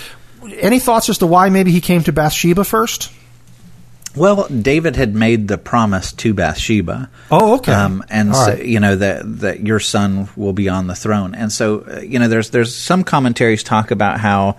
any 0.61 0.79
thoughts 0.79 1.09
as 1.09 1.19
to 1.19 1.27
why 1.27 1.49
maybe 1.49 1.73
he 1.73 1.81
came 1.81 2.03
to 2.05 2.13
Bathsheba 2.13 2.65
first? 2.65 3.13
Well, 4.17 4.49
David 4.49 4.97
had 4.97 5.15
made 5.15 5.47
the 5.49 5.59
promise 5.59 6.13
to 6.15 6.33
Bathsheba. 6.33 7.11
Oh, 7.31 7.57
okay. 7.57 7.73
Um, 7.73 8.03
and 8.09 8.31
All 8.31 8.47
so, 8.47 8.53
right. 8.53 8.65
you 8.65 8.81
know 8.81 8.97
that 8.97 9.41
that 9.41 9.61
your 9.61 9.79
son 9.79 10.29
will 10.37 10.55
be 10.55 10.69
on 10.69 10.87
the 10.87 10.95
throne. 10.95 11.35
And 11.35 11.53
so, 11.53 11.81
uh, 11.81 12.01
you 12.01 12.19
know, 12.19 12.29
there's 12.29 12.51
there's 12.51 12.75
some 12.75 13.05
commentaries 13.05 13.63
talk 13.63 13.91
about 13.91 14.19
how, 14.19 14.57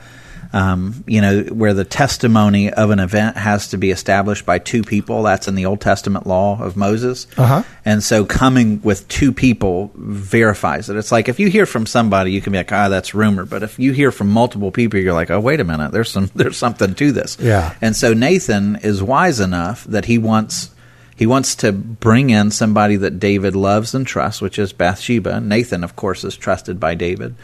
um, 0.53 1.03
you 1.07 1.21
know, 1.21 1.41
where 1.43 1.73
the 1.73 1.83
testimony 1.83 2.71
of 2.71 2.89
an 2.89 2.99
event 2.99 3.37
has 3.37 3.69
to 3.69 3.77
be 3.77 3.91
established 3.91 4.45
by 4.45 4.59
two 4.59 4.83
people. 4.83 5.23
That's 5.23 5.47
in 5.47 5.55
the 5.55 5.65
Old 5.65 5.81
Testament 5.81 6.25
law 6.25 6.61
of 6.61 6.77
Moses. 6.77 7.27
Uh-huh. 7.37 7.63
And 7.85 8.03
so, 8.03 8.25
coming 8.25 8.81
with 8.81 9.07
two 9.07 9.33
people 9.33 9.91
verifies 9.95 10.89
it. 10.89 10.97
It's 10.97 11.11
like 11.11 11.29
if 11.29 11.39
you 11.39 11.49
hear 11.49 11.65
from 11.65 11.85
somebody, 11.85 12.31
you 12.31 12.41
can 12.41 12.51
be 12.53 12.59
like, 12.59 12.71
ah, 12.71 12.89
that's 12.89 13.13
rumor. 13.13 13.45
But 13.45 13.63
if 13.63 13.77
you 13.79 13.91
hear 13.91 14.11
from 14.11 14.29
multiple 14.29 14.71
people, 14.71 14.99
you're 14.99 15.13
like, 15.13 15.31
oh, 15.31 15.39
wait 15.39 15.59
a 15.59 15.63
minute, 15.63 15.91
there's 15.91 16.11
some 16.11 16.31
there's 16.35 16.57
something 16.57 16.95
to 16.95 17.11
this. 17.11 17.37
Yeah. 17.39 17.75
And 17.81 17.95
so 17.95 18.13
Nathan 18.13 18.77
is 18.77 19.03
wise 19.03 19.39
enough 19.39 19.83
that 19.85 20.05
he 20.05 20.17
wants 20.17 20.71
he 21.17 21.25
wants 21.25 21.55
to 21.57 21.71
bring 21.71 22.29
in 22.29 22.51
somebody 22.51 22.95
that 22.97 23.19
David 23.19 23.55
loves 23.55 23.95
and 23.95 24.05
trusts, 24.05 24.39
which 24.39 24.59
is 24.59 24.71
Bathsheba. 24.71 25.41
Nathan, 25.41 25.83
of 25.83 25.95
course, 25.95 26.23
is 26.23 26.37
trusted 26.37 26.79
by 26.79 26.93
David. 26.93 27.35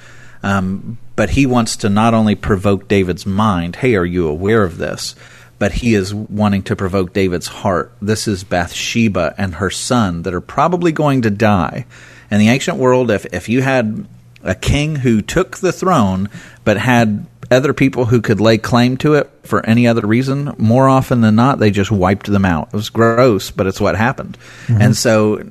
Um, 0.43 0.99
but 1.15 1.31
he 1.31 1.45
wants 1.45 1.75
to 1.77 1.89
not 1.89 2.13
only 2.13 2.35
provoke 2.35 2.87
David's 2.87 3.25
mind, 3.25 3.77
hey, 3.77 3.95
are 3.95 4.05
you 4.05 4.27
aware 4.27 4.63
of 4.63 4.77
this? 4.77 5.15
But 5.59 5.73
he 5.73 5.93
is 5.93 6.13
wanting 6.13 6.63
to 6.63 6.75
provoke 6.75 7.13
David's 7.13 7.47
heart. 7.47 7.93
This 8.01 8.27
is 8.27 8.43
Bathsheba 8.43 9.33
and 9.37 9.55
her 9.55 9.69
son 9.69 10.23
that 10.23 10.33
are 10.33 10.41
probably 10.41 10.91
going 10.91 11.21
to 11.21 11.29
die. 11.29 11.85
In 12.29 12.39
the 12.39 12.49
ancient 12.49 12.77
world, 12.77 13.11
if, 13.11 13.25
if 13.33 13.47
you 13.47 13.61
had 13.61 14.05
a 14.41 14.55
king 14.55 14.97
who 14.97 15.21
took 15.21 15.57
the 15.57 15.71
throne 15.71 16.29
but 16.65 16.77
had 16.77 17.25
other 17.49 17.73
people 17.73 18.05
who 18.05 18.19
could 18.19 18.41
lay 18.41 18.57
claim 18.57 18.97
to 18.97 19.13
it 19.13 19.29
for 19.43 19.65
any 19.65 19.87
other 19.87 20.05
reason, 20.05 20.53
more 20.57 20.89
often 20.89 21.21
than 21.21 21.35
not, 21.35 21.59
they 21.59 21.71
just 21.71 21.91
wiped 21.91 22.25
them 22.25 22.45
out. 22.45 22.69
It 22.69 22.75
was 22.75 22.89
gross, 22.89 23.51
but 23.51 23.67
it's 23.67 23.79
what 23.79 23.95
happened. 23.95 24.37
Mm-hmm. 24.65 24.81
And 24.81 24.97
so 24.97 25.49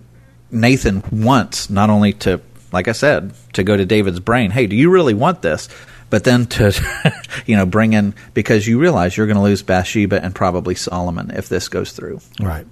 Nathan 0.51 1.03
wants 1.11 1.71
not 1.71 1.89
only 1.89 2.13
to, 2.15 2.41
like 2.73 2.89
I 2.89 2.93
said, 2.93 3.33
to 3.55 3.63
go 3.63 3.77
to 3.77 3.85
David's 3.85 4.21
brain, 4.21 4.51
hey, 4.51 4.67
do 4.67 4.75
you 4.77 4.91
really 4.91 5.15
want 5.15 5.43
this? 5.43 5.69
But 6.11 6.25
then 6.25 6.47
to, 6.47 6.73
you 7.47 7.57
know, 7.57 7.65
bring 7.67 7.93
in, 7.95 8.15
because 8.35 8.67
you 8.67 8.79
realize 8.79 9.17
you're 9.17 9.27
going 9.27 9.37
to 9.39 9.43
lose 9.43 9.63
Bathsheba 9.63 10.23
and 10.23 10.35
probably 10.35 10.75
Solomon 10.75 11.31
if 11.31 11.49
this 11.49 11.69
goes 11.69 11.93
through. 11.93 12.21
Right. 12.41 12.67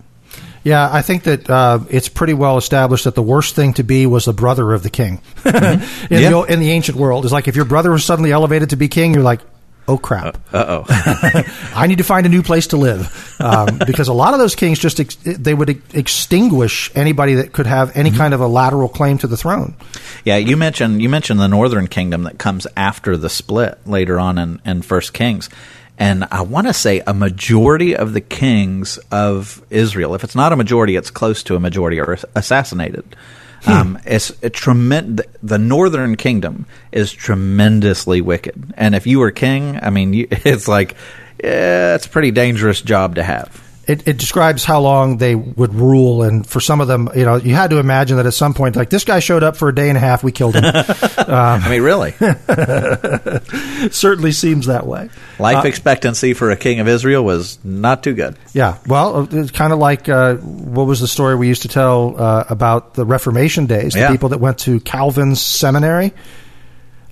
Yeah, 0.63 0.89
I 0.93 1.01
think 1.01 1.23
that 1.23 1.49
uh, 1.49 1.79
it's 1.89 2.11
pretty 2.11 2.35
well 2.35 2.59
established 2.59 3.05
that 3.05 3.15
the 3.15 3.23
worst 3.23 3.57
thing 3.57 3.73
to 3.75 3.83
be 3.83 4.05
was 4.05 4.27
the 4.27 4.35
brother 4.35 4.73
of 4.75 4.83
the 4.83 4.91
king. 4.91 5.23
in, 5.47 5.53
Yeah. 5.55 6.31
the, 6.31 6.45
in 6.51 6.61
the 6.61 6.71
ancient 6.71 6.99
world, 6.99 7.25
it's 7.25 7.33
like 7.33 7.49
if 7.49 7.57
your 7.57 7.65
brother 7.65 7.91
was 7.91 8.05
suddenly 8.05 8.31
elevated 8.31 8.71
to 8.71 8.77
be 8.77 8.89
king, 8.89 9.15
you're 9.15 9.23
like, 9.23 9.41
oh 9.89 9.99
crap, 9.99 10.39
Uh 10.53 10.83
oh. 10.85 10.85
I 11.75 11.87
need 11.87 11.99
to 11.99 12.05
find 12.05 12.27
a 12.27 12.29
new 12.29 12.43
place 12.43 12.69
to 12.69 12.77
live. 12.77 13.37
Um, 13.41 13.79
because 13.87 14.09
a 14.09 14.13
lot 14.13 14.35
of 14.35 14.41
those 14.41 14.55
kings 14.55 14.79
just 14.79 15.01
ex- 15.01 15.17
they 15.17 15.55
would 15.55 15.71
ex- 15.71 15.95
extinguish 15.95 16.91
anybody 16.95 17.35
that 17.35 17.53
could 17.53 17.67
have 17.67 17.97
any 17.97 18.11
kind 18.11 18.35
of 18.35 18.41
a 18.41 18.47
lateral 18.47 18.89
claim 18.89 19.19
to 19.19 19.27
the 19.27 19.37
throne. 19.37 19.75
Yeah, 20.25 20.37
you 20.37 20.57
mentioned 20.57 21.03
you 21.03 21.09
mentioned 21.09 21.41
the 21.41 21.49
Northern 21.49 21.87
Kingdom 21.87 22.25
that 22.25 22.39
comes 22.39 22.67
after 22.77 23.17
the 23.17 23.29
split 23.29 23.79
later 23.87 24.19
on 24.19 24.39
in, 24.39 24.61
in 24.65 24.83
First 24.83 25.13
Kings, 25.13 25.49
and 25.99 26.25
I 26.31 26.43
want 26.43 26.67
to 26.67 26.73
say 26.73 27.03
a 27.07 27.13
majority 27.13 27.95
of 27.95 28.15
the 28.15 28.23
kings 28.23 28.99
of 29.11 29.63
Israel, 29.71 30.15
if 30.15 30.25
it's 30.25 30.35
not 30.35 30.53
a 30.53 30.57
majority, 30.57 30.97
it's 30.97 31.11
close 31.11 31.43
to 31.45 31.57
a 31.57 31.61
majority, 31.61 32.01
are 32.01 32.17
assassinated. 32.35 33.05
Um, 33.67 33.99
it's 34.07 34.33
a 34.43 34.51
tremend- 34.51 35.23
The 35.43 35.59
Northern 35.59 36.17
Kingdom 36.17 36.67
is 36.93 37.13
tremendously 37.13 38.21
wicked, 38.21 38.73
and 38.77 38.95
if 38.95 39.07
you 39.07 39.19
were 39.19 39.31
king, 39.31 39.79
I 39.83 39.91
mean, 39.91 40.13
you, 40.15 40.29
it's 40.31 40.67
like 40.69 40.95
yeah, 41.43 41.95
it's 41.95 42.07
a 42.07 42.11
pretty 42.11 42.31
dangerous 42.31 42.81
job 42.83 43.15
to 43.17 43.23
have. 43.23 43.70
It, 43.91 44.07
it 44.07 44.19
describes 44.19 44.65
how 44.65 44.81
long 44.81 45.17
they 45.17 45.35
would 45.35 45.75
rule, 45.75 46.23
and 46.23 46.47
for 46.47 46.61
some 46.61 46.81
of 46.81 46.87
them, 46.89 47.09
you 47.17 47.25
know, 47.25 47.37
you 47.37 47.55
had 47.55 47.71
to 47.71 47.79
imagine 47.79 48.19
that 48.19 48.27
at 48.27 48.35
some 48.35 48.55
point, 48.55 48.77
like 48.77 48.89
this 48.91 49.05
guy 49.05 49.19
showed 49.21 49.43
up 49.43 49.57
for 49.57 49.69
a 49.69 49.75
day 49.75 49.89
and 49.89 49.97
a 49.97 50.01
half, 50.01 50.23
we 50.23 50.31
killed 50.33 50.55
him. 50.55 50.63
I 51.19 51.69
mean, 51.69 51.83
really, 51.83 52.13
certainly 53.91 54.33
seems 54.33 54.67
that 54.67 54.87
way. 54.87 55.09
life 55.39 55.65
expectancy 55.65 56.35
for 56.35 56.51
a 56.51 56.57
king 56.57 56.81
of 56.81 56.89
Israel 56.89 57.25
was 57.25 57.59
not 57.65 58.03
too 58.03 58.15
good. 58.15 58.37
Yeah, 58.53 58.79
well, 58.87 59.27
it's 59.31 59.51
kind 59.51 59.73
of 59.73 59.79
like 59.79 60.09
uh, 60.09 60.37
what 60.37 60.87
was 60.87 61.01
the 61.01 61.09
story 61.09 61.35
we 61.37 61.49
used 61.49 61.63
to 61.63 61.69
tell 61.69 62.21
uh, 62.21 62.45
about 62.49 62.95
the 62.95 63.05
Reformation 63.05 63.67
days? 63.67 63.95
The 63.95 64.01
Yeah. 64.01 64.11
people 64.13 64.31
that 64.31 64.39
went 64.39 64.59
to 64.61 64.81
Calvin's 64.81 65.41
seminary, 65.41 66.13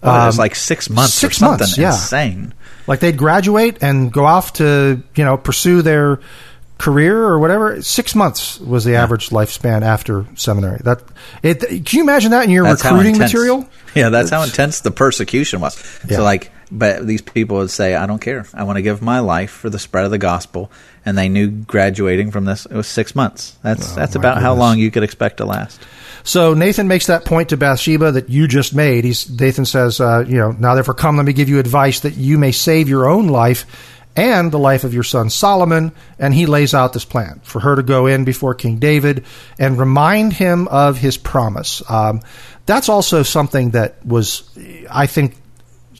Oh, 0.01 0.15
it 0.23 0.27
was 0.27 0.39
Um, 0.39 0.43
like 0.43 0.55
six 0.55 0.89
months 0.89 1.15
six 1.15 1.37
or 1.37 1.39
something 1.41 1.59
months, 1.65 1.77
yeah. 1.79 1.91
insane. 1.91 2.55
like 2.87 3.01
they'd 3.01 3.17
graduate 3.17 3.79
and 3.83 4.13
go 4.13 4.25
off 4.27 4.53
to 4.55 5.03
you 5.17 5.25
know 5.25 5.37
pursue 5.37 5.83
their 5.83 6.21
career 6.79 7.25
or 7.25 7.39
whatever. 7.39 7.83
Six 7.83 8.15
months 8.15 8.59
was 8.61 8.85
the 8.85 8.97
average 8.97 9.31
lifespan 9.31 9.83
after 9.83 10.27
seminary. 10.35 10.81
That 10.85 11.03
it. 11.43 11.61
Can 11.61 11.99
you 11.99 12.03
imagine 12.03 12.31
that 12.31 12.45
in 12.45 12.51
your 12.51 12.65
That's 12.65 12.85
recruiting 12.85 13.15
intense- 13.15 13.33
material? 13.33 13.69
Yeah, 13.95 14.11
that's 14.11 14.31
how 14.31 14.43
intense 14.43 14.81
the 14.81 14.91
persecution 14.91 15.61
was. 15.61 15.77
Yeah. 16.09 16.19
So, 16.19 16.23
like, 16.23 16.53
but 16.71 17.07
these 17.07 17.23
people 17.23 17.57
would 17.59 17.71
say, 17.71 17.95
"I 17.95 18.07
don't 18.07 18.21
care. 18.21 18.47
I 18.55 18.63
want 18.65 18.77
to 18.77 18.83
give 18.83 19.03
my 19.03 19.19
life 19.21 19.51
for 19.51 19.71
the 19.71 19.79
spread 19.79 20.05
of 20.05 20.11
the 20.11 20.19
gospel." 20.19 20.71
And 21.05 21.17
they 21.17 21.29
knew 21.29 21.49
graduating 21.49 22.31
from 22.31 22.45
this 22.45 22.67
it 22.67 22.75
was 22.75 22.87
six 22.87 23.15
months. 23.17 23.57
That's 23.63 23.93
that's 23.95 24.15
Oh, 24.15 24.21
my 24.21 24.29
about 24.29 24.43
how 24.43 24.55
long 24.55 24.79
you 24.79 24.91
could 24.91 25.03
expect 25.03 25.39
to 25.39 25.47
last. 25.47 25.81
So 26.23 26.53
Nathan 26.53 26.89
makes 26.89 27.07
that 27.07 27.25
point 27.25 27.49
to 27.49 27.57
Bathsheba 27.57 28.13
that 28.13 28.29
you 28.29 28.47
just 28.47 28.75
made. 28.75 29.05
He's 29.05 29.31
Nathan 29.31 29.65
says, 29.65 29.99
uh, 30.01 30.25
you 30.29 30.37
know, 30.37 30.51
now 30.51 30.75
therefore 30.75 30.93
come, 30.95 31.17
let 31.17 31.25
me 31.25 31.33
give 31.33 31.49
you 31.49 31.59
advice 31.59 32.01
that 32.01 32.17
you 32.19 32.37
may 32.37 32.53
save 32.53 32.89
your 32.91 33.09
own 33.09 33.29
life 33.29 33.65
and 34.19 34.53
the 34.53 34.59
life 34.59 34.85
of 34.85 34.93
your 34.93 35.03
son 35.03 35.31
Solomon. 35.31 35.93
And 36.19 36.35
he 36.35 36.47
lays 36.47 36.75
out 36.75 36.93
this 36.93 37.05
plan 37.05 37.41
for 37.45 37.61
her 37.61 37.77
to 37.77 37.83
go 37.83 38.07
in 38.07 38.25
before 38.25 38.55
King 38.55 38.79
David 38.79 39.25
and 39.59 39.79
remind 39.79 40.33
him 40.33 40.69
of 40.69 40.99
his 40.99 41.17
promise. 41.17 41.83
Um, 41.89 42.21
that's 42.67 42.89
also 42.89 43.23
something 43.23 43.71
that 43.71 44.05
was, 44.05 44.49
I 44.91 45.07
think, 45.07 45.37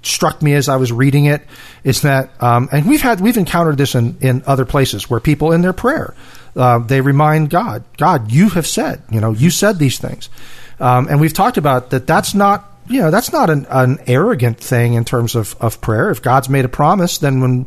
struck 0.03 0.43
me 0.43 0.55
as 0.55 0.69
I 0.69 0.77
was 0.77 0.93
reading 0.93 1.27
it 1.27 1.43
is 1.85 2.03
that, 2.03 2.31
um, 2.43 2.69
and 2.71 2.87
we've 2.87 3.03
had 3.03 3.21
we've 3.21 3.37
encountered 3.37 3.79
this 3.79 3.95
in 3.95 4.17
in 4.21 4.43
other 4.47 4.65
places 4.65 5.11
where 5.11 5.21
people 5.21 5.53
in 5.53 5.61
their 5.61 5.73
prayer 5.73 6.15
uh, 6.59 6.79
they 6.81 7.01
remind 7.01 7.51
God, 7.51 7.85
God, 7.97 8.33
you 8.33 8.49
have 8.51 8.67
said, 8.67 9.03
you 9.11 9.21
know, 9.21 9.33
you 9.33 9.51
said 9.51 9.79
these 9.79 9.99
things, 9.99 10.29
um, 10.81 11.07
and 11.09 11.21
we've 11.21 11.33
talked 11.33 11.57
about 11.57 11.91
that. 11.91 12.07
That's 12.07 12.35
not. 12.35 12.65
You 12.91 13.03
know, 13.03 13.11
that's 13.11 13.35
not 13.35 13.51
an, 13.51 13.67
an 13.69 13.99
arrogant 14.07 14.57
thing 14.61 14.95
in 14.95 15.05
terms 15.05 15.35
of, 15.35 15.55
of 15.61 15.79
prayer. 15.83 16.09
If 16.09 16.23
God's 16.23 16.49
made 16.49 16.65
a 16.65 16.71
promise, 16.71 17.19
then 17.19 17.43
when 17.43 17.67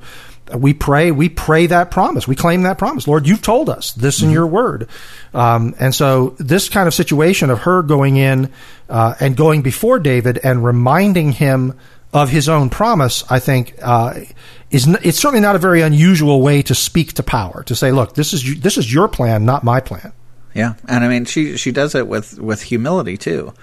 we 0.58 0.74
pray, 0.74 1.12
we 1.12 1.30
pray 1.30 1.68
that 1.68 1.92
promise. 1.92 2.28
We 2.28 2.36
claim 2.36 2.64
that 2.64 2.78
promise. 2.78 3.08
Lord, 3.08 3.28
you've 3.28 3.42
told 3.42 3.70
us 3.70 3.92
this 3.94 4.22
in 4.22 4.32
your 4.32 4.48
word. 4.48 4.88
Um, 5.34 5.76
and 5.80 5.94
so 5.94 6.36
this 6.40 6.70
kind 6.70 6.88
of 6.88 6.94
situation 6.94 7.50
of 7.50 7.60
her 7.60 7.82
going 7.82 8.18
in 8.18 8.52
uh, 8.90 9.16
and 9.20 9.36
going 9.36 9.62
before 9.62 10.00
David 10.00 10.40
and 10.44 10.64
reminding 10.64 11.34
him 11.34 11.78
of 12.14 12.30
his 12.30 12.50
own 12.50 12.70
promise, 12.70 13.24
I 13.30 13.40
think, 13.40 13.76
uh, 13.82 14.20
is 14.70 14.88
n- 14.88 14.98
it's 15.04 15.20
certainly 15.20 15.42
not 15.42 15.56
a 15.56 15.60
very 15.60 15.82
unusual 15.82 16.42
way 16.42 16.62
to 16.64 16.76
speak 16.76 17.14
to 17.14 17.24
power. 17.24 17.64
To 17.64 17.76
say, 17.76 17.92
look, 17.92 18.16
this 18.16 18.34
is 18.34 18.60
this 18.62 18.78
is 18.78 18.94
your 18.94 19.08
plan, 19.08 19.46
not 19.46 19.64
my 19.64 19.80
plan. 19.80 20.12
Yeah, 20.54 20.74
and 20.88 21.04
I 21.04 21.08
mean, 21.08 21.26
she 21.26 21.56
she 21.58 21.72
does 21.72 21.96
it 21.96 22.08
with 22.08 22.40
with 22.40 22.64
humility 22.64 23.18
too. 23.18 23.54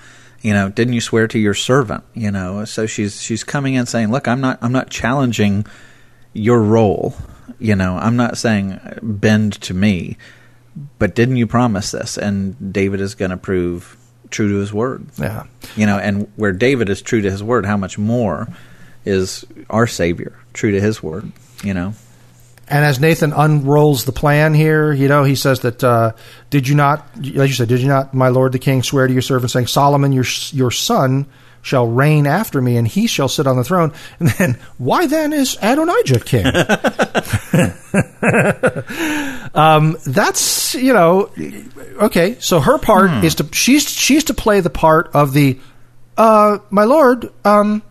You 0.41 0.53
know, 0.55 0.69
didn't 0.71 0.95
you 0.95 1.01
swear 1.01 1.27
to 1.29 1.39
your 1.39 1.55
servant? 1.55 2.05
You 2.15 2.31
know, 2.31 2.65
so 2.65 2.87
she's 2.87 3.21
she's 3.21 3.45
coming 3.45 3.75
in 3.75 3.87
saying, 3.87 4.11
"Look, 4.11 4.29
I'm 4.29 4.41
not 4.41 4.59
I'm 4.63 4.73
not 4.73 4.89
challenging 4.89 5.67
your 6.39 6.63
role. 6.63 7.15
You 7.59 7.75
know, 7.75 7.97
I'm 7.97 8.17
not 8.17 8.39
saying 8.39 8.81
bend 9.03 9.61
to 9.63 9.75
me, 9.75 10.17
but 10.99 11.15
didn't 11.15 11.37
you 11.37 11.47
promise 11.47 11.91
this?" 11.91 12.17
And 12.17 12.73
David 12.73 13.01
is 13.01 13.15
going 13.15 13.31
to 13.31 13.37
prove 13.37 13.97
true 14.31 14.49
to 14.49 14.57
his 14.57 14.73
word. 14.73 15.07
Yeah. 15.19 15.45
You 15.77 15.87
know, 15.87 15.99
and 15.99 16.31
where 16.37 16.53
David 16.53 16.89
is 16.89 17.03
true 17.03 17.23
to 17.23 17.31
his 17.31 17.43
word, 17.43 17.67
how 17.67 17.77
much 17.77 17.99
more 17.99 18.49
is 19.05 19.45
our 19.71 19.87
Savior 19.87 20.39
true 20.53 20.73
to 20.73 20.81
his 20.81 21.03
word? 21.03 21.33
You 21.65 21.75
know. 21.75 21.95
And 22.71 22.85
as 22.85 23.01
Nathan 23.01 23.33
unrolls 23.33 24.05
the 24.05 24.13
plan 24.13 24.53
here, 24.53 24.93
you 24.93 25.09
know, 25.09 25.25
he 25.25 25.35
says 25.35 25.61
that, 25.61 25.83
uh, 25.83 26.13
did 26.51 26.69
you 26.69 26.75
not, 26.75 27.07
like 27.17 27.49
you 27.49 27.55
said, 27.55 27.69
did 27.69 27.81
you 27.81 27.89
not, 27.89 28.13
my 28.13 28.29
lord 28.29 28.53
the 28.53 28.59
king, 28.59 28.83
swear 28.83 29.07
to 29.07 29.13
your 29.13 29.23
servant, 29.23 29.51
saying, 29.51 29.69
Solomon, 29.69 30.13
your, 30.13 30.27
your 30.53 30.71
son, 30.71 31.25
shall 31.63 31.87
reign 31.87 32.27
after 32.27 32.61
me, 32.61 32.77
and 32.77 32.87
he 32.87 33.07
shall 33.07 33.29
sit 33.29 33.47
on 33.47 33.57
the 33.57 33.65
throne. 33.65 33.93
And 34.19 34.29
then, 34.31 34.59
why 34.79 35.07
then 35.07 35.33
is 35.33 35.57
Adonijah 35.61 36.21
king? 36.21 36.47
um, 39.55 39.97
that's, 40.07 40.75
you 40.75 40.93
know, 40.93 41.31
okay, 42.03 42.37
so 42.41 42.61
her 42.61 42.79
part 42.79 43.25
is 43.25 43.37
to, 43.37 43.49
she's, 43.53 43.89
she's 43.89 44.25
to 44.25 44.35
play 44.35 44.61
the 44.61 44.71
part 44.71 45.11
of 45.15 45.33
the, 45.33 45.59
uh, 46.17 46.59
my 46.71 46.85
lord, 46.85 47.31
um, 47.45 47.83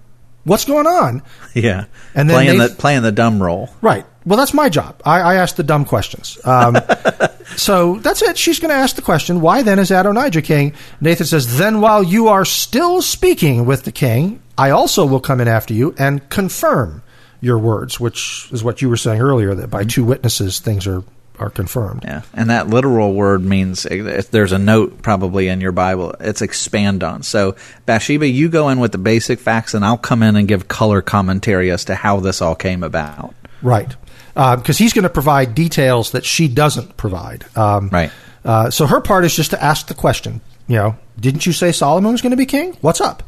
what's 0.47 0.65
going 0.65 0.87
on? 0.87 1.21
Yeah. 1.53 1.85
And 2.15 2.29
then 2.29 2.35
playing 2.35 2.59
the 2.59 2.69
playing 2.69 3.01
the 3.03 3.11
dumb 3.11 3.41
role. 3.41 3.69
Right. 3.81 4.05
Well, 4.27 4.37
that's 4.37 4.53
my 4.53 4.67
job. 4.67 5.01
I, 5.05 5.21
I 5.21 5.35
ask 5.35 5.55
the 5.55 5.63
dumb 5.63 5.85
questions. 5.85 6.37
Um, 6.43 6.77
so 7.55 7.95
that's 7.99 8.21
it. 8.21 8.37
She's 8.37 8.59
going 8.59 8.71
to 8.71 8.75
ask 8.75 8.97
the 8.97 9.01
question, 9.01 9.39
why 9.39 9.61
then 9.61 9.79
is 9.79 9.89
Adonijah 9.89 10.41
king? 10.41 10.73
Nathan 10.99 11.25
says, 11.25 11.57
then 11.57 11.79
while 11.79 12.03
you 12.03 12.27
are 12.27 12.43
still 12.43 13.01
speaking 13.01 13.65
with 13.65 13.83
the 13.83 13.91
king, 13.93 14.41
I 14.57 14.71
also 14.71 15.05
will 15.05 15.21
come 15.21 15.39
in 15.39 15.47
after 15.47 15.73
you 15.73 15.95
and 15.97 16.29
confirm 16.29 17.03
your 17.39 17.57
words, 17.57 18.01
which 18.01 18.49
is 18.51 18.65
what 18.65 18.81
you 18.81 18.89
were 18.89 18.97
saying 18.97 19.21
earlier, 19.21 19.55
that 19.55 19.69
by 19.69 19.85
two 19.85 20.03
witnesses 20.03 20.59
things 20.59 20.87
are, 20.87 21.03
are 21.39 21.49
confirmed. 21.49 22.03
Yeah, 22.03 22.23
and 22.33 22.49
that 22.49 22.67
literal 22.67 23.13
word 23.13 23.41
means 23.41 23.85
if 23.85 24.29
there's 24.29 24.51
a 24.51 24.59
note 24.59 25.01
probably 25.01 25.47
in 25.47 25.61
your 25.61 25.71
Bible. 25.71 26.15
It's 26.19 26.41
expand 26.41 27.01
on. 27.01 27.23
So 27.23 27.55
Bathsheba, 27.85 28.27
you 28.27 28.49
go 28.49 28.67
in 28.67 28.81
with 28.81 28.91
the 28.91 28.97
basic 28.97 29.39
facts, 29.39 29.73
and 29.73 29.85
I'll 29.85 29.97
come 29.97 30.21
in 30.21 30.35
and 30.35 30.49
give 30.49 30.67
color 30.67 31.01
commentary 31.01 31.71
as 31.71 31.85
to 31.85 31.95
how 31.95 32.19
this 32.19 32.41
all 32.41 32.55
came 32.55 32.83
about. 32.83 33.33
Right, 33.61 33.95
because 34.37 34.79
uh, 34.79 34.83
he's 34.83 34.93
going 34.93 35.03
to 35.03 35.09
provide 35.09 35.55
details 35.55 36.11
that 36.11 36.23
she 36.23 36.47
doesn't 36.47 36.95
provide. 36.95 37.45
Um, 37.57 37.89
right. 37.89 38.11
Uh, 38.45 38.69
so 38.69 38.85
her 38.85 39.01
part 39.01 39.25
is 39.25 39.35
just 39.35 39.49
to 39.49 39.63
ask 39.63 39.87
the 39.87 39.95
question. 39.95 40.41
You 40.67 40.75
know, 40.75 40.95
didn't 41.19 41.47
you 41.47 41.53
say 41.53 41.71
Solomon 41.71 42.11
was 42.11 42.21
going 42.21 42.31
to 42.31 42.37
be 42.37 42.45
king? 42.45 42.77
What's 42.81 43.01
up? 43.01 43.23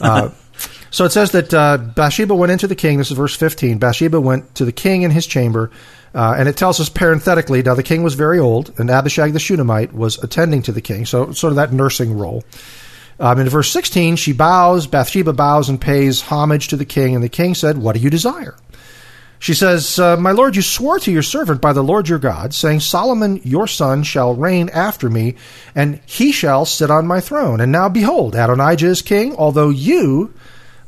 Uh, 0.00 0.30
so 0.90 1.04
it 1.04 1.12
says 1.12 1.30
that 1.30 1.54
uh, 1.54 1.78
Bathsheba 1.78 2.34
went 2.34 2.50
into 2.50 2.66
the 2.66 2.74
king. 2.74 2.98
This 2.98 3.12
is 3.12 3.16
verse 3.16 3.36
15. 3.36 3.78
Bathsheba 3.78 4.20
went 4.20 4.56
to 4.56 4.64
the 4.64 4.72
king 4.72 5.02
in 5.02 5.12
his 5.12 5.28
chamber, 5.28 5.70
uh, 6.12 6.34
and 6.36 6.48
it 6.48 6.56
tells 6.56 6.80
us 6.80 6.88
parenthetically 6.88 7.62
now 7.62 7.74
the 7.74 7.84
king 7.84 8.02
was 8.02 8.14
very 8.14 8.40
old, 8.40 8.74
and 8.80 8.90
Abishag 8.90 9.32
the 9.34 9.38
Shunammite 9.38 9.92
was 9.92 10.18
attending 10.24 10.62
to 10.62 10.72
the 10.72 10.80
king. 10.80 11.06
So, 11.06 11.30
sort 11.32 11.52
of 11.52 11.56
that 11.56 11.72
nursing 11.72 12.18
role. 12.18 12.42
Um, 13.20 13.38
in 13.38 13.48
verse 13.48 13.70
16, 13.70 14.16
she 14.16 14.32
bows, 14.32 14.86
Bathsheba 14.86 15.32
bows 15.32 15.68
and 15.68 15.80
pays 15.80 16.20
homage 16.20 16.68
to 16.68 16.76
the 16.76 16.84
king, 16.84 17.14
and 17.14 17.22
the 17.22 17.28
king 17.28 17.54
said, 17.54 17.78
What 17.78 17.94
do 17.94 18.00
you 18.00 18.10
desire? 18.10 18.56
She 19.38 19.54
says, 19.54 19.98
uh, 19.98 20.16
My 20.16 20.32
lord, 20.32 20.56
you 20.56 20.62
swore 20.62 20.98
to 21.00 21.12
your 21.12 21.22
servant 21.22 21.60
by 21.60 21.72
the 21.72 21.82
Lord 21.82 22.08
your 22.08 22.18
God, 22.18 22.52
saying, 22.52 22.80
Solomon 22.80 23.40
your 23.44 23.66
son 23.66 24.02
shall 24.02 24.34
reign 24.34 24.68
after 24.70 25.08
me, 25.08 25.36
and 25.74 26.00
he 26.06 26.32
shall 26.32 26.64
sit 26.64 26.90
on 26.90 27.06
my 27.06 27.20
throne. 27.20 27.60
And 27.60 27.70
now 27.70 27.88
behold, 27.88 28.34
Adonijah 28.34 28.88
is 28.88 29.02
king, 29.02 29.36
although 29.36 29.70
you 29.70 30.34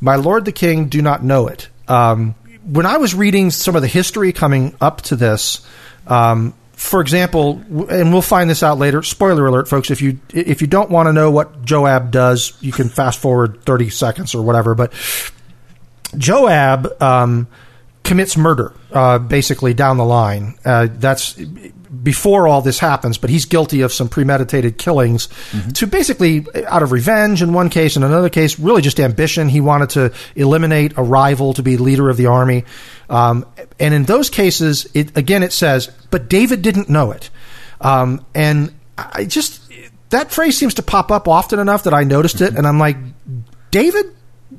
my 0.01 0.17
lord 0.17 0.47
the 0.47 0.53
king 0.53 0.89
do 0.89 1.03
not 1.03 1.23
know 1.23 1.47
it. 1.47 1.69
Um, 1.87 2.35
when 2.65 2.87
I 2.87 2.97
was 2.97 3.15
reading 3.15 3.51
some 3.51 3.77
of 3.77 3.83
the 3.83 3.89
history 3.89 4.33
coming 4.33 4.75
up 4.81 5.03
to 5.03 5.17
this, 5.17 5.67
um, 6.07 6.55
for 6.73 7.03
example, 7.03 7.63
and 7.91 8.11
we'll 8.13 8.23
find 8.23 8.49
this 8.49 8.63
out 8.63 8.79
later. 8.79 9.03
Spoiler 9.03 9.47
alert, 9.47 9.69
folks! 9.69 9.91
If 9.91 10.01
you 10.01 10.19
if 10.33 10.63
you 10.63 10.67
don't 10.67 10.91
want 10.91 11.09
to 11.09 11.13
know 11.13 11.31
what 11.31 11.63
Joab 11.63 12.11
does, 12.11 12.57
you 12.63 12.73
can 12.73 12.89
fast 12.89 13.19
forward 13.19 13.63
thirty 13.65 13.91
seconds 13.91 14.35
or 14.35 14.43
whatever. 14.43 14.75
But 14.75 14.95
Joab 16.17 16.91
um, 17.03 17.49
commits 18.05 18.37
murder, 18.37 18.73
uh, 18.93 19.19
basically 19.19 19.75
down 19.75 19.97
the 19.97 20.05
line. 20.05 20.59
Uh, 20.65 20.89
that's 20.91 21.35
before 22.03 22.49
all 22.49 22.63
this 22.63 22.79
happens, 22.79 23.19
but 23.19 23.31
he's 23.31 23.45
guilty 23.45 23.83
of 23.83 23.93
some 23.93 24.09
premeditated 24.09 24.79
killings 24.79 25.27
mm-hmm. 25.51 25.71
to 25.71 25.87
basically 25.87 26.47
out 26.67 26.83
of 26.83 26.93
revenge 26.93 27.43
in 27.43 27.53
one 27.53 27.69
case, 27.69 27.97
in 27.97 28.03
another 28.03 28.29
case, 28.29 28.59
really 28.59 28.81
just 28.81 29.01
ambition. 29.01 29.49
He 29.49 29.61
wanted 29.61 29.91
to 29.91 30.13
eliminate 30.35 30.97
a 30.97 31.03
rival 31.03 31.53
to 31.55 31.63
be 31.63 31.77
leader 31.77 32.09
of 32.09 32.17
the 32.17 32.27
army. 32.27 32.65
Um, 33.09 33.45
and 33.79 33.93
in 33.93 34.05
those 34.05 34.31
cases, 34.31 34.89
it, 34.95 35.17
again, 35.17 35.43
it 35.43 35.53
says, 35.53 35.91
but 36.11 36.29
David 36.29 36.63
didn't 36.63 36.89
know 36.89 37.11
it. 37.11 37.29
Um, 37.81 38.25
and 38.35 38.73
I 38.97 39.25
just, 39.25 39.61
that 40.11 40.31
phrase 40.31 40.57
seems 40.57 40.75
to 40.75 40.83
pop 40.83 41.11
up 41.11 41.29
often 41.29 41.59
enough 41.59 41.85
that 41.85 41.95
I 41.95 42.05
noticed 42.05 42.37
mm-hmm. 42.37 42.55
it. 42.55 42.59
And 42.59 42.67
I'm 42.67 42.79
like, 42.79 42.97
David 43.71 44.15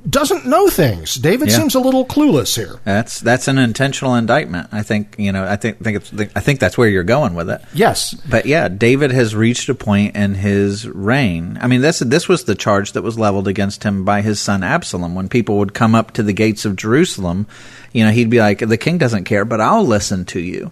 doesn't 0.09 0.45
know 0.45 0.69
things. 0.69 1.15
David 1.15 1.49
yeah. 1.49 1.57
seems 1.57 1.75
a 1.75 1.79
little 1.79 2.05
clueless 2.05 2.55
here. 2.55 2.79
That's 2.85 3.19
that's 3.19 3.47
an 3.47 3.57
intentional 3.57 4.15
indictment. 4.15 4.69
I 4.71 4.83
think 4.83 5.15
you 5.17 5.31
know. 5.31 5.45
I 5.45 5.57
think 5.57 5.79
think 5.83 5.97
it's, 5.97 6.13
I 6.35 6.39
think 6.39 6.59
that's 6.59 6.77
where 6.77 6.87
you're 6.87 7.03
going 7.03 7.35
with 7.35 7.49
it. 7.49 7.61
Yes, 7.73 8.13
but 8.13 8.45
yeah, 8.45 8.67
David 8.67 9.11
has 9.11 9.35
reached 9.35 9.69
a 9.69 9.75
point 9.75 10.15
in 10.15 10.35
his 10.35 10.87
reign. 10.87 11.57
I 11.61 11.67
mean, 11.67 11.81
this 11.81 11.99
this 11.99 12.27
was 12.27 12.45
the 12.45 12.55
charge 12.55 12.93
that 12.93 13.01
was 13.01 13.19
leveled 13.19 13.47
against 13.47 13.83
him 13.83 14.05
by 14.05 14.21
his 14.21 14.39
son 14.39 14.63
Absalom. 14.63 15.13
When 15.13 15.29
people 15.29 15.57
would 15.57 15.73
come 15.73 15.93
up 15.93 16.11
to 16.11 16.23
the 16.23 16.33
gates 16.33 16.65
of 16.65 16.75
Jerusalem, 16.75 17.47
you 17.91 18.05
know, 18.05 18.11
he'd 18.11 18.29
be 18.29 18.39
like, 18.39 18.59
"The 18.59 18.77
king 18.77 18.97
doesn't 18.97 19.25
care, 19.25 19.45
but 19.45 19.61
I'll 19.61 19.85
listen 19.85 20.25
to 20.25 20.39
you." 20.39 20.71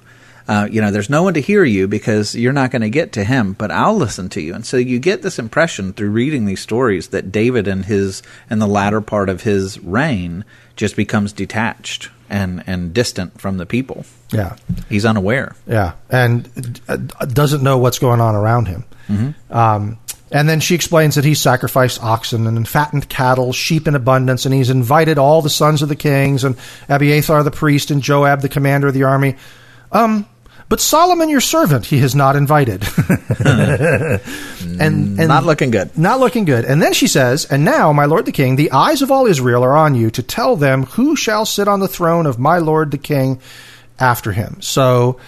Uh, 0.50 0.68
you 0.72 0.82
know, 0.82 0.90
there's 0.90 1.12
no 1.12 1.22
one 1.22 1.36
to 1.36 1.42
hear 1.42 1.64
you 1.64 1.88
because 1.88 2.34
you're 2.34 2.52
not 2.52 2.72
going 2.72 2.82
to 2.82 2.90
get 2.90 3.12
to 3.12 3.24
him, 3.24 3.54
but 3.54 3.70
I'll 3.70 3.96
listen 3.96 4.30
to 4.30 4.42
you. 4.42 4.56
And 4.56 4.66
so 4.66 4.78
you 4.78 4.98
get 4.98 5.22
this 5.22 5.38
impression 5.38 5.94
through 5.94 6.10
reading 6.10 6.46
these 6.46 6.60
stories 6.60 7.10
that 7.10 7.32
David 7.32 7.68
in 7.68 7.84
his 7.84 8.24
in 8.50 8.58
the 8.58 8.66
latter 8.66 9.00
part 9.00 9.30
of 9.30 9.44
his 9.44 9.80
reign 9.82 10.44
just 10.76 10.96
becomes 10.96 11.34
detached 11.34 12.10
and 12.32 12.64
and 12.66 12.96
distant 12.96 13.40
from 13.40 13.58
the 13.58 13.68
people. 13.68 14.08
Yeah, 14.32 14.56
he's 14.90 15.06
unaware. 15.06 15.56
Yeah, 15.68 15.94
and 16.10 16.82
uh, 16.88 16.98
doesn't 16.98 17.62
know 17.62 17.78
what's 17.78 18.00
going 18.00 18.20
on 18.20 18.34
around 18.34 18.70
him. 18.70 18.86
Mm-hmm. 19.08 19.54
Um, 19.54 20.00
and 20.32 20.50
then 20.50 20.62
she 20.62 20.74
explains 20.74 21.14
that 21.14 21.26
he 21.26 21.36
sacrificed 21.36 22.02
oxen 22.04 22.48
and 22.48 22.68
fattened 22.68 23.08
cattle, 23.08 23.54
sheep 23.54 23.88
in 23.88 23.94
abundance, 23.94 24.46
and 24.46 24.56
he's 24.56 24.72
invited 24.72 25.20
all 25.20 25.44
the 25.44 25.50
sons 25.52 25.84
of 25.84 25.90
the 25.90 25.96
kings 25.96 26.44
and 26.44 26.58
Abiathar 26.88 27.44
the 27.44 27.52
priest 27.52 27.92
and 27.92 28.02
Joab 28.02 28.42
the 28.42 28.50
commander 28.50 28.88
of 28.88 28.96
the 28.96 29.04
army. 29.04 29.36
Um, 29.92 30.28
but 30.70 30.80
Solomon, 30.80 31.30
your 31.30 31.42
servant, 31.42 31.88
he 31.88 31.98
has 31.98 32.14
not 32.14 32.36
invited. 32.36 32.88
and, 34.80 35.20
and 35.20 35.28
not 35.28 35.44
looking 35.44 35.72
good. 35.72 35.98
Not 35.98 36.20
looking 36.20 36.46
good. 36.46 36.64
And 36.64 36.80
then 36.80 36.94
she 36.94 37.08
says, 37.08 37.46
And 37.46 37.66
now, 37.66 37.92
my 37.92 38.06
lord 38.06 38.26
the 38.28 38.32
king, 38.32 38.56
the 38.56 38.72
eyes 38.72 39.02
of 39.02 39.10
all 39.10 39.26
Israel 39.26 39.64
are 39.64 39.76
on 39.76 39.96
you 39.96 40.12
to 40.12 40.22
tell 40.22 40.56
them 40.56 40.84
who 40.84 41.16
shall 41.16 41.48
sit 41.48 41.68
on 41.68 41.80
the 41.80 41.88
throne 41.88 42.28
of 42.28 42.38
my 42.38 42.60
lord 42.60 42.92
the 42.92 43.00
king 43.00 43.42
after 44.00 44.32
him. 44.32 44.62
So 44.62 45.20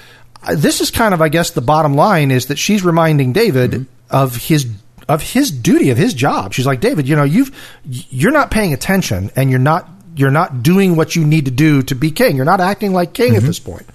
uh, 0.44 0.54
this 0.56 0.80
is 0.80 0.92
kind 0.92 1.14
of, 1.14 1.22
I 1.24 1.30
guess, 1.30 1.50
the 1.50 1.62
bottom 1.62 1.96
line 1.96 2.30
is 2.30 2.46
that 2.48 2.60
she's 2.60 2.84
reminding 2.84 3.34
David 3.34 3.72
mm-hmm. 3.72 4.16
of 4.16 4.36
his 4.36 4.68
of 5.10 5.24
his 5.24 5.50
duty 5.50 5.90
of 5.90 5.98
his 5.98 6.14
job. 6.14 6.54
She's 6.54 6.68
like, 6.68 6.82
David, 6.82 7.08
you 7.08 7.16
know, 7.16 7.24
you've 7.24 7.52
you're 7.84 8.32
not 8.32 8.52
paying 8.52 8.74
attention, 8.74 9.32
and 9.36 9.50
you're 9.50 9.60
not 9.60 9.90
you're 10.16 10.30
not 10.30 10.62
doing 10.62 10.96
what 10.96 11.16
you 11.16 11.26
need 11.26 11.46
to 11.46 11.52
do 11.52 11.82
to 11.84 11.96
be 11.96 12.12
king. 12.12 12.36
You're 12.36 12.46
not 12.46 12.62
acting 12.62 12.94
like 12.94 13.14
king 13.14 13.30
mm-hmm. 13.30 13.38
at 13.38 13.44
this 13.44 13.60
point. 13.60 13.88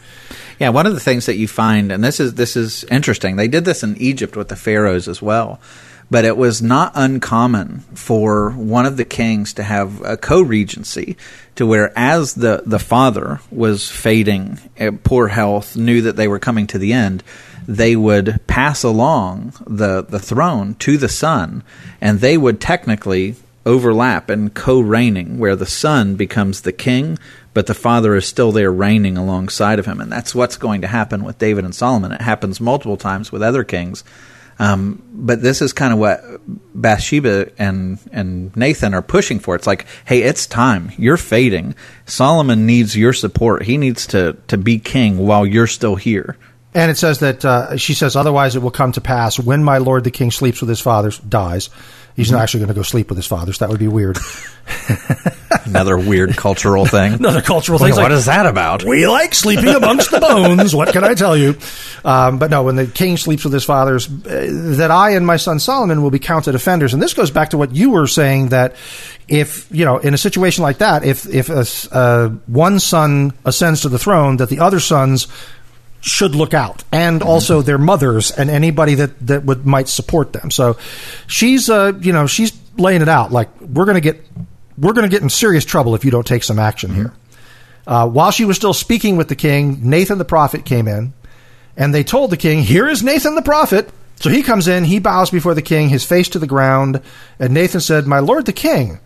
Yeah, 0.58 0.70
one 0.70 0.86
of 0.86 0.94
the 0.94 1.00
things 1.00 1.26
that 1.26 1.36
you 1.36 1.48
find, 1.48 1.92
and 1.92 2.02
this 2.02 2.18
is 2.18 2.34
this 2.34 2.56
is 2.56 2.84
interesting. 2.84 3.36
They 3.36 3.48
did 3.48 3.64
this 3.64 3.82
in 3.82 3.96
Egypt 3.98 4.36
with 4.36 4.48
the 4.48 4.56
pharaohs 4.56 5.06
as 5.06 5.20
well, 5.20 5.60
but 6.10 6.24
it 6.24 6.36
was 6.36 6.62
not 6.62 6.92
uncommon 6.94 7.80
for 7.94 8.50
one 8.52 8.86
of 8.86 8.96
the 8.96 9.04
kings 9.04 9.52
to 9.54 9.62
have 9.62 10.00
a 10.02 10.16
co-regency, 10.16 11.16
to 11.56 11.66
where 11.66 11.92
as 11.96 12.34
the 12.34 12.62
the 12.64 12.78
father 12.78 13.40
was 13.50 13.90
fading, 13.90 14.58
uh, 14.80 14.92
poor 15.04 15.28
health, 15.28 15.76
knew 15.76 16.00
that 16.02 16.16
they 16.16 16.28
were 16.28 16.38
coming 16.38 16.66
to 16.68 16.78
the 16.78 16.92
end. 16.92 17.22
They 17.68 17.96
would 17.96 18.40
pass 18.46 18.84
along 18.84 19.52
the, 19.66 20.02
the 20.02 20.20
throne 20.20 20.76
to 20.76 20.96
the 20.96 21.08
son, 21.08 21.64
and 22.00 22.20
they 22.20 22.38
would 22.38 22.60
technically 22.60 23.34
overlap 23.66 24.30
and 24.30 24.54
co-reigning, 24.54 25.38
where 25.38 25.56
the 25.56 25.66
son 25.66 26.14
becomes 26.14 26.60
the 26.60 26.72
king, 26.72 27.18
but 27.56 27.64
the 27.64 27.72
Father 27.72 28.14
is 28.14 28.26
still 28.26 28.52
there 28.52 28.70
reigning 28.70 29.16
alongside 29.16 29.78
of 29.78 29.86
him. 29.86 29.98
And 29.98 30.12
that's 30.12 30.34
what's 30.34 30.58
going 30.58 30.82
to 30.82 30.86
happen 30.86 31.24
with 31.24 31.38
David 31.38 31.64
and 31.64 31.74
Solomon. 31.74 32.12
It 32.12 32.20
happens 32.20 32.60
multiple 32.60 32.98
times 32.98 33.32
with 33.32 33.42
other 33.42 33.64
kings. 33.64 34.04
Um, 34.58 35.02
but 35.10 35.40
this 35.40 35.62
is 35.62 35.72
kind 35.72 35.94
of 35.94 35.98
what 35.98 36.20
Bathsheba 36.46 37.52
and, 37.58 37.98
and 38.12 38.54
Nathan 38.54 38.92
are 38.92 39.00
pushing 39.00 39.38
for. 39.38 39.54
It's 39.54 39.66
like, 39.66 39.86
hey, 40.04 40.20
it's 40.20 40.46
time. 40.46 40.92
You're 40.98 41.16
fading. 41.16 41.74
Solomon 42.04 42.66
needs 42.66 42.94
your 42.94 43.14
support. 43.14 43.62
He 43.62 43.78
needs 43.78 44.06
to, 44.08 44.36
to 44.48 44.58
be 44.58 44.78
king 44.78 45.16
while 45.16 45.46
you're 45.46 45.66
still 45.66 45.96
here. 45.96 46.36
And 46.74 46.90
it 46.90 46.98
says 46.98 47.20
that 47.20 47.42
uh, 47.42 47.78
she 47.78 47.94
says, 47.94 48.16
otherwise 48.16 48.54
it 48.54 48.60
will 48.60 48.70
come 48.70 48.92
to 48.92 49.00
pass 49.00 49.38
when 49.38 49.64
my 49.64 49.78
lord 49.78 50.04
the 50.04 50.10
king 50.10 50.30
sleeps 50.30 50.60
with 50.60 50.68
his 50.68 50.82
fathers, 50.82 51.18
dies. 51.20 51.70
He's 52.16 52.28
mm-hmm. 52.28 52.36
not 52.36 52.42
actually 52.44 52.60
going 52.60 52.68
to 52.68 52.74
go 52.74 52.82
sleep 52.82 53.10
with 53.10 53.18
his 53.18 53.26
fathers. 53.26 53.58
That 53.58 53.68
would 53.68 53.78
be 53.78 53.88
weird. 53.88 54.16
Another 55.66 55.98
weird 55.98 56.34
cultural 56.36 56.86
thing. 56.86 57.12
Another 57.18 57.42
cultural 57.42 57.78
thing. 57.78 57.90
What 57.90 58.04
like, 58.04 58.12
is 58.12 58.24
that 58.24 58.46
about? 58.46 58.84
We 58.84 59.06
like 59.06 59.34
sleeping 59.34 59.68
amongst 59.68 60.10
the 60.10 60.20
bones. 60.20 60.74
What 60.74 60.92
can 60.92 61.04
I 61.04 61.12
tell 61.12 61.36
you? 61.36 61.58
Um, 62.04 62.38
but 62.38 62.50
no, 62.50 62.62
when 62.62 62.76
the 62.76 62.86
king 62.86 63.18
sleeps 63.18 63.44
with 63.44 63.52
his 63.52 63.64
fathers, 63.64 64.08
uh, 64.08 64.46
that 64.78 64.90
I 64.90 65.10
and 65.10 65.26
my 65.26 65.36
son 65.36 65.58
Solomon 65.58 66.02
will 66.02 66.10
be 66.10 66.18
counted 66.18 66.54
offenders. 66.54 66.94
And 66.94 67.02
this 67.02 67.12
goes 67.12 67.30
back 67.30 67.50
to 67.50 67.58
what 67.58 67.74
you 67.74 67.90
were 67.90 68.06
saying 68.06 68.48
that 68.48 68.76
if 69.28 69.66
you 69.70 69.84
know 69.84 69.98
in 69.98 70.14
a 70.14 70.18
situation 70.18 70.62
like 70.62 70.78
that, 70.78 71.04
if 71.04 71.26
if 71.26 71.50
a, 71.50 71.66
uh, 71.94 72.28
one 72.46 72.78
son 72.80 73.32
ascends 73.44 73.82
to 73.82 73.88
the 73.88 73.98
throne, 73.98 74.38
that 74.38 74.48
the 74.48 74.60
other 74.60 74.80
sons 74.80 75.26
should 76.06 76.36
look 76.36 76.54
out, 76.54 76.84
and 76.92 77.20
also 77.20 77.62
their 77.62 77.78
mothers 77.78 78.30
and 78.30 78.48
anybody 78.48 78.94
that 78.94 79.26
that 79.26 79.44
would 79.44 79.66
might 79.66 79.88
support 79.88 80.32
them. 80.32 80.52
So 80.52 80.78
she's 81.26 81.68
uh 81.68 81.92
you 82.00 82.12
know 82.12 82.28
she's 82.28 82.56
laying 82.78 83.02
it 83.02 83.08
out 83.08 83.32
like 83.32 83.48
we're 83.60 83.86
going 83.86 83.96
to 83.96 84.00
get 84.00 84.24
we're 84.78 84.92
to 84.92 85.08
get 85.08 85.22
in 85.22 85.30
serious 85.30 85.64
trouble 85.64 85.94
if 85.94 86.04
you 86.04 86.10
don't 86.12 86.26
take 86.26 86.44
some 86.44 86.58
action 86.58 86.94
here. 86.94 87.12
Uh, 87.86 88.08
while 88.08 88.30
she 88.30 88.44
was 88.44 88.56
still 88.56 88.74
speaking 88.74 89.16
with 89.16 89.28
the 89.28 89.34
king, 89.34 89.88
Nathan 89.90 90.18
the 90.18 90.24
prophet 90.24 90.64
came 90.64 90.86
in, 90.86 91.12
and 91.76 91.92
they 91.92 92.04
told 92.04 92.30
the 92.30 92.36
king, 92.36 92.62
"Here 92.62 92.86
is 92.88 93.02
Nathan 93.02 93.34
the 93.34 93.42
prophet." 93.42 93.90
So 94.20 94.30
he 94.30 94.42
comes 94.42 94.68
in, 94.68 94.84
he 94.84 95.00
bows 95.00 95.30
before 95.30 95.54
the 95.54 95.62
king, 95.62 95.88
his 95.88 96.04
face 96.04 96.28
to 96.30 96.38
the 96.38 96.46
ground, 96.46 97.00
and 97.40 97.52
Nathan 97.52 97.80
said, 97.80 98.06
"My 98.06 98.20
lord 98.20 98.46
the 98.46 98.52
king." 98.52 99.00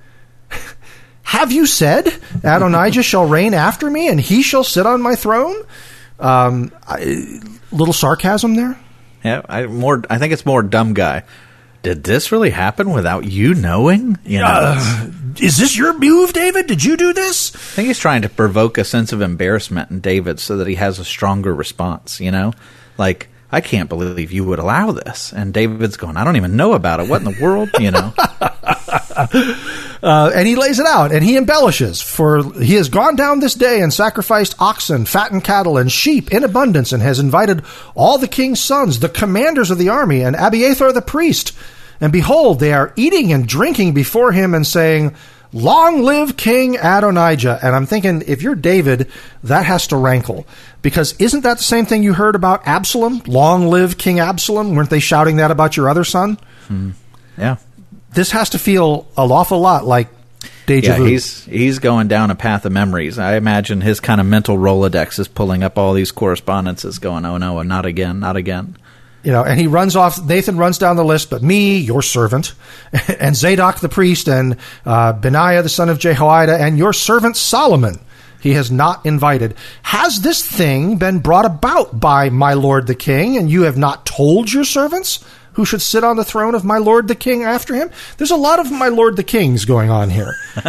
Have 1.23 1.51
you 1.51 1.65
said 1.65 2.13
Adonijah 2.43 3.03
shall 3.03 3.27
reign 3.27 3.55
after 3.55 3.91
me, 3.91 4.09
and 4.09 4.21
he 4.21 4.43
shall 4.43 4.65
sit 4.65 4.85
on 4.85 5.01
my 5.01 5.15
throne? 5.15 5.57
Um, 6.21 6.71
I, 6.87 7.41
little 7.73 7.95
sarcasm 7.95 8.55
there. 8.55 8.79
Yeah, 9.25 9.43
I 9.49 9.67
more. 9.67 10.03
I 10.09 10.19
think 10.19 10.33
it's 10.33 10.47
more 10.47 10.63
dumb 10.63 10.95
guy. 10.95 11.25
Did 11.83 12.05
this 12.05 12.31
really 12.31 12.51
happen 12.51 12.93
without 12.93 13.25
you 13.25 13.55
knowing? 13.55 14.19
You 14.25 14.41
know, 14.41 14.47
uh, 14.47 15.11
is 15.41 15.57
this 15.57 15.77
your 15.77 15.99
move, 15.99 16.35
David? 16.35 16.67
Did 16.67 16.85
you 16.85 16.97
do 16.97 17.15
this? 17.15 17.55
I 17.55 17.59
think 17.59 17.89
he's 17.89 17.99
trying 17.99 18.23
to 18.23 18.29
provoke 18.29 18.77
a 18.77 18.85
sense 18.85 19.13
of 19.13 19.23
embarrassment 19.23 19.91
in 19.91 20.01
David 20.01 20.41
so 20.41 20.59
that 20.59 20.67
he 20.67 20.75
has 20.75 20.99
a 20.99 21.05
stronger 21.05 21.55
response. 21.55 22.21
You 22.21 22.31
know, 22.31 22.53
like 22.99 23.29
I 23.53 23.61
can't 23.61 23.89
believe 23.89 24.31
you 24.31 24.45
would 24.45 24.59
allow 24.59 24.93
this. 24.93 25.33
And 25.33 25.53
David's 25.53 25.97
going, 25.97 26.17
I 26.17 26.25
don't 26.25 26.37
even 26.37 26.57
know 26.57 26.75
about 26.75 27.01
it. 27.01 27.09
What 27.09 27.23
in 27.23 27.33
the 27.33 27.43
world? 27.43 27.71
You 27.81 27.91
know? 27.91 28.15
uh, 30.03 30.31
and 30.35 30.47
he 30.47 30.57
lays 30.57 30.79
it 30.79 30.87
out 30.87 31.13
and 31.13 31.25
he 31.25 31.37
embellishes 31.37 32.01
for 32.01 32.43
he 32.55 32.75
has 32.75 32.89
gone 32.89 33.17
down 33.17 33.41
this 33.41 33.55
day 33.55 33.81
and 33.81 33.93
sacrificed 33.93 34.55
oxen, 34.61 35.05
fattened 35.05 35.45
cattle, 35.45 35.79
and 35.79 35.91
sheep 35.91 36.33
in 36.33 36.45
abundance 36.45 36.93
and 36.93 37.03
has 37.03 37.19
invited 37.19 37.65
all 37.95 38.19
the 38.19 38.29
king's 38.29 38.61
sons, 38.61 39.01
the 39.01 39.09
commanders 39.09 39.71
of 39.71 39.79
the 39.79 39.89
army, 39.89 40.23
and 40.23 40.37
Abiathar 40.37 40.93
the 40.93 41.03
priest. 41.03 41.53
And 42.01 42.13
behold, 42.13 42.61
they 42.61 42.73
are 42.73 42.93
eating 42.97 43.33
and 43.33 43.47
drinking 43.47 43.95
before 43.95 44.33
him 44.33 44.55
and 44.55 44.67
saying, 44.67 45.15
Long 45.53 46.03
live 46.03 46.37
King 46.37 46.77
Adonijah. 46.77 47.59
And 47.63 47.75
I'm 47.75 47.87
thinking, 47.87 48.23
if 48.27 48.43
you're 48.43 48.55
David, 48.55 49.11
that 49.45 49.67
has 49.67 49.89
to 49.89 49.97
rankle. 49.97 50.47
Because 50.83 51.15
isn't 51.19 51.43
that 51.43 51.59
the 51.59 51.65
same 51.65 51.87
thing 51.87 52.03
you 52.03 52.15
heard 52.15 52.35
about 52.35 52.67
Absalom? 52.67 53.23
Long 53.27 53.69
live 53.69 53.99
King 53.99 54.21
Absalom? 54.21 54.75
Weren't 54.75 54.91
they 54.91 55.01
shouting 55.01 55.37
that 55.37 55.51
about 55.51 55.77
your 55.77 55.89
other 55.89 56.05
son? 56.05 56.39
Hmm. 56.69 56.91
Yeah. 57.37 57.57
This 58.15 58.31
has 58.31 58.51
to 58.51 58.59
feel 58.59 59.09
an 59.17 59.31
awful 59.31 59.61
lot 59.61 59.85
like 59.85 60.09
deja 60.67 60.93
yeah, 60.93 60.99
vu. 60.99 61.05
he's 61.05 61.45
he's 61.45 61.79
going 61.79 62.09
down 62.09 62.31
a 62.31 62.35
path 62.35 62.65
of 62.65 62.73
memories. 62.73 63.19
I 63.19 63.37
imagine 63.37 63.81
his 63.81 64.01
kind 64.01 64.21
of 64.21 64.27
mental 64.27 64.57
Rolodex 64.57 65.19
is 65.19 65.29
pulling 65.29 65.63
up 65.63 65.79
all 65.79 65.95
these 65.95 66.13
correspondences, 66.13 66.99
going, 66.99 67.25
"Oh 67.25 67.39
no, 67.39 67.59
and 67.59 67.69
not 67.69 67.87
again, 67.87 68.21
not 68.21 68.37
again." 68.37 68.77
You 69.23 69.33
know, 69.33 69.45
and 69.45 69.61
he 69.61 69.67
runs 69.67 69.97
off. 69.97 70.23
Nathan 70.25 70.57
runs 70.57 70.79
down 70.79 70.97
the 70.97 71.05
list, 71.05 71.31
but 71.31 71.43
me, 71.43 71.79
your 71.79 72.03
servant, 72.03 72.55
and 73.21 73.37
Zadok 73.37 73.81
the 73.81 73.89
priest, 73.89 74.29
and 74.29 74.57
uh, 74.85 75.13
Benaiah 75.13 75.63
the 75.63 75.69
son 75.69 75.89
of 75.89 75.99
Jehoiada, 75.99 76.57
and 76.57 76.79
your 76.79 76.93
servant 76.93 77.37
Solomon. 77.37 78.01
He 78.41 78.55
has 78.55 78.71
not 78.71 79.05
invited. 79.05 79.55
Has 79.83 80.23
this 80.23 80.45
thing 80.47 80.97
been 80.97 81.19
brought 81.19 81.45
about 81.45 82.01
by 82.01 82.31
my 82.31 82.55
lord 82.55 82.87
the 82.87 82.95
king, 82.95 83.37
and 83.37 83.51
you 83.51 83.63
have 83.63 83.77
not 83.77 84.07
told 84.07 84.51
your 84.51 84.65
servants 84.65 85.23
who 85.55 85.67
should 85.67 85.83
sit 85.83 86.05
on 86.05 86.17
the 86.17 86.25
throne 86.25 86.55
of 86.55 86.65
my 86.65 86.79
lord 86.79 87.07
the 87.07 87.15
king 87.15 87.43
after 87.43 87.75
him? 87.75 87.91
There's 88.17 88.31
a 88.31 88.37
lot 88.37 88.59
of 88.59 88.73
my 88.73 88.89
lord 88.89 89.17
the 89.17 89.25
kings 89.25 89.67
going 89.67 89.91
on 89.91 90.09
here. 90.09 90.35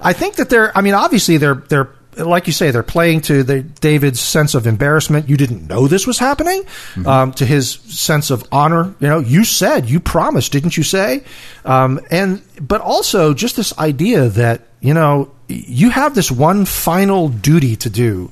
I 0.00 0.12
think 0.12 0.36
that 0.36 0.48
they're. 0.48 0.76
I 0.78 0.82
mean, 0.82 0.94
obviously 0.94 1.38
they're 1.38 1.56
they're 1.56 1.90
like 2.16 2.46
you 2.46 2.52
say, 2.52 2.70
they're 2.70 2.82
playing 2.82 3.20
to 3.22 3.42
the, 3.42 3.62
David's 3.62 4.20
sense 4.20 4.54
of 4.54 4.66
embarrassment. 4.66 5.28
You 5.28 5.36
didn't 5.36 5.68
know 5.68 5.86
this 5.86 6.06
was 6.06 6.18
happening. 6.18 6.62
Mm-hmm. 6.62 7.06
Um, 7.06 7.32
to 7.34 7.46
his 7.46 7.70
sense 7.70 8.30
of 8.30 8.46
honor. 8.50 8.94
You 9.00 9.08
know, 9.08 9.18
you 9.18 9.44
said, 9.44 9.88
you 9.88 10.00
promised, 10.00 10.52
didn't 10.52 10.76
you 10.76 10.82
say? 10.82 11.24
Um, 11.64 12.00
and 12.10 12.42
but 12.60 12.80
also 12.80 13.34
just 13.34 13.56
this 13.56 13.76
idea 13.78 14.28
that 14.30 14.62
you 14.80 14.94
know 14.94 15.32
you 15.48 15.90
have 15.90 16.14
this 16.14 16.30
one 16.30 16.64
final 16.64 17.28
duty 17.28 17.76
to 17.76 17.90
do 17.90 18.30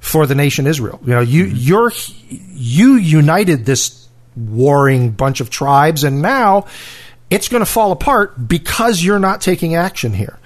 for 0.00 0.26
the 0.26 0.34
nation 0.34 0.66
Israel. 0.66 1.00
You 1.04 1.14
know, 1.14 1.20
you 1.20 1.46
mm-hmm. 1.46 1.56
you're 1.56 1.92
you 2.28 2.96
united 2.96 3.66
this 3.66 4.08
warring 4.36 5.10
bunch 5.10 5.40
of 5.40 5.50
tribes, 5.50 6.04
and 6.04 6.22
now 6.22 6.66
it's 7.30 7.48
going 7.48 7.64
to 7.64 7.70
fall 7.70 7.92
apart 7.92 8.48
because 8.48 9.02
you're 9.02 9.18
not 9.18 9.40
taking 9.40 9.74
action 9.74 10.12
here. 10.12 10.38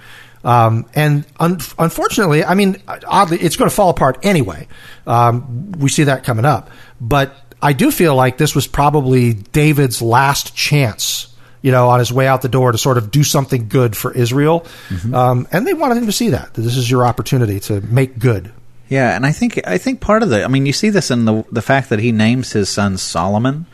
Um, 0.42 0.86
and 0.94 1.26
un- 1.38 1.60
unfortunately, 1.78 2.44
I 2.44 2.54
mean, 2.54 2.82
oddly, 3.06 3.38
it's 3.38 3.56
going 3.56 3.68
to 3.68 3.74
fall 3.74 3.90
apart 3.90 4.18
anyway. 4.22 4.68
Um, 5.06 5.72
we 5.72 5.88
see 5.88 6.04
that 6.04 6.24
coming 6.24 6.44
up. 6.44 6.70
But 7.00 7.34
I 7.62 7.72
do 7.72 7.90
feel 7.90 8.14
like 8.14 8.38
this 8.38 8.54
was 8.54 8.66
probably 8.66 9.34
David's 9.34 10.00
last 10.00 10.54
chance, 10.54 11.34
you 11.62 11.72
know, 11.72 11.88
on 11.88 11.98
his 11.98 12.12
way 12.12 12.26
out 12.26 12.42
the 12.42 12.48
door 12.48 12.72
to 12.72 12.78
sort 12.78 12.96
of 12.96 13.10
do 13.10 13.22
something 13.22 13.68
good 13.68 13.96
for 13.96 14.12
Israel. 14.12 14.66
Mm-hmm. 14.88 15.14
Um, 15.14 15.48
and 15.52 15.66
they 15.66 15.74
wanted 15.74 15.98
him 15.98 16.06
to 16.06 16.12
see 16.12 16.30
that, 16.30 16.54
that 16.54 16.62
this 16.62 16.76
is 16.76 16.90
your 16.90 17.06
opportunity 17.06 17.60
to 17.60 17.80
make 17.82 18.18
good. 18.18 18.52
Yeah, 18.88 19.14
and 19.14 19.24
I 19.24 19.30
think 19.30 19.60
I 19.68 19.78
think 19.78 20.00
part 20.00 20.24
of 20.24 20.30
the 20.30 20.42
I 20.42 20.48
mean 20.48 20.66
you 20.66 20.72
see 20.72 20.90
this 20.90 21.12
in 21.12 21.24
the 21.24 21.44
the 21.52 21.62
fact 21.62 21.90
that 21.90 22.00
he 22.00 22.10
names 22.10 22.52
his 22.52 22.68
son 22.68 22.98
Solomon. 22.98 23.66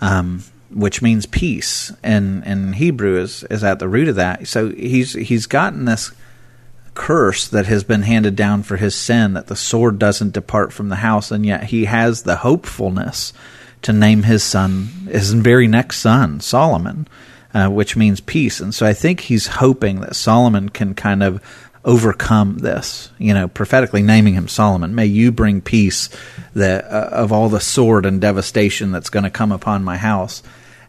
Um, 0.00 0.42
which 0.76 1.00
means 1.00 1.24
peace, 1.24 1.90
and 2.02 2.44
in 2.44 2.74
Hebrew 2.74 3.18
is 3.18 3.44
is 3.44 3.64
at 3.64 3.78
the 3.78 3.88
root 3.88 4.08
of 4.08 4.16
that. 4.16 4.46
So 4.46 4.70
he's 4.70 5.14
he's 5.14 5.46
gotten 5.46 5.86
this 5.86 6.12
curse 6.94 7.48
that 7.48 7.66
has 7.66 7.82
been 7.82 8.02
handed 8.02 8.36
down 8.36 8.62
for 8.62 8.76
his 8.76 8.94
sin 8.94 9.34
that 9.34 9.46
the 9.46 9.56
sword 9.56 9.98
doesn't 9.98 10.34
depart 10.34 10.72
from 10.72 10.90
the 10.90 10.96
house, 10.96 11.30
and 11.30 11.46
yet 11.46 11.64
he 11.64 11.86
has 11.86 12.22
the 12.22 12.36
hopefulness 12.36 13.32
to 13.82 13.92
name 13.92 14.24
his 14.24 14.42
son 14.42 14.88
his 15.10 15.32
very 15.32 15.66
next 15.66 15.98
son 15.98 16.40
Solomon, 16.40 17.08
uh, 17.54 17.68
which 17.68 17.96
means 17.96 18.20
peace. 18.20 18.60
And 18.60 18.74
so 18.74 18.84
I 18.84 18.92
think 18.92 19.20
he's 19.20 19.46
hoping 19.46 20.00
that 20.00 20.14
Solomon 20.14 20.68
can 20.68 20.94
kind 20.94 21.22
of 21.22 21.42
overcome 21.86 22.58
this. 22.58 23.10
You 23.16 23.32
know, 23.32 23.48
prophetically 23.48 24.02
naming 24.02 24.34
him 24.34 24.48
Solomon. 24.48 24.94
May 24.94 25.06
you 25.06 25.32
bring 25.32 25.62
peace 25.62 26.10
that 26.54 26.84
uh, 26.84 27.08
of 27.12 27.32
all 27.32 27.48
the 27.48 27.60
sword 27.60 28.04
and 28.04 28.20
devastation 28.20 28.92
that's 28.92 29.10
going 29.10 29.24
to 29.24 29.30
come 29.30 29.52
upon 29.52 29.84
my 29.84 29.96
house. 29.96 30.42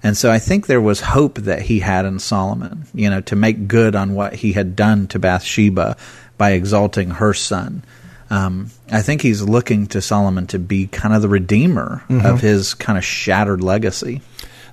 And 0.04 0.16
so 0.16 0.32
I 0.32 0.40
think 0.40 0.68
there 0.68 0.82
was 0.82 1.02
hope 1.02 1.36
that 1.40 1.64
he 1.64 1.80
had 1.80 2.06
in 2.06 2.20
Solomon, 2.20 2.86
you 2.94 3.10
know, 3.10 3.22
to 3.22 3.36
make 3.36 3.68
good 3.68 3.96
on 3.96 4.14
what 4.14 4.34
he 4.34 4.54
had 4.54 4.76
done 4.76 5.08
to 5.08 5.20
Bathsheba 5.20 5.98
by 6.38 6.52
exalting 6.52 7.12
her 7.12 7.34
son. 7.34 7.84
Um, 8.30 8.70
I 8.92 9.02
think 9.02 9.22
he's 9.22 9.42
looking 9.42 9.88
to 9.88 10.02
Solomon 10.02 10.48
to 10.48 10.60
be 10.60 10.88
kind 10.88 11.16
of 11.16 11.22
the 11.22 11.30
redeemer 11.30 12.04
mm-hmm. 12.10 12.26
of 12.26 12.42
his 12.42 12.74
kind 12.74 12.98
of 12.98 13.06
shattered 13.06 13.62
legacy. 13.64 14.22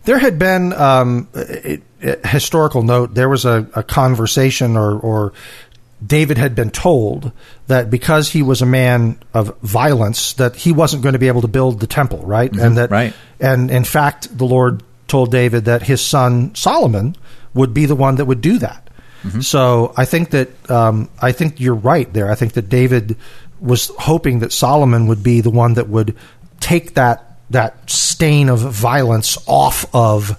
There 0.05 0.19
had 0.19 0.39
been 0.39 0.73
um, 0.73 1.29
a, 1.35 1.81
a 2.03 2.29
historical 2.29 2.83
note. 2.83 3.15
There 3.15 3.29
was 3.29 3.45
a, 3.45 3.67
a 3.75 3.83
conversation 3.83 4.77
or, 4.77 4.99
or 4.99 5.33
David 6.05 6.37
had 6.37 6.55
been 6.55 6.71
told 6.71 7.33
that 7.69 7.89
because 7.91 8.29
he 8.31 8.43
was 8.43 8.61
a 8.61 8.67
man 8.67 9.19
of 9.33 9.57
violence, 9.61 10.35
that 10.35 10.57
he 10.57 10.73
wasn't 10.73 11.03
going 11.03 11.15
to 11.15 11.19
be 11.19 11.29
able 11.29 11.41
to 11.43 11.49
build 11.49 11.81
the 11.81 11.87
temple, 11.87 12.19
right? 12.27 12.51
Mm-hmm, 12.51 12.65
and 12.65 12.77
that, 12.77 12.91
right. 12.91 13.15
and 13.41 13.71
in 13.71 13.85
fact, 13.85 14.37
the 14.37 14.45
Lord 14.45 14.83
told 15.15 15.31
David 15.31 15.67
that 15.67 15.85
his 15.85 16.01
son 16.01 16.53
Solomon 16.57 17.15
would 17.55 17.73
be 17.73 17.87
the 17.87 17.95
one 17.95 18.17
that 18.17 18.25
would 18.25 18.41
do 18.41 18.59
that. 18.59 18.91
Mm-hmm. 19.23 19.43
So 19.43 19.95
I 19.97 20.07
think 20.07 20.31
that 20.31 20.49
um, 20.69 21.09
I 21.23 21.31
think 21.31 21.61
you're 21.61 21.77
right 21.77 22.13
there. 22.13 22.33
I 22.33 22.35
think 22.35 22.55
that 22.55 22.69
David 22.69 23.17
was 23.61 23.93
hoping 23.97 24.41
that 24.41 24.53
Solomon 24.53 25.07
would 25.07 25.23
be 25.23 25.41
the 25.41 25.51
one 25.51 25.75
that 25.75 25.89
would 25.89 26.17
take 26.59 26.95
that 26.95 27.39
that 27.51 27.89
stain 27.89 28.49
of 28.49 28.59
violence 28.59 29.39
off 29.47 29.87
of 29.95 30.37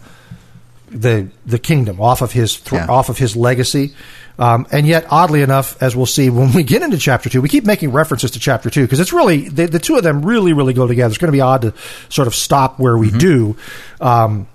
the 0.90 1.30
the 1.46 1.58
kingdom, 1.58 2.02
off 2.02 2.22
of 2.22 2.34
his 2.34 2.60
th- 2.60 2.82
yeah. 2.82 2.88
off 2.88 3.08
of 3.08 3.18
his 3.18 3.34
legacy. 3.34 3.96
Um, 4.38 4.68
and 4.74 4.86
yet, 4.86 5.06
oddly 5.10 5.42
enough, 5.42 5.82
as 5.82 5.96
we'll 5.96 6.06
see 6.06 6.30
when 6.30 6.52
we 6.52 6.64
get 6.64 6.82
into 6.82 6.98
chapter 6.98 7.30
two, 7.30 7.42
we 7.42 7.48
keep 7.48 7.64
making 7.64 7.94
references 7.94 8.32
to 8.32 8.40
chapter 8.40 8.70
two 8.70 8.82
because 8.82 9.00
it's 9.00 9.14
really 9.14 9.48
the, 9.48 9.68
the, 9.68 9.80
two 9.80 9.96
of 9.96 10.04
them 10.04 10.26
really, 10.26 10.52
really 10.52 10.74
go 10.74 10.86
together. 10.86 11.08
It's 11.08 11.18
going 11.18 11.32
to 11.32 11.38
be 11.38 11.40
odd 11.40 11.62
to 11.62 11.74
sort 12.10 12.28
of 12.28 12.36
stop 12.36 12.78
where 12.78 12.98
we 12.98 13.08
mm-hmm. 13.08 13.18
do. 13.18 13.58
Um, 14.02 14.48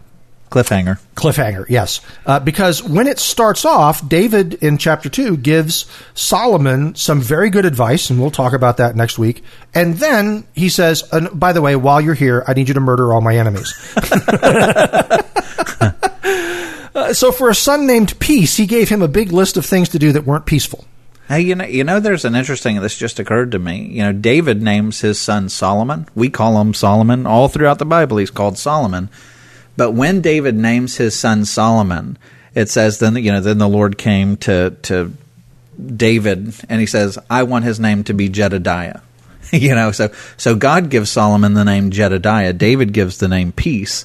cliffhanger. 0.51 0.99
Cliffhanger, 1.15 1.67
yes. 1.69 2.01
Uh, 2.27 2.41
because 2.41 2.83
when 2.83 3.07
it 3.07 3.19
starts 3.19 3.65
off, 3.65 4.07
David 4.07 4.55
in 4.55 4.79
chapter 4.79 5.09
two 5.09 5.37
gives 5.37 5.87
Solomon 6.15 6.95
some 6.95 7.21
very 7.21 7.51
good 7.51 7.65
advice, 7.65 8.11
and 8.11 8.21
we'll 8.21 8.31
talk 8.31 8.53
about 8.53 8.77
that 8.79 8.97
next 8.97 9.19
week. 9.19 9.43
And 9.75 9.95
then 9.97 10.47
he 10.55 10.69
says, 10.69 11.03
by 11.33 11.53
the 11.53 11.63
way, 11.63 11.77
while 11.77 12.01
you're 12.01 12.15
here, 12.15 12.45
I 12.47 12.55
need 12.55 12.69
you 12.69 12.75
to 12.75 12.81
murder 12.81 13.13
all 13.13 13.21
my 13.21 13.37
enemies. 13.37 13.73
Uh, 16.93 17.15
so 17.15 17.31
for 17.31 17.49
a 17.49 17.55
son 17.55 17.87
named 17.87 18.19
Peace, 18.19 18.57
he 18.57 18.67
gave 18.67 18.89
him 18.89 19.01
a 19.01 19.09
big 19.09 19.31
list 19.31 19.57
of 19.57 19.65
things 19.65 19.91
to 19.91 19.99
do 19.99 20.11
that 20.13 20.27
weren't 20.27 20.45
peaceful. 20.45 20.85
Hey, 21.29 21.43
you 21.43 21.55
know, 21.55 21.65
you 21.65 21.85
know, 21.85 22.01
there's 22.01 22.25
an 22.25 22.35
interesting. 22.35 22.81
This 22.81 22.99
just 22.99 23.21
occurred 23.21 23.53
to 23.53 23.59
me. 23.61 23.87
You 23.87 24.03
know, 24.03 24.13
David 24.13 24.61
names 24.61 25.01
his 25.01 25.19
son 25.19 25.49
Solomon. 25.49 26.09
We 26.17 26.29
call 26.29 26.61
him 26.61 26.75
Solomon 26.75 27.27
all 27.27 27.47
throughout 27.47 27.79
the 27.79 27.85
Bible. 27.85 28.17
He's 28.17 28.33
called 28.33 28.59
Solomon. 28.59 29.09
But 29.77 29.93
when 29.93 30.21
David 30.21 30.55
names 30.55 30.97
his 30.97 31.19
son 31.19 31.45
Solomon, 31.45 32.19
it 32.55 32.69
says 32.69 32.99
then 32.99 33.17
you 33.17 33.33
know 33.33 33.41
then 33.41 33.59
the 33.59 33.69
Lord 33.69 33.99
came 33.99 34.37
to 34.39 34.71
to 34.83 35.13
David 35.97 36.55
and 36.69 36.81
he 36.81 36.87
says, 36.87 37.19
"I 37.29 37.45
want 37.45 37.65
his 37.65 37.81
name 37.81 38.05
to 38.05 38.15
be 38.15 38.29
Jedediah." 38.29 39.01
you 39.53 39.75
know, 39.75 39.93
so 39.93 40.11
so 40.37 40.55
God 40.55 40.91
gives 40.91 41.11
Solomon 41.11 41.55
the 41.55 41.65
name 41.65 41.91
Jedediah. 41.91 42.53
David 42.53 42.93
gives 42.93 43.19
the 43.19 43.29
name 43.29 43.53
Peace. 43.53 44.05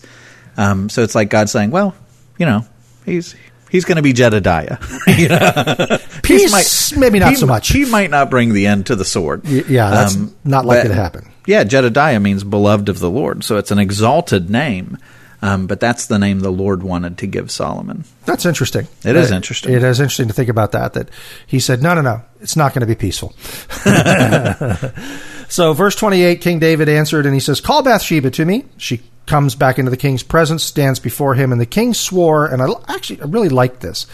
Um, 0.58 0.90
so 0.90 1.04
it's 1.04 1.16
like 1.16 1.30
God 1.30 1.50
saying, 1.50 1.72
"Well, 1.72 1.94
you 2.38 2.46
know, 2.46 2.66
he's 3.06 3.36
he's 3.70 3.86
going 3.86 3.98
to 3.98 4.02
be 4.02 4.14
Jedediah. 4.14 4.78
you 5.08 5.28
know? 5.28 5.98
Peace, 6.24 6.52
might, 6.52 7.00
maybe 7.00 7.20
not 7.20 7.32
he, 7.32 7.36
so 7.36 7.46
much. 7.46 7.70
He 7.70 7.86
might 7.86 8.10
not 8.10 8.30
bring 8.30 8.54
the 8.54 8.68
end 8.68 8.88
to 8.88 8.96
the 8.96 9.06
sword. 9.06 9.44
Y- 9.44 9.64
yeah, 9.68 9.90
that's 9.90 10.16
um, 10.16 10.36
not 10.44 10.66
likely 10.66 10.90
to 10.90 10.96
happen. 10.96 11.30
Yeah, 11.46 11.64
Jedediah 11.64 12.20
means 12.20 12.44
beloved 12.44 12.90
of 12.90 13.00
the 13.00 13.10
Lord, 13.10 13.44
so 13.44 13.58
it's 13.58 13.72
an 13.72 13.80
exalted 13.80 14.50
name. 14.50 14.98
Um, 15.46 15.68
but 15.68 15.80
that's 15.80 16.08
the 16.08 16.18
name 16.18 16.40
the 16.40 16.52
Lord 16.52 16.84
wanted 16.84 17.18
to 17.20 17.28
give 17.28 17.52
Solomon. 17.52 18.06
That's 18.26 18.46
interesting. 18.46 18.88
It 19.04 19.16
is 19.16 19.32
interesting. 19.32 19.74
It 19.74 19.84
is 19.84 20.00
interesting 20.00 20.28
to 20.28 20.34
think 20.34 20.50
about 20.50 20.72
that. 20.72 20.94
That 20.94 21.10
he 21.46 21.60
said, 21.60 21.82
"No, 21.82 21.94
no, 21.94 22.02
no, 22.02 22.22
it's 22.42 22.56
not 22.56 22.74
going 22.74 22.82
to 22.82 22.88
be 22.88 22.96
peaceful." 22.96 23.34
so, 25.50 25.74
verse 25.74 25.96
twenty-eight, 25.96 26.42
King 26.42 26.60
David 26.60 26.90
answered, 26.90 27.26
and 27.26 27.34
he 27.34 27.40
says, 27.40 27.62
"Call 27.62 27.84
Bathsheba 27.84 28.32
to 28.32 28.46
me." 28.46 28.66
She 28.78 29.02
comes 29.26 29.56
back 29.56 29.80
into 29.80 29.92
the 29.92 29.98
king's 29.98 30.24
presence, 30.24 30.64
stands 30.64 31.00
before 31.00 31.36
him, 31.36 31.52
and 31.52 31.60
the 31.60 31.66
king 31.66 31.94
swore, 31.94 32.46
and 32.46 32.62
I 32.62 32.68
actually 32.88 33.22
I 33.22 33.26
really 33.26 33.50
like 33.50 33.80
this. 33.80 34.06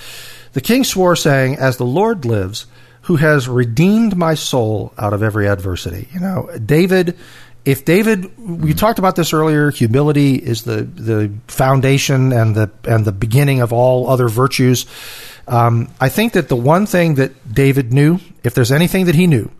The 0.54 0.62
king 0.62 0.84
swore, 0.84 1.16
saying, 1.16 1.58
As 1.58 1.78
the 1.78 1.86
Lord 1.86 2.26
lives, 2.26 2.66
who 3.04 3.16
has 3.16 3.48
redeemed 3.48 4.16
my 4.16 4.36
soul 4.36 4.94
out 4.98 5.14
of 5.14 5.24
every 5.24 5.48
adversity. 5.48 6.08
You 6.14 6.20
know, 6.20 6.50
David, 6.64 7.18
if 7.64 7.86
David, 7.86 8.38
we 8.38 8.74
talked 8.74 8.99
about 8.99 9.16
this 9.16 9.34
earlier, 9.34 9.70
humility 9.70 10.36
is 10.36 10.64
the, 10.64 10.84
the 10.84 11.32
foundation 11.47 12.34
and 12.34 12.55
the, 12.55 12.72
and 12.86 13.05
the 13.05 13.12
beginning 13.12 13.62
of 13.62 13.72
all 13.72 14.09
other 14.09 14.28
virtues. 14.28 14.86
Um, 15.47 15.89
I 15.99 16.09
think 16.09 16.34
that 16.34 16.49
the 16.49 16.55
one 16.55 16.86
thing 16.86 17.16
that 17.16 17.53
David 17.53 17.93
knew, 17.93 18.20
if 18.43 18.53
there's 18.53 18.72
anything 18.72 19.05
that 19.05 19.16
he 19.16 19.28
knew, 19.28 19.51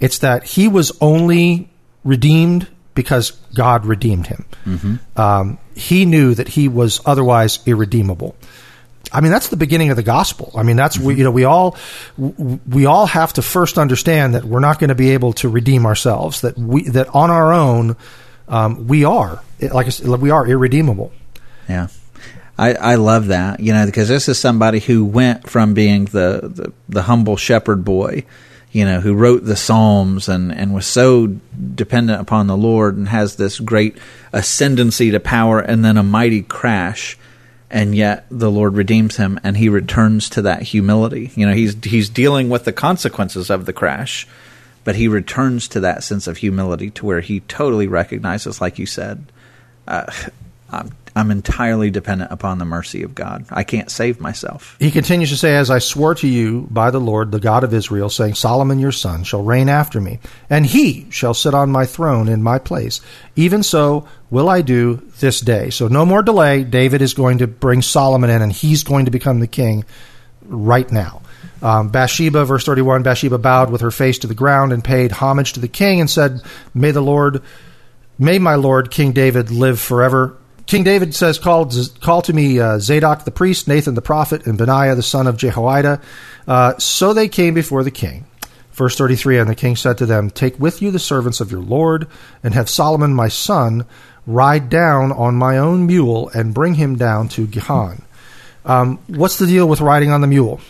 it's 0.00 0.18
that 0.18 0.44
he 0.44 0.68
was 0.68 0.92
only 1.00 1.70
redeemed 2.04 2.68
because 2.94 3.32
God 3.54 3.86
redeemed 3.86 4.26
him. 4.26 4.44
Mm-hmm. 4.64 5.20
Um, 5.20 5.58
he 5.74 6.04
knew 6.04 6.34
that 6.34 6.48
he 6.48 6.68
was 6.68 7.00
otherwise 7.06 7.60
irredeemable. 7.66 8.34
I 9.12 9.20
mean, 9.20 9.30
that's 9.30 9.48
the 9.48 9.56
beginning 9.56 9.90
of 9.90 9.96
the 9.96 10.02
gospel. 10.02 10.52
I 10.56 10.62
mean, 10.62 10.76
that's 10.76 10.98
we, 10.98 11.14
you 11.14 11.24
know, 11.24 11.30
we 11.30 11.44
all 11.44 11.76
we 12.16 12.86
all 12.86 13.06
have 13.06 13.32
to 13.34 13.42
first 13.42 13.78
understand 13.78 14.34
that 14.34 14.44
we're 14.44 14.60
not 14.60 14.78
going 14.78 14.88
to 14.88 14.94
be 14.94 15.10
able 15.10 15.32
to 15.34 15.48
redeem 15.48 15.86
ourselves. 15.86 16.40
That 16.40 16.58
we 16.58 16.88
that 16.90 17.14
on 17.14 17.30
our 17.30 17.52
own 17.52 17.96
um, 18.48 18.86
we 18.86 19.04
are 19.04 19.42
like 19.60 19.90
said, 19.90 20.08
we 20.08 20.30
are 20.30 20.46
irredeemable. 20.46 21.12
Yeah. 21.68 21.88
I, 22.58 22.72
I 22.74 22.94
love 22.94 23.26
that, 23.26 23.60
you 23.60 23.72
know, 23.72 23.84
because 23.84 24.08
this 24.08 24.28
is 24.28 24.38
somebody 24.38 24.80
who 24.80 25.04
went 25.04 25.48
from 25.48 25.74
being 25.74 26.06
the, 26.06 26.40
the, 26.42 26.72
the 26.88 27.02
humble 27.02 27.36
shepherd 27.36 27.84
boy, 27.84 28.24
you 28.72 28.84
know, 28.84 29.00
who 29.00 29.14
wrote 29.14 29.44
the 29.44 29.56
Psalms 29.56 30.28
and, 30.28 30.52
and 30.52 30.74
was 30.74 30.86
so 30.86 31.26
dependent 31.26 32.20
upon 32.20 32.46
the 32.46 32.56
Lord 32.56 32.96
and 32.96 33.08
has 33.08 33.36
this 33.36 33.60
great 33.60 33.98
ascendancy 34.32 35.10
to 35.10 35.20
power 35.20 35.60
and 35.60 35.84
then 35.84 35.98
a 35.98 36.02
mighty 36.02 36.40
crash 36.42 37.18
and 37.70 37.94
yet 37.94 38.26
the 38.30 38.50
Lord 38.50 38.74
redeems 38.74 39.16
him 39.16 39.40
and 39.42 39.56
he 39.56 39.68
returns 39.68 40.30
to 40.30 40.42
that 40.42 40.62
humility. 40.62 41.32
You 41.34 41.46
know, 41.46 41.54
he's 41.54 41.76
he's 41.84 42.08
dealing 42.08 42.48
with 42.48 42.64
the 42.64 42.72
consequences 42.72 43.50
of 43.50 43.66
the 43.66 43.72
crash, 43.72 44.26
but 44.84 44.96
he 44.96 45.08
returns 45.08 45.68
to 45.68 45.80
that 45.80 46.04
sense 46.04 46.26
of 46.26 46.38
humility 46.38 46.90
to 46.90 47.06
where 47.06 47.20
he 47.20 47.40
totally 47.40 47.88
recognizes, 47.88 48.60
like 48.60 48.78
you 48.78 48.86
said, 48.86 49.26
uh, 49.88 50.12
I'm 50.70 50.92
I'm 51.16 51.30
entirely 51.30 51.90
dependent 51.90 52.30
upon 52.30 52.58
the 52.58 52.66
mercy 52.66 53.02
of 53.02 53.14
God. 53.14 53.46
I 53.48 53.64
can't 53.64 53.90
save 53.90 54.20
myself. 54.20 54.76
He 54.78 54.90
continues 54.90 55.30
to 55.30 55.38
say, 55.38 55.56
As 55.56 55.70
I 55.70 55.78
swore 55.78 56.14
to 56.16 56.28
you 56.28 56.68
by 56.70 56.90
the 56.90 57.00
Lord, 57.00 57.32
the 57.32 57.40
God 57.40 57.64
of 57.64 57.72
Israel, 57.72 58.10
saying, 58.10 58.34
Solomon 58.34 58.78
your 58.78 58.92
son 58.92 59.24
shall 59.24 59.42
reign 59.42 59.70
after 59.70 59.98
me, 59.98 60.18
and 60.50 60.66
he 60.66 61.10
shall 61.10 61.32
sit 61.32 61.54
on 61.54 61.72
my 61.72 61.86
throne 61.86 62.28
in 62.28 62.42
my 62.42 62.58
place. 62.58 63.00
Even 63.34 63.62
so 63.62 64.06
will 64.28 64.50
I 64.50 64.60
do 64.60 64.96
this 65.20 65.40
day. 65.40 65.70
So 65.70 65.88
no 65.88 66.04
more 66.04 66.22
delay. 66.22 66.64
David 66.64 67.00
is 67.00 67.14
going 67.14 67.38
to 67.38 67.46
bring 67.46 67.80
Solomon 67.80 68.28
in, 68.28 68.42
and 68.42 68.52
he's 68.52 68.84
going 68.84 69.06
to 69.06 69.10
become 69.10 69.40
the 69.40 69.46
king 69.46 69.86
right 70.42 70.92
now. 70.92 71.22
Um, 71.62 71.88
Bathsheba, 71.88 72.44
verse 72.44 72.66
31, 72.66 73.04
Bathsheba 73.04 73.38
bowed 73.38 73.70
with 73.70 73.80
her 73.80 73.90
face 73.90 74.18
to 74.18 74.26
the 74.26 74.34
ground 74.34 74.74
and 74.74 74.84
paid 74.84 75.12
homage 75.12 75.54
to 75.54 75.60
the 75.60 75.68
king 75.68 75.98
and 75.98 76.10
said, 76.10 76.42
May 76.74 76.90
the 76.90 77.00
Lord, 77.00 77.42
may 78.18 78.38
my 78.38 78.56
Lord 78.56 78.90
King 78.90 79.12
David 79.12 79.50
live 79.50 79.80
forever. 79.80 80.36
King 80.66 80.82
David 80.82 81.14
says, 81.14 81.38
Call, 81.38 81.70
call 82.00 82.22
to 82.22 82.32
me 82.32 82.58
uh, 82.58 82.78
Zadok 82.80 83.24
the 83.24 83.30
priest, 83.30 83.68
Nathan 83.68 83.94
the 83.94 84.02
prophet, 84.02 84.46
and 84.46 84.58
Benaiah 84.58 84.96
the 84.96 85.02
son 85.02 85.26
of 85.26 85.36
Jehoiada. 85.36 86.00
Uh, 86.46 86.76
so 86.78 87.12
they 87.12 87.28
came 87.28 87.54
before 87.54 87.84
the 87.84 87.90
king. 87.90 88.26
Verse 88.72 88.96
33 88.96 89.38
And 89.38 89.48
the 89.48 89.54
king 89.54 89.76
said 89.76 89.96
to 89.98 90.06
them, 90.06 90.28
Take 90.28 90.58
with 90.58 90.82
you 90.82 90.90
the 90.90 90.98
servants 90.98 91.40
of 91.40 91.50
your 91.50 91.60
Lord, 91.60 92.08
and 92.42 92.52
have 92.54 92.68
Solomon 92.68 93.14
my 93.14 93.28
son 93.28 93.86
ride 94.26 94.68
down 94.68 95.12
on 95.12 95.36
my 95.36 95.56
own 95.56 95.86
mule 95.86 96.28
and 96.34 96.52
bring 96.52 96.74
him 96.74 96.96
down 96.96 97.28
to 97.28 97.46
Gihon. 97.46 98.02
Um, 98.64 98.98
what's 99.06 99.38
the 99.38 99.46
deal 99.46 99.68
with 99.68 99.80
riding 99.80 100.10
on 100.10 100.20
the 100.20 100.26
mule? 100.26 100.60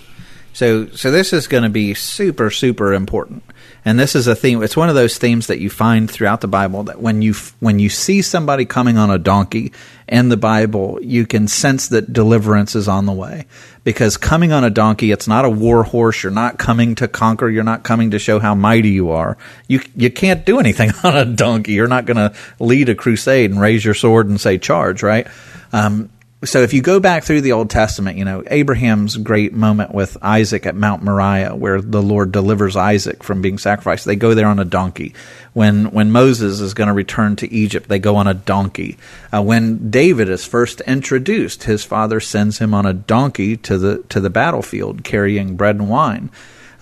So, 0.56 0.86
so 0.86 1.10
this 1.10 1.34
is 1.34 1.48
going 1.48 1.64
to 1.64 1.68
be 1.68 1.92
super, 1.92 2.50
super 2.50 2.94
important. 2.94 3.42
And 3.84 3.98
this 4.00 4.14
is 4.14 4.26
a 4.26 4.34
theme. 4.34 4.62
It's 4.62 4.74
one 4.74 4.88
of 4.88 4.94
those 4.94 5.18
themes 5.18 5.48
that 5.48 5.58
you 5.58 5.68
find 5.68 6.10
throughout 6.10 6.40
the 6.40 6.48
Bible 6.48 6.84
that 6.84 6.98
when 6.98 7.20
you 7.20 7.34
when 7.60 7.78
you 7.78 7.90
see 7.90 8.22
somebody 8.22 8.64
coming 8.64 8.96
on 8.96 9.10
a 9.10 9.18
donkey 9.18 9.74
in 10.08 10.30
the 10.30 10.36
Bible, 10.38 10.98
you 11.02 11.26
can 11.26 11.46
sense 11.46 11.88
that 11.88 12.10
deliverance 12.10 12.74
is 12.74 12.88
on 12.88 13.04
the 13.04 13.12
way. 13.12 13.44
Because 13.84 14.16
coming 14.16 14.50
on 14.50 14.64
a 14.64 14.70
donkey, 14.70 15.10
it's 15.10 15.28
not 15.28 15.44
a 15.44 15.50
war 15.50 15.82
horse. 15.82 16.22
You're 16.22 16.32
not 16.32 16.58
coming 16.58 16.94
to 16.94 17.06
conquer. 17.06 17.50
You're 17.50 17.62
not 17.62 17.82
coming 17.82 18.12
to 18.12 18.18
show 18.18 18.38
how 18.38 18.54
mighty 18.54 18.88
you 18.88 19.10
are. 19.10 19.36
You 19.68 19.82
you 19.94 20.10
can't 20.10 20.46
do 20.46 20.58
anything 20.58 20.90
on 21.04 21.14
a 21.18 21.26
donkey. 21.26 21.72
You're 21.72 21.86
not 21.86 22.06
going 22.06 22.16
to 22.16 22.34
lead 22.58 22.88
a 22.88 22.94
crusade 22.94 23.50
and 23.50 23.60
raise 23.60 23.84
your 23.84 23.92
sword 23.92 24.30
and 24.30 24.40
say 24.40 24.56
charge, 24.56 25.02
right? 25.02 25.26
Um, 25.74 26.08
so 26.46 26.62
if 26.62 26.72
you 26.72 26.80
go 26.80 27.00
back 27.00 27.24
through 27.24 27.42
the 27.42 27.52
Old 27.52 27.68
Testament, 27.68 28.16
you 28.16 28.24
know, 28.24 28.42
Abraham's 28.46 29.16
great 29.16 29.52
moment 29.52 29.92
with 29.92 30.16
Isaac 30.22 30.64
at 30.66 30.74
Mount 30.74 31.02
Moriah 31.02 31.54
where 31.54 31.80
the 31.80 32.02
Lord 32.02 32.32
delivers 32.32 32.76
Isaac 32.76 33.22
from 33.22 33.42
being 33.42 33.58
sacrificed. 33.58 34.04
They 34.04 34.16
go 34.16 34.34
there 34.34 34.46
on 34.46 34.58
a 34.58 34.64
donkey. 34.64 35.14
When 35.52 35.90
when 35.90 36.12
Moses 36.12 36.60
is 36.60 36.74
going 36.74 36.88
to 36.88 36.94
return 36.94 37.36
to 37.36 37.52
Egypt, 37.52 37.88
they 37.88 37.98
go 37.98 38.16
on 38.16 38.26
a 38.26 38.34
donkey. 38.34 38.96
Uh, 39.32 39.42
when 39.42 39.90
David 39.90 40.28
is 40.28 40.46
first 40.46 40.80
introduced, 40.82 41.64
his 41.64 41.84
father 41.84 42.20
sends 42.20 42.58
him 42.58 42.72
on 42.72 42.86
a 42.86 42.92
donkey 42.92 43.56
to 43.58 43.76
the 43.76 43.98
to 44.08 44.20
the 44.20 44.30
battlefield 44.30 45.04
carrying 45.04 45.56
bread 45.56 45.76
and 45.76 45.90
wine. 45.90 46.30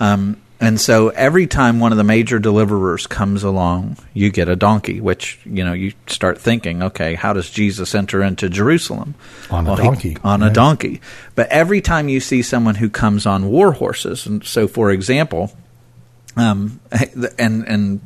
Um, 0.01 0.37
and 0.61 0.81
so 0.81 1.09
every 1.09 1.47
time 1.47 1.81
one 1.81 1.93
of 1.93 1.99
the 1.99 2.05
major 2.05 2.39
deliverers 2.39 3.07
comes 3.07 3.43
along, 3.43 3.97
you 4.13 4.31
get 4.31 4.49
a 4.49 4.57
donkey, 4.57 5.01
which, 5.01 5.41
you 5.45 5.65
know, 5.65 5.73
you 5.73 5.93
start 6.07 6.41
thinking, 6.41 6.83
okay, 6.83 7.15
how 7.15 7.33
does 7.33 7.51
Jesus 7.51 7.95
enter 7.95 8.23
into 8.23 8.49
Jerusalem? 8.49 9.15
On 9.51 9.65
well, 9.65 9.75
a 9.75 9.83
donkey. 9.83 10.11
He, 10.11 10.17
on 10.23 10.41
right. 10.41 10.51
a 10.51 10.55
donkey. 10.55 11.01
But 11.35 11.49
every 11.49 11.81
time 11.81 12.09
you 12.09 12.21
see 12.21 12.41
someone 12.43 12.77
who 12.77 12.89
comes 12.89 13.27
on 13.27 13.51
war 13.51 13.73
horses, 13.73 14.27
and 14.27 14.45
so 14.45 14.69
for 14.69 14.91
example, 14.91 15.53
um, 16.37 16.81
and, 17.39 17.67
and 17.67 18.01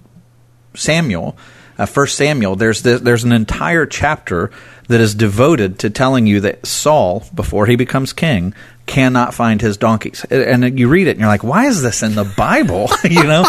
Samuel, 0.74 1.36
uh, 1.78 1.86
First 1.86 2.16
Samuel, 2.16 2.56
there's 2.56 2.82
this, 2.82 3.00
there's 3.00 3.24
an 3.24 3.32
entire 3.32 3.86
chapter 3.86 4.50
that 4.88 5.00
is 5.00 5.14
devoted 5.14 5.78
to 5.80 5.90
telling 5.90 6.26
you 6.26 6.40
that 6.40 6.66
Saul, 6.66 7.24
before 7.34 7.66
he 7.66 7.76
becomes 7.76 8.12
king, 8.12 8.54
cannot 8.88 9.34
find 9.34 9.60
his 9.60 9.76
donkeys. 9.76 10.24
And 10.24 10.78
you 10.78 10.88
read 10.88 11.06
it 11.06 11.12
and 11.12 11.20
you're 11.20 11.28
like, 11.28 11.44
why 11.44 11.66
is 11.66 11.82
this 11.82 12.02
in 12.02 12.16
the 12.16 12.24
Bible? 12.36 12.88
you 13.04 13.22
know? 13.22 13.48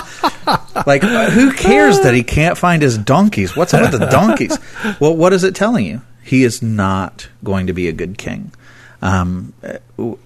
like, 0.86 1.02
who 1.02 1.52
cares 1.54 2.00
that 2.02 2.14
he 2.14 2.22
can't 2.22 2.58
find 2.58 2.84
his 2.84 2.98
donkeys? 2.98 3.56
What's 3.56 3.74
up 3.74 3.92
with 3.92 4.00
the 4.00 4.08
donkeys? 4.08 4.58
Well, 5.00 5.16
what 5.16 5.34
is 5.34 5.44
it 5.44 5.56
telling 5.56 5.86
you? 5.86 6.02
He 6.24 6.44
is 6.44 6.62
not 6.62 7.28
going 7.44 7.68
to 7.68 7.74
be 7.74 7.88
a 7.88 7.92
good 7.92 8.18
king. 8.18 8.52
Um, 9.02 9.54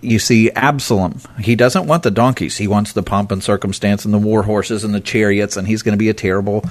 you 0.02 0.18
see, 0.18 0.50
Absalom, 0.52 1.22
he 1.40 1.56
doesn't 1.56 1.86
want 1.86 2.04
the 2.04 2.12
donkeys. 2.12 2.58
He 2.58 2.68
wants 2.68 2.94
the 2.94 3.04
pomp 3.04 3.32
and 3.32 3.44
circumstance 3.44 4.04
and 4.04 4.14
the 4.14 4.18
war 4.18 4.44
horses 4.44 4.84
and 4.84 4.94
the 4.94 5.00
chariots, 5.00 5.56
and 5.58 5.68
he's 5.68 5.84
going 5.84 5.94
to 5.94 5.98
be 5.98 6.10
a 6.10 6.14
terrible 6.14 6.66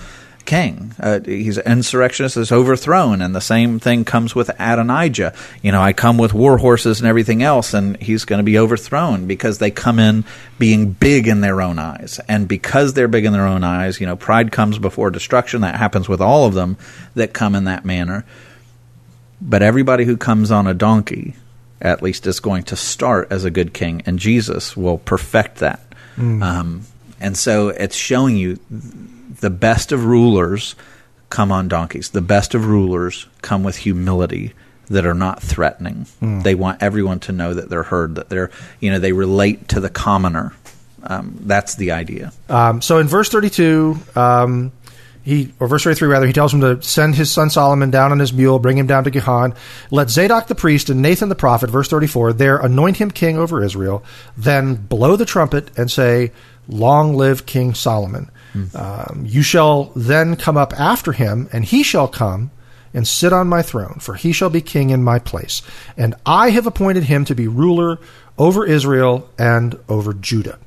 king. 0.45 0.95
Uh, 0.99 1.20
he's 1.24 1.59
an 1.59 1.70
insurrectionist 1.70 2.36
is 2.36 2.53
overthrown, 2.53 3.22
and 3.22 3.34
the 3.34 3.40
same 3.40 3.78
thing 3.78 4.05
comes 4.05 4.34
with 4.34 4.51
Adonijah. 4.59 5.34
You 5.62 5.72
know, 5.72 5.80
I 5.80 5.93
come 5.93 6.18
with 6.18 6.34
war 6.34 6.59
horses 6.59 7.01
and 7.01 7.09
everything 7.09 7.43
else, 7.43 7.74
and 7.74 7.97
he's 7.97 8.24
going 8.24 8.38
to 8.38 8.45
be 8.45 8.59
overthrown 8.59 9.26
because 9.26 9.59
they 9.59 9.70
come 9.70 9.99
in 9.99 10.24
being 10.59 10.93
big 10.93 11.28
in 11.28 11.40
their 11.40 11.61
own 11.61 11.78
eyes, 11.78 12.20
and 12.28 12.47
because 12.47 12.95
they're 12.95 13.09
big 13.09 13.24
in 13.24 13.32
their 13.32 13.47
own 13.47 13.64
eyes, 13.64 14.01
you 14.01 14.07
know, 14.07 14.16
pride 14.16 14.53
comes 14.53 14.78
before 14.78 15.11
destruction. 15.11 15.62
That 15.62 15.76
happens 15.76 16.09
with 16.09 16.20
all 16.20 16.47
of 16.47 16.55
them 16.55 16.76
that 17.14 17.32
come 17.32 17.55
in 17.55 17.64
that 17.64 17.84
manner. 17.84 18.24
But 19.40 19.62
everybody 19.62 20.05
who 20.05 20.16
comes 20.16 20.51
on 20.51 20.66
a 20.66 20.74
donkey, 20.74 21.34
at 21.80 22.03
least, 22.03 22.26
is 22.26 22.38
going 22.38 22.62
to 22.64 22.76
start 22.76 23.28
as 23.30 23.45
a 23.45 23.51
good 23.51 23.74
king, 23.74 24.03
and 24.07 24.18
Jesus 24.18 24.76
will 24.76 24.99
perfect 24.99 25.57
that. 25.57 25.80
Mm. 26.16 26.43
Um, 26.43 26.82
and 27.20 27.36
so 27.36 27.68
it's 27.68 27.97
showing 27.97 28.36
you 28.36 28.59
the 29.41 29.51
best 29.51 29.93
of 29.93 30.05
rulers 30.05 30.74
come 31.30 31.51
on 31.51 31.68
donkeys. 31.68 32.11
The 32.11 32.20
best 32.20 32.55
of 32.55 32.66
rulers 32.66 33.26
come 33.41 33.64
with 33.64 33.76
humility 33.76 34.53
that 34.89 35.07
are 35.07 35.14
not 35.14 35.43
threatening. 35.43 36.07
Mm. 36.20 36.43
They 36.43 36.55
want 36.55 36.83
everyone 36.83 37.20
to 37.20 37.33
know 37.33 37.55
that 37.55 37.70
they're 37.70 37.83
heard, 37.83 38.16
that 38.16 38.28
they're, 38.28 38.51
you 38.80 38.91
know, 38.91 38.99
they 38.99 39.12
relate 39.12 39.68
to 39.68 39.80
the 39.80 39.89
commoner. 39.89 40.53
Um, 41.03 41.37
that's 41.41 41.74
the 41.74 41.93
idea. 41.93 42.33
Um, 42.49 42.83
so 42.83 42.99
in 42.99 43.09
verse 43.09 43.28
32, 43.28 43.99
um, 44.14 44.72
he, 45.24 45.53
or 45.61 45.68
verse 45.68 45.85
33 45.85 46.09
rather, 46.09 46.26
he 46.26 46.33
tells 46.33 46.53
him 46.53 46.61
to 46.61 46.83
send 46.83 47.14
his 47.14 47.30
son 47.30 47.49
Solomon 47.49 47.91
down 47.91 48.12
on 48.12 48.18
his 48.18 48.33
mule, 48.33 48.59
bring 48.59 48.76
him 48.76 48.87
down 48.87 49.05
to 49.05 49.11
Gihon. 49.11 49.55
Let 49.91 50.11
Zadok 50.11 50.49
the 50.49 50.55
priest 50.55 50.91
and 50.91 51.01
Nathan 51.01 51.28
the 51.28 51.35
prophet, 51.35 51.70
verse 51.70 51.89
34, 51.89 52.35
there 52.35 52.59
anoint 52.59 52.99
him 52.99 53.11
king 53.11 53.39
over 53.39 53.64
Israel. 53.64 54.05
Then 54.37 54.74
blow 54.74 55.16
the 55.16 55.24
trumpet 55.24 55.70
and 55.78 55.91
say, 55.91 56.33
Long 56.68 57.14
live 57.14 57.47
King 57.47 57.74
Solomon. 57.74 58.30
Um, 58.74 59.24
you 59.26 59.42
shall 59.42 59.92
then 59.96 60.36
come 60.36 60.57
up 60.57 60.78
after 60.78 61.12
him, 61.12 61.48
and 61.53 61.64
he 61.64 61.82
shall 61.82 62.09
come 62.09 62.50
and 62.94 63.09
sit 63.09 63.32
on 63.32 63.48
my 63.48 63.62
throne, 63.62 63.98
for 64.00 64.14
he 64.14 64.32
shall 64.32 64.50
be 64.50 64.61
king 64.61 64.90
in 64.90 65.03
my 65.03 65.18
place. 65.18 65.62
And 65.96 66.14
I 66.26 66.50
have 66.50 66.66
appointed 66.66 67.05
him 67.05 67.24
to 67.26 67.34
be 67.34 67.48
ruler 67.48 67.98
over 68.36 68.66
Israel 68.66 69.30
and 69.38 69.78
over 69.88 70.12
Judah. 70.12 70.59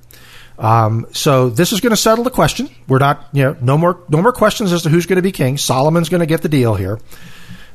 Um, 0.58 1.06
so 1.12 1.50
this 1.50 1.72
is 1.74 1.82
going 1.82 1.92
to 1.92 1.98
settle 1.98 2.24
the 2.24 2.32
question. 2.32 2.70
We're 2.88 3.00
not, 3.00 3.28
you 3.34 3.44
know, 3.44 3.58
no 3.62 3.78
more, 3.78 4.00
no 4.10 4.22
more 4.22 4.32
questions 4.32 4.72
as 4.72 4.84
to 4.84 4.90
who's 4.90 5.06
going 5.06 5.18
to 5.18 5.22
be 5.22 5.32
king. 5.32 5.58
Solomon's 5.58 6.10
going 6.10 6.22
to 6.22 6.26
get 6.26 6.42
the 6.42 6.50
deal 6.50 6.76
here. 6.76 7.00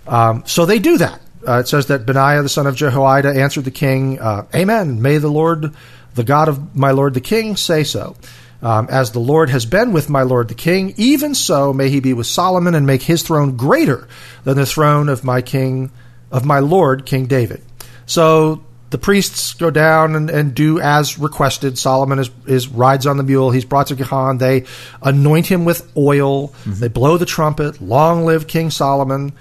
Um, 0.07 0.43
so 0.47 0.67
they 0.67 0.79
do 0.79 0.99
that. 0.99 1.21
Uh, 1.47 1.59
it 1.59 1.69
says 1.69 1.87
that 1.87 2.05
Benaiah 2.05 2.43
the 2.43 2.49
son 2.49 2.67
of 2.67 2.77
Jehoiada 2.77 3.31
answered 3.35 3.65
the 3.65 3.71
king, 3.71 4.19
uh, 4.19 4.47
"Amen. 4.55 5.01
May 5.01 5.19
the 5.19 5.31
Lord 5.31 5.75
the 6.15 6.25
God 6.25 6.49
of 6.49 6.77
my 6.77 6.91
lord 6.91 7.15
the 7.15 7.21
king, 7.21 7.57
say 7.57 7.85
so. 7.85 8.17
Um, 8.63 8.89
as 8.91 9.13
the 9.13 9.21
Lord 9.21 9.49
has 9.49 9.65
been 9.65 9.93
with 9.93 10.11
my 10.11 10.23
lord 10.23 10.49
the 10.49 10.55
king, 10.55 10.93
even 10.99 11.35
so 11.35 11.73
may 11.73 11.89
he 11.89 12.01
be 12.01 12.13
with 12.13 12.27
Solomon 12.27 12.75
and 12.75 12.87
make 12.87 13.03
his 13.03 13.23
throne 13.23 13.57
greater 13.57 14.07
than 14.45 14.57
the 14.57 14.67
throne 14.67 15.09
of 15.09 15.25
my 15.25 15.41
king, 15.41 15.91
of 16.31 16.45
my 16.45 16.59
lord 16.59 17.07
King 17.07 17.27
David. 17.27 17.63
So 18.05 18.63
the 18.91 18.99
priests 18.99 19.55
go 19.55 19.71
down 19.71 20.17
and, 20.17 20.29
and 20.29 20.55
do 20.55 20.81
as 20.81 21.19
requested. 21.19 21.79
Solomon 21.79 22.19
is, 22.19 22.31
is 22.47 22.69
rides 22.69 23.07
on 23.07 23.17
the 23.17 23.23
mule. 23.23 23.51
He's 23.51 23.65
brought 23.65 23.87
to 23.87 23.95
Gihon. 23.95 24.39
They 24.39 24.65
anoint 25.01 25.47
him 25.47 25.65
with 25.65 25.91
oil. 25.97 26.49
Mm-hmm. 26.49 26.73
They 26.75 26.89
blow 26.89 27.17
the 27.17 27.27
trumpet. 27.27 27.81
Long 27.81 28.27
live 28.27 28.49
King 28.49 28.71
Solomon. 28.71 29.33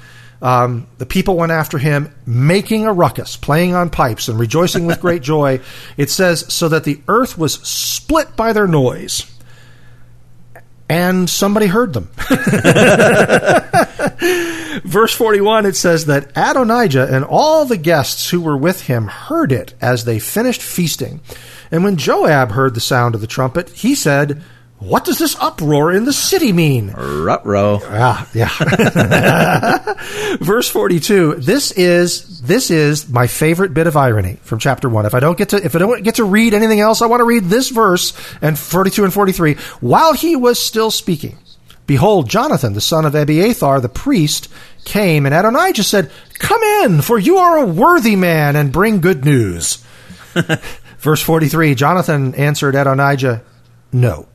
Um, 0.41 0.87
the 0.97 1.05
people 1.05 1.35
went 1.35 1.51
after 1.51 1.77
him, 1.77 2.13
making 2.25 2.85
a 2.85 2.93
ruckus, 2.93 3.35
playing 3.35 3.75
on 3.75 3.89
pipes, 3.89 4.29
and 4.29 4.39
rejoicing 4.39 4.85
with 4.85 5.01
great 5.01 5.21
joy. 5.33 5.59
It 5.97 6.09
says, 6.09 6.51
so 6.53 6.69
that 6.69 6.85
the 6.85 7.01
earth 7.07 7.37
was 7.37 7.55
split 7.55 8.35
by 8.35 8.53
their 8.53 8.67
noise. 8.67 9.25
And 10.89 11.29
somebody 11.29 11.67
heard 11.67 11.93
them. 11.93 12.09
Verse 14.83 15.13
41, 15.13 15.67
it 15.67 15.75
says 15.75 16.05
that 16.05 16.31
Adonijah 16.35 17.07
and 17.11 17.23
all 17.25 17.65
the 17.65 17.77
guests 17.77 18.31
who 18.31 18.41
were 18.41 18.57
with 18.57 18.87
him 18.87 19.05
heard 19.07 19.51
it 19.51 19.75
as 19.81 20.05
they 20.05 20.17
finished 20.17 20.63
feasting. 20.63 21.21
And 21.69 21.83
when 21.83 21.97
Joab 21.97 22.51
heard 22.51 22.73
the 22.73 22.79
sound 22.79 23.13
of 23.13 23.21
the 23.21 23.27
trumpet, 23.27 23.69
he 23.69 23.93
said, 23.93 24.41
what 24.79 25.03
does 25.03 25.19
this 25.19 25.35
uproar 25.39 25.91
in 25.91 26.05
the 26.05 26.13
city 26.13 26.53
mean? 26.53 26.91
Rutro. 26.91 27.81
Ah, 27.83 28.25
yeah. 28.33 28.47
Verse 30.39 30.69
42. 30.69 31.35
This 31.35 31.73
is 31.73 32.41
this 32.41 32.71
is 32.71 33.09
my 33.09 33.27
favorite 33.27 33.73
bit 33.73 33.87
of 33.87 33.97
irony 33.97 34.39
from 34.41 34.59
chapter 34.59 34.87
1. 34.87 35.05
If 35.05 35.13
I 35.13 35.19
don't 35.19 35.37
get 35.37 35.49
to 35.49 35.57
if 35.57 35.75
I 35.75 35.79
don't 35.79 36.01
get 36.03 36.15
to 36.15 36.23
read 36.23 36.53
anything 36.53 36.79
else, 36.79 37.01
I 37.01 37.07
want 37.07 37.19
to 37.19 37.25
read 37.25 37.45
this 37.45 37.69
verse 37.69 38.13
and 38.41 38.57
42 38.57 39.03
and 39.03 39.13
43. 39.13 39.55
While 39.81 40.13
he 40.13 40.37
was 40.37 40.63
still 40.63 40.91
speaking, 40.91 41.37
behold, 41.85 42.29
Jonathan, 42.29 42.71
the 42.71 42.79
son 42.79 43.03
of 43.03 43.15
Abiathar, 43.15 43.81
the 43.81 43.89
priest, 43.89 44.47
came, 44.85 45.25
and 45.25 45.35
Adonijah 45.35 45.83
said, 45.83 46.09
Come 46.35 46.63
in, 46.63 47.01
for 47.01 47.19
you 47.19 47.35
are 47.37 47.57
a 47.57 47.65
worthy 47.65 48.15
man, 48.15 48.55
and 48.55 48.71
bring 48.71 49.01
good 49.01 49.25
news. 49.25 49.83
Verse 50.99 51.21
43 51.21 51.75
Jonathan 51.75 52.33
answered 52.35 52.75
Adonijah, 52.75 53.43
No 53.91 54.29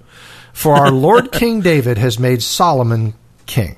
for 0.54 0.74
our 0.74 0.90
Lord 0.90 1.30
King 1.32 1.60
David 1.60 1.98
has 1.98 2.18
made 2.18 2.42
Solomon 2.42 3.12
king. 3.44 3.76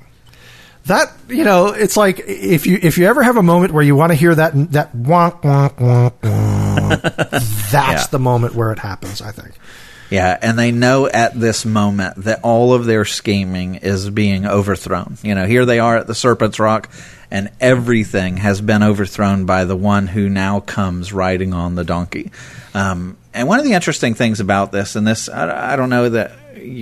That 0.85 1.13
you 1.29 1.43
know, 1.43 1.69
it's 1.69 1.97
like 1.97 2.21
if 2.21 2.65
you 2.65 2.79
if 2.81 2.97
you 2.97 3.07
ever 3.07 3.25
have 3.25 3.37
a 3.37 3.43
moment 3.43 3.73
where 3.73 3.83
you 3.83 3.97
want 3.97 4.13
to 4.13 4.15
hear 4.15 4.33
that 4.33 4.53
that 4.71 4.95
wonk 4.95 5.43
wonk 5.43 5.75
wonk, 5.79 6.13
wonk 6.21 7.01
that's 7.73 8.05
yeah. 8.05 8.07
the 8.13 8.21
moment 8.21 8.55
where 8.55 8.71
it 8.71 8.79
happens. 8.79 9.21
I 9.21 9.33
think. 9.33 9.55
Yeah, 10.11 10.39
and 10.41 10.57
they 10.57 10.71
know 10.71 11.09
at 11.09 11.39
this 11.39 11.65
moment 11.65 12.23
that 12.25 12.41
all 12.45 12.73
of 12.73 12.85
their 12.85 13.05
scheming 13.05 13.77
is 13.77 14.09
being 14.09 14.47
overthrown. 14.47 15.19
You 15.23 15.35
know, 15.35 15.47
here 15.47 15.65
they 15.65 15.81
are 15.81 15.97
at 15.97 16.07
the 16.07 16.15
Serpent's 16.15 16.61
Rock, 16.61 16.89
and 17.29 17.51
everything 17.61 18.37
has 18.37 18.61
been 18.61 18.85
overthrown 18.85 19.47
by 19.47 19.65
the 19.65 19.75
one 19.75 20.07
who 20.07 20.29
now 20.29 20.61
comes 20.61 21.13
riding 21.13 21.53
on 21.53 21.75
the 21.75 21.83
donkey. 21.83 22.31
Um, 22.75 23.17
and 23.35 23.49
one 23.49 23.59
of 23.59 23.65
the 23.65 23.73
interesting 23.73 24.15
things 24.15 24.39
about 24.39 24.71
this, 24.71 24.95
and 24.95 25.05
this, 25.05 25.29
I, 25.29 25.73
I 25.73 25.77
don't 25.77 25.91
know 25.91 26.11
that 26.11 26.33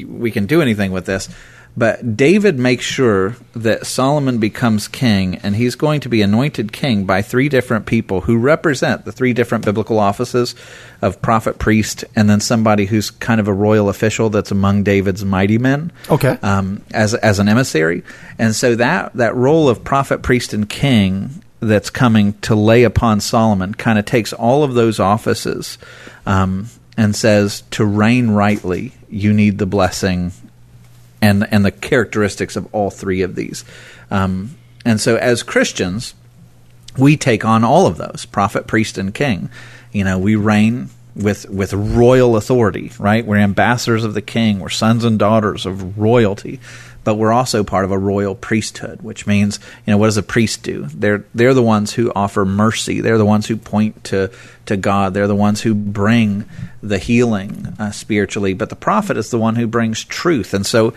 we 0.04 0.30
can 0.30 0.46
do 0.46 0.62
anything 0.62 0.92
with 0.92 1.06
this. 1.06 1.28
But 1.76 2.16
David 2.16 2.56
makes 2.56 2.84
sure 2.84 3.34
that 3.54 3.84
Solomon 3.84 4.38
becomes 4.38 4.86
king, 4.86 5.36
and 5.42 5.56
he's 5.56 5.74
going 5.74 6.00
to 6.00 6.08
be 6.08 6.22
anointed 6.22 6.72
king 6.72 7.04
by 7.04 7.20
three 7.20 7.48
different 7.48 7.86
people 7.86 8.20
who 8.20 8.38
represent 8.38 9.04
the 9.04 9.10
three 9.10 9.32
different 9.32 9.64
biblical 9.64 9.98
offices 9.98 10.54
of 11.02 11.20
prophet, 11.20 11.58
priest, 11.58 12.04
and 12.14 12.30
then 12.30 12.38
somebody 12.38 12.86
who's 12.86 13.10
kind 13.10 13.40
of 13.40 13.48
a 13.48 13.52
royal 13.52 13.88
official 13.88 14.30
that's 14.30 14.52
among 14.52 14.84
David's 14.84 15.24
mighty 15.24 15.58
men. 15.58 15.90
Okay. 16.08 16.38
Um, 16.42 16.82
as 16.92 17.14
as 17.14 17.40
an 17.40 17.48
emissary, 17.48 18.04
and 18.38 18.54
so 18.54 18.76
that 18.76 19.12
that 19.14 19.34
role 19.34 19.68
of 19.68 19.82
prophet, 19.82 20.22
priest, 20.22 20.54
and 20.54 20.68
king 20.68 21.42
that's 21.58 21.90
coming 21.90 22.34
to 22.42 22.54
lay 22.54 22.84
upon 22.84 23.20
Solomon 23.20 23.74
kind 23.74 23.98
of 23.98 24.04
takes 24.04 24.32
all 24.32 24.62
of 24.62 24.74
those 24.74 25.00
offices. 25.00 25.78
Um, 26.24 26.68
and 26.96 27.14
says 27.14 27.62
to 27.72 27.84
reign 27.84 28.30
rightly, 28.30 28.92
you 29.08 29.32
need 29.32 29.58
the 29.58 29.66
blessing 29.66 30.32
and 31.20 31.46
and 31.50 31.64
the 31.64 31.70
characteristics 31.70 32.56
of 32.56 32.72
all 32.74 32.90
three 32.90 33.22
of 33.22 33.34
these. 33.34 33.64
Um, 34.10 34.56
and 34.84 35.00
so, 35.00 35.16
as 35.16 35.42
Christians, 35.42 36.14
we 36.98 37.16
take 37.16 37.44
on 37.44 37.64
all 37.64 37.86
of 37.86 37.96
those: 37.96 38.26
prophet, 38.26 38.66
priest, 38.66 38.98
and 38.98 39.14
king. 39.14 39.50
You 39.92 40.04
know, 40.04 40.18
we 40.18 40.36
reign 40.36 40.90
with 41.16 41.48
with 41.48 41.72
royal 41.72 42.36
authority, 42.36 42.92
right? 42.98 43.24
We're 43.24 43.38
ambassadors 43.38 44.04
of 44.04 44.14
the 44.14 44.22
king. 44.22 44.60
We're 44.60 44.68
sons 44.68 45.04
and 45.04 45.18
daughters 45.18 45.66
of 45.66 45.98
royalty 45.98 46.60
but 47.04 47.16
we're 47.16 47.32
also 47.32 47.62
part 47.62 47.84
of 47.84 47.90
a 47.90 47.98
royal 47.98 48.34
priesthood, 48.34 49.02
which 49.02 49.26
means, 49.26 49.60
you 49.86 49.92
know, 49.92 49.98
what 49.98 50.06
does 50.06 50.16
a 50.16 50.22
priest 50.22 50.62
do? 50.62 50.86
They're 50.86 51.24
they're 51.34 51.54
the 51.54 51.62
ones 51.62 51.92
who 51.92 52.10
offer 52.16 52.44
mercy. 52.44 53.00
They're 53.00 53.18
the 53.18 53.26
ones 53.26 53.46
who 53.46 53.56
point 53.56 54.04
to 54.04 54.32
to 54.66 54.76
God. 54.76 55.14
They're 55.14 55.28
the 55.28 55.36
ones 55.36 55.60
who 55.60 55.74
bring 55.74 56.46
the 56.88 56.98
healing 56.98 57.74
uh, 57.78 57.90
spiritually. 57.90 58.54
But 58.54 58.70
the 58.70 58.76
prophet 58.76 59.16
is 59.16 59.30
the 59.30 59.38
one 59.38 59.56
who 59.56 59.66
brings 59.66 60.04
truth. 60.04 60.54
And 60.54 60.66
so, 60.66 60.94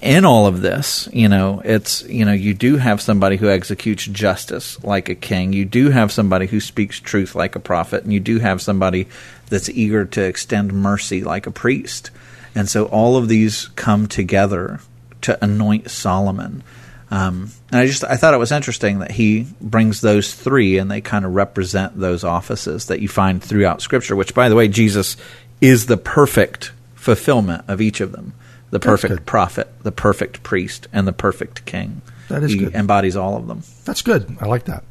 in 0.00 0.24
all 0.24 0.46
of 0.46 0.62
this, 0.62 1.08
you 1.12 1.28
know, 1.28 1.60
it's 1.64 2.02
you 2.04 2.24
know, 2.24 2.32
you 2.32 2.54
do 2.54 2.76
have 2.76 3.00
somebody 3.00 3.36
who 3.36 3.50
executes 3.50 4.06
justice 4.06 4.82
like 4.82 5.08
a 5.08 5.14
king. 5.14 5.52
You 5.52 5.64
do 5.64 5.90
have 5.90 6.12
somebody 6.12 6.46
who 6.46 6.60
speaks 6.60 7.00
truth 7.00 7.34
like 7.34 7.54
a 7.54 7.60
prophet, 7.60 8.04
and 8.04 8.12
you 8.12 8.20
do 8.20 8.38
have 8.38 8.62
somebody 8.62 9.08
that's 9.48 9.68
eager 9.68 10.04
to 10.06 10.22
extend 10.22 10.72
mercy 10.72 11.22
like 11.22 11.46
a 11.46 11.50
priest. 11.50 12.10
And 12.54 12.68
so 12.68 12.86
all 12.86 13.16
of 13.16 13.28
these 13.28 13.68
come 13.76 14.06
together 14.06 14.80
to 15.22 15.42
anoint 15.44 15.90
Solomon. 15.90 16.62
Um, 17.10 17.50
and 17.72 17.80
I 17.80 17.86
just 17.86 18.04
I 18.04 18.16
thought 18.16 18.34
it 18.34 18.38
was 18.38 18.52
interesting 18.52 19.00
that 19.00 19.10
he 19.10 19.46
brings 19.60 20.00
those 20.00 20.32
three 20.32 20.78
and 20.78 20.90
they 20.90 21.00
kind 21.00 21.24
of 21.24 21.34
represent 21.34 21.98
those 21.98 22.22
offices 22.22 22.86
that 22.86 23.00
you 23.00 23.08
find 23.08 23.42
throughout 23.42 23.82
Scripture. 23.82 24.14
Which, 24.14 24.34
by 24.34 24.48
the 24.48 24.54
way, 24.54 24.68
Jesus 24.68 25.16
is 25.60 25.86
the 25.86 25.96
perfect 25.96 26.72
fulfillment 26.94 27.64
of 27.66 27.80
each 27.80 28.00
of 28.00 28.12
them: 28.12 28.32
the 28.70 28.78
perfect 28.78 29.26
prophet, 29.26 29.68
the 29.82 29.92
perfect 29.92 30.42
priest, 30.44 30.86
and 30.92 31.06
the 31.06 31.12
perfect 31.12 31.64
king. 31.64 32.02
That 32.28 32.44
is 32.44 32.52
he 32.52 32.58
good. 32.58 32.74
embodies 32.74 33.16
all 33.16 33.36
of 33.36 33.48
them. 33.48 33.62
That's 33.84 34.02
good. 34.02 34.36
I 34.40 34.46
like 34.46 34.66
that. 34.66 34.84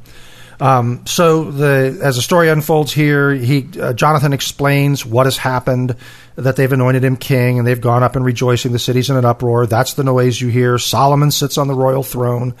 Um, 0.60 1.06
so 1.06 1.50
the 1.50 1.98
as 2.02 2.16
the 2.16 2.22
story 2.22 2.50
unfolds 2.50 2.92
here, 2.92 3.32
he 3.32 3.66
uh, 3.80 3.94
Jonathan 3.94 4.32
explains 4.32 5.06
what 5.06 5.26
has 5.26 5.38
happened, 5.38 5.96
that 6.36 6.56
they've 6.56 6.70
anointed 6.70 7.02
him 7.02 7.16
king, 7.16 7.58
and 7.58 7.66
they've 7.66 7.80
gone 7.80 8.02
up 8.02 8.14
and 8.14 8.24
rejoicing. 8.24 8.72
The 8.72 8.78
city's 8.78 9.08
in 9.08 9.16
an 9.16 9.24
uproar. 9.24 9.66
That's 9.66 9.94
the 9.94 10.04
noise 10.04 10.40
you 10.40 10.48
hear. 10.48 10.78
Solomon 10.78 11.30
sits 11.30 11.56
on 11.56 11.66
the 11.66 11.74
royal 11.74 12.02
throne. 12.02 12.54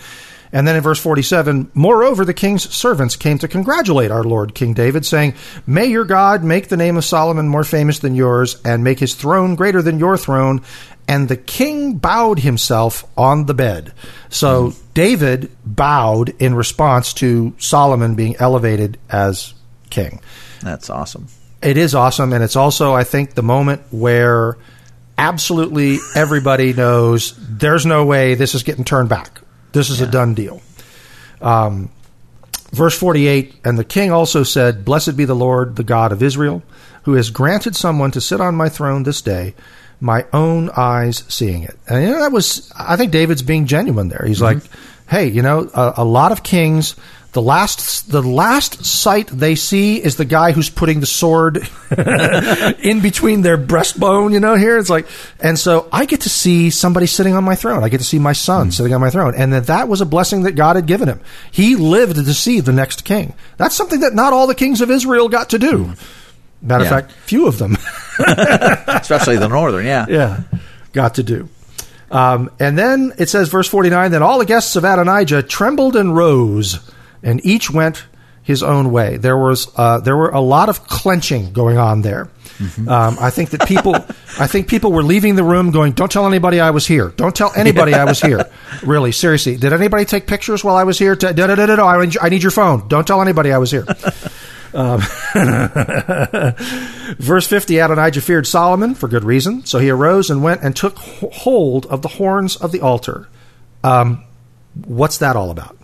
And 0.52 0.66
then 0.66 0.76
in 0.76 0.82
verse 0.82 1.00
47, 1.00 1.70
moreover, 1.74 2.24
the 2.24 2.34
king's 2.34 2.68
servants 2.74 3.16
came 3.16 3.38
to 3.38 3.48
congratulate 3.48 4.10
our 4.10 4.24
Lord 4.24 4.54
King 4.54 4.74
David, 4.74 5.06
saying, 5.06 5.34
May 5.66 5.86
your 5.86 6.04
God 6.04 6.42
make 6.42 6.68
the 6.68 6.76
name 6.76 6.96
of 6.96 7.04
Solomon 7.04 7.48
more 7.48 7.64
famous 7.64 8.00
than 8.00 8.14
yours, 8.14 8.60
and 8.64 8.82
make 8.82 8.98
his 8.98 9.14
throne 9.14 9.54
greater 9.54 9.82
than 9.82 9.98
your 9.98 10.16
throne. 10.16 10.62
And 11.06 11.28
the 11.28 11.36
king 11.36 11.94
bowed 11.94 12.40
himself 12.40 13.04
on 13.16 13.46
the 13.46 13.54
bed. 13.54 13.92
So. 14.28 14.74
David 14.94 15.50
bowed 15.64 16.28
in 16.40 16.54
response 16.54 17.14
to 17.14 17.54
Solomon 17.58 18.16
being 18.16 18.36
elevated 18.36 18.98
as 19.08 19.54
king. 19.88 20.20
That's 20.60 20.90
awesome. 20.90 21.28
It 21.62 21.76
is 21.76 21.94
awesome. 21.94 22.34
And 22.34 22.42
it's 22.44 22.56
also, 22.56 22.92
I 22.92 23.04
think, 23.04 23.34
the 23.34 23.42
moment 23.42 23.82
where 23.90 24.58
absolutely 25.16 25.98
everybody 26.14 26.72
knows 26.72 27.34
there's 27.38 27.86
no 27.86 28.04
way 28.04 28.34
this 28.34 28.54
is 28.54 28.62
getting 28.62 28.84
turned 28.84 29.08
back. 29.08 29.40
This 29.72 29.90
is 29.90 30.00
yeah. 30.00 30.08
a 30.08 30.10
done 30.10 30.34
deal. 30.34 30.60
Um, 31.40 31.90
verse 32.72 32.96
48 32.98 33.54
And 33.64 33.78
the 33.78 33.84
king 33.84 34.10
also 34.10 34.42
said, 34.42 34.84
Blessed 34.84 35.16
be 35.16 35.24
the 35.24 35.34
Lord, 35.34 35.76
the 35.76 35.84
God 35.84 36.12
of 36.12 36.22
Israel, 36.22 36.62
who 37.04 37.14
has 37.14 37.30
granted 37.30 37.76
someone 37.76 38.10
to 38.12 38.20
sit 38.20 38.40
on 38.40 38.54
my 38.54 38.68
throne 38.68 39.02
this 39.02 39.22
day, 39.22 39.54
my 40.00 40.26
own 40.32 40.70
eyes 40.76 41.24
seeing 41.28 41.62
it. 41.62 41.78
And 41.88 42.04
you 42.04 42.10
know, 42.10 42.20
that 42.20 42.32
was, 42.32 42.72
I 42.76 42.96
think 42.96 43.12
David's 43.12 43.42
being 43.42 43.66
genuine 43.66 44.08
there. 44.08 44.24
He's 44.26 44.40
mm-hmm. 44.40 44.60
like, 44.60 44.70
hey, 45.08 45.28
you 45.28 45.42
know, 45.42 45.70
a, 45.74 45.94
a 45.98 46.04
lot 46.04 46.32
of 46.32 46.42
kings 46.42 46.96
the 47.32 47.42
last 47.42 48.10
the 48.10 48.22
last 48.22 48.84
sight 48.84 49.28
they 49.28 49.54
see 49.54 50.02
is 50.02 50.16
the 50.16 50.24
guy 50.24 50.50
who's 50.50 50.68
putting 50.68 51.00
the 51.00 51.06
sword 51.06 51.58
in 52.82 53.00
between 53.00 53.42
their 53.42 53.56
breastbone, 53.56 54.32
you 54.32 54.40
know, 54.40 54.56
here. 54.56 54.78
It's 54.78 54.90
like 54.90 55.06
and 55.38 55.58
so 55.58 55.88
I 55.92 56.06
get 56.06 56.22
to 56.22 56.28
see 56.28 56.70
somebody 56.70 57.06
sitting 57.06 57.34
on 57.34 57.44
my 57.44 57.54
throne. 57.54 57.84
I 57.84 57.88
get 57.88 57.98
to 57.98 58.04
see 58.04 58.18
my 58.18 58.32
son 58.32 58.68
mm. 58.68 58.72
sitting 58.72 58.92
on 58.94 59.00
my 59.00 59.10
throne. 59.10 59.34
And 59.36 59.52
that 59.52 59.66
that 59.66 59.88
was 59.88 60.00
a 60.00 60.06
blessing 60.06 60.42
that 60.42 60.52
God 60.52 60.76
had 60.76 60.86
given 60.86 61.08
him. 61.08 61.20
He 61.52 61.76
lived 61.76 62.16
to 62.16 62.34
see 62.34 62.60
the 62.60 62.72
next 62.72 63.04
king. 63.04 63.34
That's 63.58 63.76
something 63.76 64.00
that 64.00 64.14
not 64.14 64.32
all 64.32 64.46
the 64.46 64.54
kings 64.54 64.80
of 64.80 64.90
Israel 64.90 65.28
got 65.28 65.50
to 65.50 65.58
do. 65.58 65.84
Mm. 65.84 66.16
Matter 66.62 66.84
yeah. 66.84 66.90
of 66.90 67.06
fact, 67.06 67.12
few 67.12 67.46
of 67.46 67.58
them. 67.58 67.76
Especially 68.18 69.36
the 69.36 69.48
northern, 69.48 69.86
yeah. 69.86 70.06
Yeah. 70.08 70.40
Got 70.92 71.14
to 71.14 71.22
do. 71.22 71.48
Um, 72.10 72.50
and 72.58 72.76
then 72.76 73.12
it 73.18 73.28
says, 73.28 73.48
verse 73.48 73.68
49, 73.68 74.10
then 74.10 74.22
all 74.22 74.38
the 74.38 74.44
guests 74.44 74.74
of 74.76 74.84
Adonijah 74.84 75.44
trembled 75.44 75.96
and 75.96 76.14
rose 76.14 76.80
and 77.22 77.44
each 77.44 77.70
went 77.70 78.04
his 78.42 78.62
own 78.62 78.90
way. 78.90 79.16
There 79.16 79.36
was 79.36 79.68
uh, 79.76 80.00
there 80.00 80.16
were 80.16 80.30
a 80.30 80.40
lot 80.40 80.68
of 80.68 80.86
clenching 80.86 81.52
going 81.52 81.78
on 81.78 82.02
there. 82.02 82.30
Um, 82.88 83.16
I 83.18 83.30
think 83.30 83.50
that 83.50 83.66
people, 83.66 83.94
I 84.38 84.46
think 84.46 84.68
people 84.68 84.92
were 84.92 85.02
leaving 85.02 85.34
the 85.34 85.44
room 85.44 85.70
going, 85.70 85.92
"Don't 85.92 86.12
tell 86.12 86.26
anybody 86.26 86.60
I 86.60 86.70
was 86.70 86.86
here. 86.86 87.08
Don't 87.16 87.34
tell 87.34 87.52
anybody 87.56 87.94
I 87.94 88.04
was 88.04 88.20
here." 88.20 88.50
Really, 88.82 89.12
seriously, 89.12 89.56
did 89.56 89.72
anybody 89.74 90.04
take 90.06 90.26
pictures 90.26 90.62
while 90.64 90.76
I 90.76 90.84
was 90.84 90.98
here? 90.98 91.14
Da- 91.14 91.32
da- 91.32 91.46
da- 91.46 91.54
da- 91.54 91.66
da- 91.66 91.76
da. 91.76 91.86
I 91.86 92.04
need- 92.04 92.18
I 92.20 92.28
need 92.30 92.42
your 92.42 92.50
phone. 92.52 92.88
Don't 92.88 93.06
tell 93.06 93.20
anybody 93.22 93.52
I 93.52 93.58
was 93.58 93.70
here. 93.70 93.84
Um, 94.72 95.00
verse 97.18 97.46
50 97.46 97.78
Adonijah 97.78 98.20
feared 98.20 98.46
Solomon 98.46 98.94
for 98.94 99.08
good 99.08 99.24
reason, 99.24 99.64
so 99.66 99.78
he 99.78 99.90
arose 99.90 100.30
and 100.30 100.42
went 100.42 100.62
and 100.62 100.74
took 100.74 100.96
hold 100.98 101.86
of 101.86 102.02
the 102.02 102.08
horns 102.08 102.56
of 102.56 102.72
the 102.72 102.80
altar. 102.80 103.28
Um, 103.84 104.24
what's 104.84 105.18
that 105.18 105.36
all 105.36 105.50
about? 105.50 105.76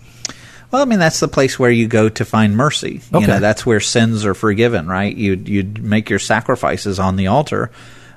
Well, 0.71 0.83
I 0.83 0.85
mean 0.85 0.99
that's 0.99 1.21
the 1.21 1.29
place 1.29 1.59
where 1.59 1.71
you 1.71 1.87
go 1.87 2.09
to 2.09 2.25
find 2.25 2.57
mercy. 2.57 3.01
You 3.12 3.19
Okay. 3.19 3.27
know, 3.27 3.39
that's 3.41 3.64
where 3.64 3.81
sins 3.81 4.25
are 4.25 4.35
forgiven, 4.35 4.87
right? 4.89 5.14
You 5.17 5.35
you'd 5.35 5.83
make 5.83 6.11
your 6.11 6.19
sacrifices 6.19 6.99
on 6.99 7.17
the 7.17 7.29
altar 7.29 7.71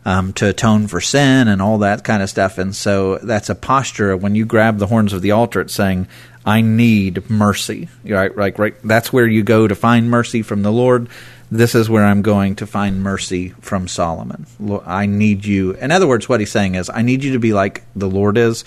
um, 0.06 0.34
to 0.34 0.48
atone 0.50 0.88
for 0.88 1.00
sin 1.02 1.48
and 1.48 1.62
all 1.62 1.78
that 1.80 2.04
kind 2.04 2.24
of 2.24 2.30
stuff. 2.30 2.58
And 2.58 2.76
so 2.76 3.18
that's 3.18 3.50
a 3.50 3.56
posture 3.56 4.16
when 4.18 4.34
you 4.36 4.46
grab 4.46 4.78
the 4.80 4.88
horns 4.88 5.14
of 5.14 5.22
the 5.22 5.32
altar. 5.32 5.62
It's 5.62 5.74
saying, 5.74 6.08
"I 6.46 6.62
need 6.62 7.30
mercy." 7.30 7.90
Right, 8.06 8.36
right, 8.36 8.58
right. 8.58 8.76
That's 8.84 9.14
where 9.14 9.28
you 9.28 9.44
go 9.44 9.68
to 9.68 9.76
find 9.76 10.10
mercy 10.10 10.42
from 10.42 10.64
the 10.64 10.72
Lord. 10.72 11.08
This 11.52 11.74
is 11.76 11.90
where 11.90 12.06
I'm 12.06 12.22
going 12.22 12.56
to 12.58 12.68
find 12.68 13.02
mercy 13.04 13.54
from 13.60 13.88
Solomon. 13.88 14.46
I 14.86 15.06
need 15.08 15.46
you. 15.46 15.72
In 15.74 15.92
other 15.92 16.08
words, 16.08 16.30
what 16.30 16.40
he's 16.40 16.52
saying 16.52 16.76
is, 16.76 16.90
I 16.94 17.02
need 17.02 17.24
you 17.24 17.34
to 17.34 17.40
be 17.40 17.54
like 17.54 17.84
the 17.96 18.10
Lord 18.10 18.38
is 18.38 18.64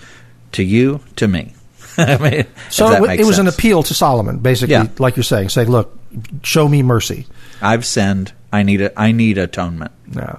to 0.52 0.62
you, 0.64 1.00
to 1.16 1.28
me. 1.28 1.54
I 1.98 2.18
mean, 2.18 2.46
So 2.70 3.04
it, 3.04 3.20
it 3.20 3.26
was 3.26 3.38
an 3.38 3.48
appeal 3.48 3.82
to 3.84 3.94
Solomon, 3.94 4.38
basically, 4.38 4.72
Yeah. 4.74 4.86
like 4.98 5.16
you're 5.16 5.22
saying, 5.24 5.48
say, 5.50 5.64
"Look, 5.64 5.96
show 6.42 6.68
me 6.68 6.82
mercy." 6.82 7.26
I've 7.60 7.84
sinned. 7.84 8.32
I 8.52 8.62
need 8.62 8.80
a, 8.80 8.98
I 9.00 9.12
need 9.12 9.38
atonement. 9.38 9.92
Yeah. 10.14 10.36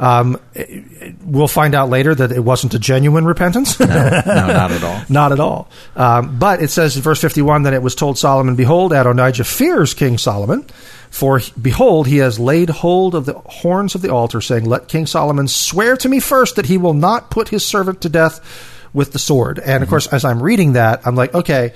Um, 0.00 0.38
it- 0.54 0.68
it- 1.00 1.14
we'll 1.24 1.48
find 1.48 1.74
out 1.74 1.88
later 1.90 2.14
that 2.14 2.30
it 2.30 2.44
wasn't 2.44 2.72
a 2.74 2.78
genuine 2.78 3.24
repentance. 3.24 3.80
No, 3.80 3.86
not 4.26 4.70
at 4.70 4.84
all. 4.84 5.00
Not 5.08 5.32
at 5.32 5.40
all. 5.40 5.68
Um, 5.96 6.38
but 6.38 6.62
it 6.62 6.70
says 6.70 6.96
in 6.96 7.02
verse 7.02 7.20
51 7.20 7.64
that 7.64 7.72
it 7.72 7.82
was 7.82 7.96
told 7.96 8.16
Solomon, 8.16 8.54
Behold, 8.54 8.92
Adonijah 8.92 9.42
fears 9.44 9.94
King 9.94 10.16
Solomon, 10.16 10.64
for 11.10 11.40
behold, 11.60 12.06
he 12.06 12.18
has 12.18 12.38
laid 12.38 12.70
hold 12.70 13.16
of 13.16 13.24
the 13.26 13.34
horns 13.34 13.96
of 13.96 14.02
the 14.02 14.12
altar, 14.12 14.40
saying, 14.40 14.66
Let 14.66 14.86
King 14.86 15.06
Solomon 15.06 15.48
swear 15.48 15.96
to 15.96 16.08
me 16.08 16.20
first 16.20 16.54
that 16.56 16.66
he 16.66 16.78
will 16.78 16.94
not 16.94 17.30
put 17.30 17.48
his 17.48 17.64
servant 17.66 18.00
to 18.02 18.08
death 18.08 18.40
with 18.92 19.12
the 19.12 19.18
sword. 19.18 19.58
And 19.58 19.68
of 19.68 19.82
mm-hmm. 19.82 19.90
course, 19.90 20.06
as 20.08 20.24
I'm 20.24 20.42
reading 20.42 20.74
that, 20.74 21.06
I'm 21.06 21.14
like, 21.14 21.34
okay, 21.34 21.72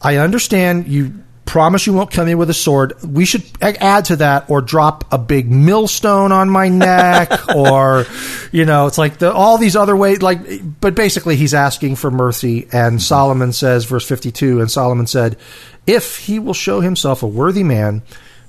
I 0.00 0.16
understand 0.16 0.88
you 0.88 1.12
promise 1.46 1.86
you 1.86 1.92
won't 1.92 2.10
come 2.10 2.28
in 2.28 2.36
with 2.36 2.50
a 2.50 2.54
sword. 2.54 2.92
We 3.02 3.24
should 3.24 3.44
add 3.62 4.06
to 4.06 4.16
that 4.16 4.50
or 4.50 4.60
drop 4.60 5.04
a 5.12 5.18
big 5.18 5.50
millstone 5.50 6.32
on 6.32 6.50
my 6.50 6.68
neck 6.68 7.30
or, 7.54 8.04
you 8.52 8.64
know, 8.64 8.86
it's 8.86 8.98
like 8.98 9.18
the, 9.18 9.32
all 9.32 9.56
these 9.56 9.76
other 9.76 9.96
ways, 9.96 10.20
like, 10.20 10.40
but 10.80 10.94
basically 10.94 11.36
he's 11.36 11.54
asking 11.54 11.96
for 11.96 12.10
mercy. 12.10 12.64
And 12.64 12.96
mm-hmm. 12.96 12.98
Solomon 12.98 13.52
says, 13.52 13.84
verse 13.84 14.06
52, 14.06 14.60
and 14.60 14.70
Solomon 14.70 15.06
said, 15.06 15.38
if 15.86 16.18
he 16.18 16.38
will 16.38 16.54
show 16.54 16.80
himself 16.80 17.22
a 17.22 17.28
worthy 17.28 17.62
man, 17.62 18.02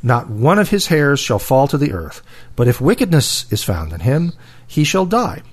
not 0.03 0.29
one 0.29 0.59
of 0.59 0.69
his 0.69 0.87
hairs 0.87 1.19
shall 1.19 1.39
fall 1.39 1.67
to 1.67 1.77
the 1.77 1.93
earth. 1.93 2.21
But 2.55 2.67
if 2.67 2.81
wickedness 2.81 3.51
is 3.51 3.63
found 3.63 3.93
in 3.93 4.01
him, 4.01 4.33
he 4.65 4.83
shall 4.83 5.05
die. 5.05 5.43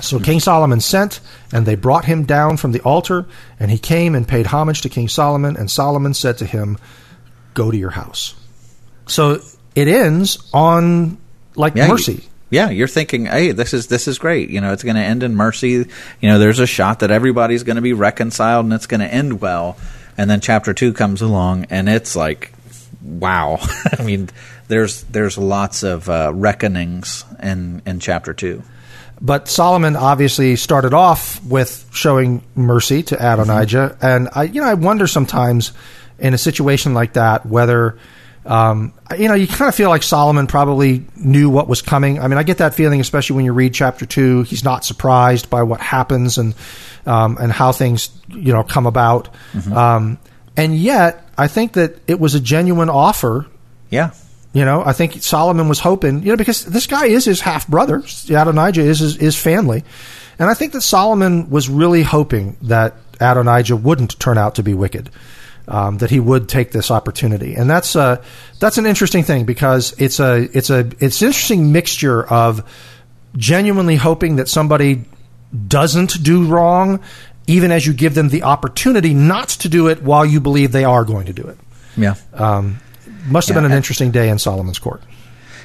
So 0.00 0.18
King 0.20 0.40
Solomon 0.40 0.80
sent, 0.80 1.20
and 1.52 1.64
they 1.66 1.74
brought 1.74 2.04
him 2.04 2.24
down 2.24 2.56
from 2.58 2.72
the 2.72 2.80
altar, 2.80 3.26
and 3.58 3.70
he 3.70 3.78
came 3.78 4.14
and 4.14 4.26
paid 4.28 4.46
homage 4.46 4.82
to 4.82 4.88
King 4.88 5.08
Solomon, 5.08 5.56
and 5.56 5.70
Solomon 5.70 6.12
said 6.14 6.38
to 6.38 6.46
him, 6.46 6.78
Go 7.54 7.70
to 7.70 7.76
your 7.76 7.90
house. 7.90 8.34
So 9.06 9.40
it 9.74 9.88
ends 9.88 10.38
on 10.52 11.16
like 11.54 11.74
Yeah, 11.74 11.88
mercy. 11.88 12.24
yeah, 12.50 12.68
you're 12.68 12.88
thinking, 12.88 13.24
hey, 13.26 13.52
this 13.52 13.72
is 13.72 13.86
this 13.86 14.06
is 14.06 14.18
great. 14.18 14.50
You 14.50 14.60
know, 14.60 14.72
it's 14.74 14.82
going 14.82 14.96
to 14.96 15.02
end 15.02 15.22
in 15.22 15.34
mercy. 15.34 15.70
You 15.70 15.86
know, 16.28 16.38
there's 16.38 16.58
a 16.58 16.66
shot 16.66 17.00
that 17.00 17.10
everybody's 17.10 17.62
going 17.62 17.76
to 17.76 17.82
be 17.82 17.94
reconciled 17.94 18.66
and 18.66 18.74
it's 18.74 18.86
going 18.86 19.00
to 19.00 19.06
end 19.12 19.40
well. 19.40 19.78
And 20.18 20.28
then 20.28 20.40
chapter 20.40 20.74
two 20.74 20.92
comes 20.92 21.22
along, 21.22 21.66
and 21.70 21.88
it's 21.88 22.14
like, 22.16 22.52
wow. 23.02 23.58
I 23.98 24.02
mean, 24.02 24.28
there's 24.68 25.02
there's 25.04 25.38
lots 25.38 25.82
of 25.82 26.08
uh, 26.10 26.32
reckonings 26.34 27.24
in 27.42 27.80
in 27.86 28.00
chapter 28.00 28.34
two. 28.34 28.62
But 29.20 29.48
Solomon 29.48 29.96
obviously 29.96 30.56
started 30.56 30.92
off 30.92 31.42
with 31.44 31.88
showing 31.92 32.42
mercy 32.54 33.02
to 33.04 33.16
Adonijah, 33.16 33.96
and 34.02 34.28
I, 34.34 34.44
you 34.44 34.60
know, 34.60 34.66
I 34.66 34.74
wonder 34.74 35.06
sometimes 35.06 35.72
in 36.18 36.34
a 36.34 36.38
situation 36.38 36.94
like 36.94 37.14
that 37.14 37.46
whether, 37.46 37.98
um, 38.44 38.92
you 39.18 39.28
know, 39.28 39.34
you 39.34 39.46
kind 39.46 39.68
of 39.68 39.74
feel 39.74 39.88
like 39.88 40.02
Solomon 40.02 40.46
probably 40.46 41.04
knew 41.16 41.48
what 41.48 41.66
was 41.66 41.82
coming. 41.82 42.20
I 42.20 42.28
mean, 42.28 42.38
I 42.38 42.42
get 42.42 42.58
that 42.58 42.74
feeling, 42.74 43.00
especially 43.00 43.36
when 43.36 43.44
you 43.44 43.52
read 43.52 43.72
chapter 43.74 44.06
two. 44.06 44.42
He's 44.42 44.64
not 44.64 44.84
surprised 44.84 45.48
by 45.48 45.62
what 45.62 45.80
happens 45.80 46.38
and 46.38 46.54
um, 47.06 47.38
and 47.40 47.50
how 47.52 47.72
things, 47.72 48.10
you 48.28 48.52
know, 48.52 48.64
come 48.64 48.86
about. 48.86 49.28
Um, 49.72 50.18
and 50.56 50.76
yet, 50.76 51.28
I 51.38 51.48
think 51.48 51.72
that 51.74 51.98
it 52.06 52.18
was 52.20 52.34
a 52.34 52.40
genuine 52.40 52.90
offer 52.90 53.46
Yeah, 53.90 54.10
you 54.56 54.64
know, 54.64 54.82
I 54.82 54.94
think 54.94 55.22
Solomon 55.22 55.68
was 55.68 55.80
hoping, 55.80 56.22
you 56.22 56.30
know, 56.30 56.36
because 56.36 56.64
this 56.64 56.86
guy 56.86 57.08
is 57.08 57.26
his 57.26 57.42
half 57.42 57.68
brother. 57.68 58.02
Adonijah 58.30 58.80
is 58.80 59.00
his, 59.00 59.16
his 59.16 59.36
family. 59.36 59.84
And 60.38 60.48
I 60.48 60.54
think 60.54 60.72
that 60.72 60.80
Solomon 60.80 61.50
was 61.50 61.68
really 61.68 62.02
hoping 62.02 62.56
that 62.62 62.94
Adonijah 63.20 63.76
wouldn't 63.76 64.18
turn 64.18 64.38
out 64.38 64.54
to 64.54 64.62
be 64.62 64.72
wicked, 64.72 65.10
um, 65.68 65.98
that 65.98 66.08
he 66.08 66.20
would 66.20 66.48
take 66.48 66.72
this 66.72 66.90
opportunity. 66.90 67.54
And 67.54 67.68
that's, 67.68 67.94
uh, 67.96 68.24
that's 68.58 68.78
an 68.78 68.86
interesting 68.86 69.24
thing 69.24 69.44
because 69.44 69.94
it's 69.98 70.20
a, 70.20 70.48
it's 70.54 70.70
a, 70.70 70.90
it's 71.00 71.20
an 71.20 71.26
interesting 71.28 71.72
mixture 71.72 72.26
of 72.26 72.64
genuinely 73.36 73.96
hoping 73.96 74.36
that 74.36 74.48
somebody 74.48 75.04
doesn't 75.68 76.22
do 76.22 76.46
wrong, 76.46 77.00
even 77.46 77.70
as 77.70 77.86
you 77.86 77.92
give 77.92 78.14
them 78.14 78.30
the 78.30 78.44
opportunity 78.44 79.12
not 79.12 79.50
to 79.50 79.68
do 79.68 79.88
it 79.88 80.02
while 80.02 80.24
you 80.24 80.40
believe 80.40 80.72
they 80.72 80.84
are 80.84 81.04
going 81.04 81.26
to 81.26 81.34
do 81.34 81.46
it. 81.46 81.58
yeah. 81.98 82.14
Um, 82.32 82.78
must 83.28 83.48
have 83.48 83.56
Yeah, 83.56 83.62
been 83.62 83.70
an 83.72 83.76
interesting 83.76 84.10
day 84.10 84.28
in 84.28 84.38
Solomon's 84.38 84.78
court. 84.78 85.02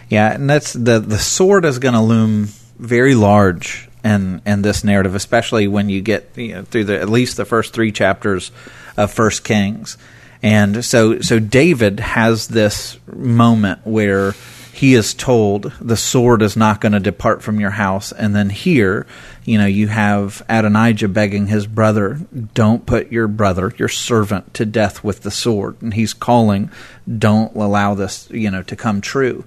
Yeah, 0.10 0.34
and 0.34 0.50
that's 0.50 0.74
the 0.74 1.00
the 1.00 1.20
sword 1.20 1.66
is 1.66 1.80
going 1.80 1.94
to 1.94 2.02
loom 2.02 2.50
very 2.78 3.16
large 3.16 3.88
in 4.04 4.42
in 4.46 4.62
this 4.62 4.84
narrative, 4.84 5.16
especially 5.16 5.68
when 5.68 5.90
you 5.90 6.02
get 6.02 6.30
you 6.36 6.56
know, 6.56 6.64
through 6.64 6.86
the 6.86 7.00
at 7.00 7.10
least 7.10 7.38
the 7.38 7.46
first 7.46 7.74
three 7.74 7.92
chapters 7.92 8.52
of 8.98 9.12
First 9.12 9.44
Kings, 9.44 9.98
and 10.44 10.84
so 10.84 11.22
so 11.22 11.40
David 11.40 12.00
has 12.00 12.48
this 12.50 12.98
moment 13.14 13.80
where 13.86 14.34
he 14.74 14.96
is 14.96 15.14
told 15.14 15.72
the 15.80 15.98
sword 15.98 16.42
is 16.42 16.58
not 16.58 16.82
going 16.82 16.94
to 16.94 17.00
depart 17.00 17.44
from 17.44 17.60
your 17.60 17.70
house, 17.72 18.12
and 18.12 18.36
then 18.36 18.50
here, 18.50 19.06
you 19.44 19.58
know, 19.58 19.66
you 19.66 19.88
have 19.88 20.44
Adonijah 20.48 21.08
begging 21.08 21.48
his 21.48 21.68
brother, 21.68 22.20
"Don't 22.54 22.86
put 22.86 23.12
your 23.12 23.28
brother, 23.28 23.74
your 23.78 23.90
servant, 23.90 24.54
to 24.56 24.66
death 24.66 25.04
with 25.04 25.22
the 25.22 25.32
sword," 25.32 25.76
and 25.82 25.94
he's 25.94 26.14
calling, 26.14 26.70
"Don't 27.18 27.56
allow 27.56 27.96
this, 27.96 28.28
you 28.32 28.52
know, 28.52 28.64
to 28.64 28.76
come 28.76 29.02
true." 29.02 29.44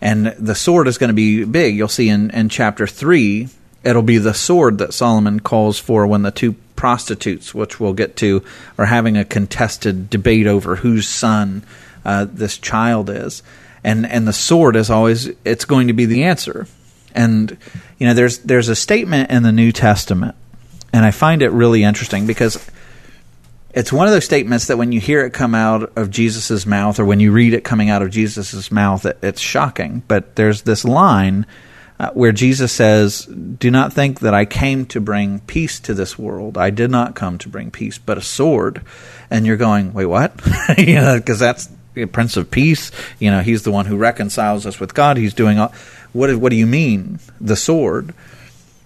and 0.00 0.26
the 0.38 0.54
sword 0.54 0.88
is 0.88 0.98
going 0.98 1.08
to 1.08 1.14
be 1.14 1.44
big. 1.44 1.76
You'll 1.76 1.88
see 1.88 2.08
in, 2.08 2.30
in 2.30 2.48
chapter 2.48 2.86
3, 2.86 3.48
it'll 3.84 4.02
be 4.02 4.18
the 4.18 4.34
sword 4.34 4.78
that 4.78 4.94
Solomon 4.94 5.40
calls 5.40 5.78
for 5.78 6.06
when 6.06 6.22
the 6.22 6.30
two 6.30 6.54
prostitutes, 6.74 7.54
which 7.54 7.80
we'll 7.80 7.94
get 7.94 8.16
to, 8.16 8.42
are 8.78 8.86
having 8.86 9.16
a 9.16 9.24
contested 9.24 10.10
debate 10.10 10.46
over 10.46 10.76
whose 10.76 11.08
son 11.08 11.62
uh, 12.04 12.26
this 12.30 12.58
child 12.58 13.08
is. 13.08 13.42
And, 13.82 14.04
and 14.06 14.26
the 14.26 14.32
sword 14.32 14.76
is 14.76 14.90
always, 14.90 15.30
it's 15.44 15.64
going 15.64 15.86
to 15.86 15.92
be 15.92 16.06
the 16.06 16.24
answer. 16.24 16.66
And, 17.16 17.56
you 17.98 18.06
know, 18.06 18.14
there's, 18.14 18.38
there's 18.38 18.68
a 18.68 18.76
statement 18.76 19.30
in 19.30 19.42
the 19.42 19.52
New 19.52 19.72
Testament, 19.72 20.36
and 20.92 21.04
I 21.04 21.10
find 21.10 21.42
it 21.42 21.50
really 21.50 21.82
interesting 21.82 22.26
because 22.26 22.64
it's 23.76 23.92
one 23.92 24.06
of 24.06 24.12
those 24.12 24.24
statements 24.24 24.68
that 24.68 24.78
when 24.78 24.92
you 24.92 25.00
hear 25.00 25.24
it 25.26 25.32
come 25.32 25.54
out 25.54 25.96
of 25.96 26.10
Jesus' 26.10 26.64
mouth 26.64 26.98
or 26.98 27.04
when 27.04 27.20
you 27.20 27.32
read 27.32 27.52
it 27.52 27.64
coming 27.64 27.90
out 27.90 28.02
of 28.02 28.10
Jesus' 28.10 28.70
mouth, 28.70 29.04
it, 29.04 29.18
it's 29.22 29.40
shocking. 29.40 30.02
But 30.08 30.36
there's 30.36 30.62
this 30.62 30.84
line 30.84 31.44
uh, 31.98 32.10
where 32.12 32.32
Jesus 32.32 32.72
says, 32.72 33.26
Do 33.26 33.70
not 33.70 33.92
think 33.92 34.20
that 34.20 34.34
I 34.34 34.44
came 34.44 34.86
to 34.86 35.00
bring 35.00 35.40
peace 35.40 35.80
to 35.80 35.94
this 35.94 36.18
world. 36.18 36.56
I 36.56 36.70
did 36.70 36.90
not 36.90 37.14
come 37.14 37.38
to 37.38 37.48
bring 37.48 37.70
peace, 37.70 37.98
but 37.98 38.18
a 38.18 38.22
sword. 38.22 38.82
And 39.30 39.46
you're 39.46 39.56
going, 39.56 39.92
Wait, 39.92 40.06
what? 40.06 40.32
you 40.78 40.94
know, 40.94 41.18
because 41.18 41.38
that's 41.38 41.68
the 41.92 42.06
Prince 42.06 42.36
of 42.36 42.50
Peace. 42.50 42.90
You 43.18 43.30
know, 43.30 43.40
he's 43.40 43.62
the 43.62 43.72
one 43.72 43.86
who 43.86 43.96
reconciles 43.96 44.66
us 44.66 44.78
with 44.78 44.94
God. 44.94 45.16
He's 45.16 45.34
doing 45.34 45.58
all. 45.58 45.72
What, 46.16 46.34
what 46.36 46.50
do 46.50 46.56
you 46.56 46.66
mean, 46.66 47.18
the 47.40 47.56
sword? 47.56 48.14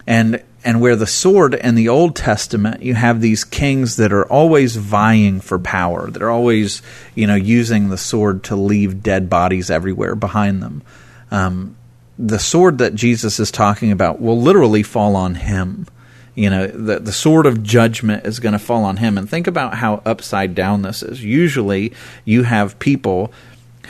and 0.06 0.42
and 0.64 0.80
where 0.80 0.96
the 0.96 1.06
sword 1.06 1.54
in 1.54 1.74
the 1.74 1.88
Old 1.88 2.16
Testament, 2.16 2.82
you 2.82 2.94
have 2.94 3.20
these 3.20 3.44
kings 3.44 3.96
that 3.96 4.12
are 4.12 4.26
always 4.26 4.76
vying 4.76 5.40
for 5.40 5.58
power. 5.58 6.10
They're 6.10 6.30
always, 6.30 6.82
you 7.14 7.26
know, 7.26 7.36
using 7.36 7.88
the 7.88 7.96
sword 7.96 8.42
to 8.44 8.56
leave 8.56 9.02
dead 9.02 9.30
bodies 9.30 9.70
everywhere 9.70 10.14
behind 10.14 10.62
them. 10.62 10.82
Um, 11.30 11.76
the 12.18 12.38
sword 12.38 12.78
that 12.78 12.94
Jesus 12.94 13.40
is 13.40 13.50
talking 13.50 13.92
about 13.92 14.20
will 14.20 14.38
literally 14.40 14.82
fall 14.82 15.16
on 15.16 15.36
him 15.36 15.86
You 16.34 16.48
know, 16.48 16.66
the 16.68 17.00
the 17.00 17.12
sword 17.12 17.46
of 17.46 17.62
judgment 17.62 18.24
is 18.24 18.40
going 18.40 18.52
to 18.52 18.58
fall 18.58 18.84
on 18.84 18.96
him. 18.96 19.18
And 19.18 19.28
think 19.28 19.46
about 19.46 19.74
how 19.74 20.00
upside 20.06 20.54
down 20.54 20.82
this 20.82 21.02
is. 21.02 21.22
Usually, 21.22 21.92
you 22.24 22.44
have 22.44 22.78
people 22.78 23.32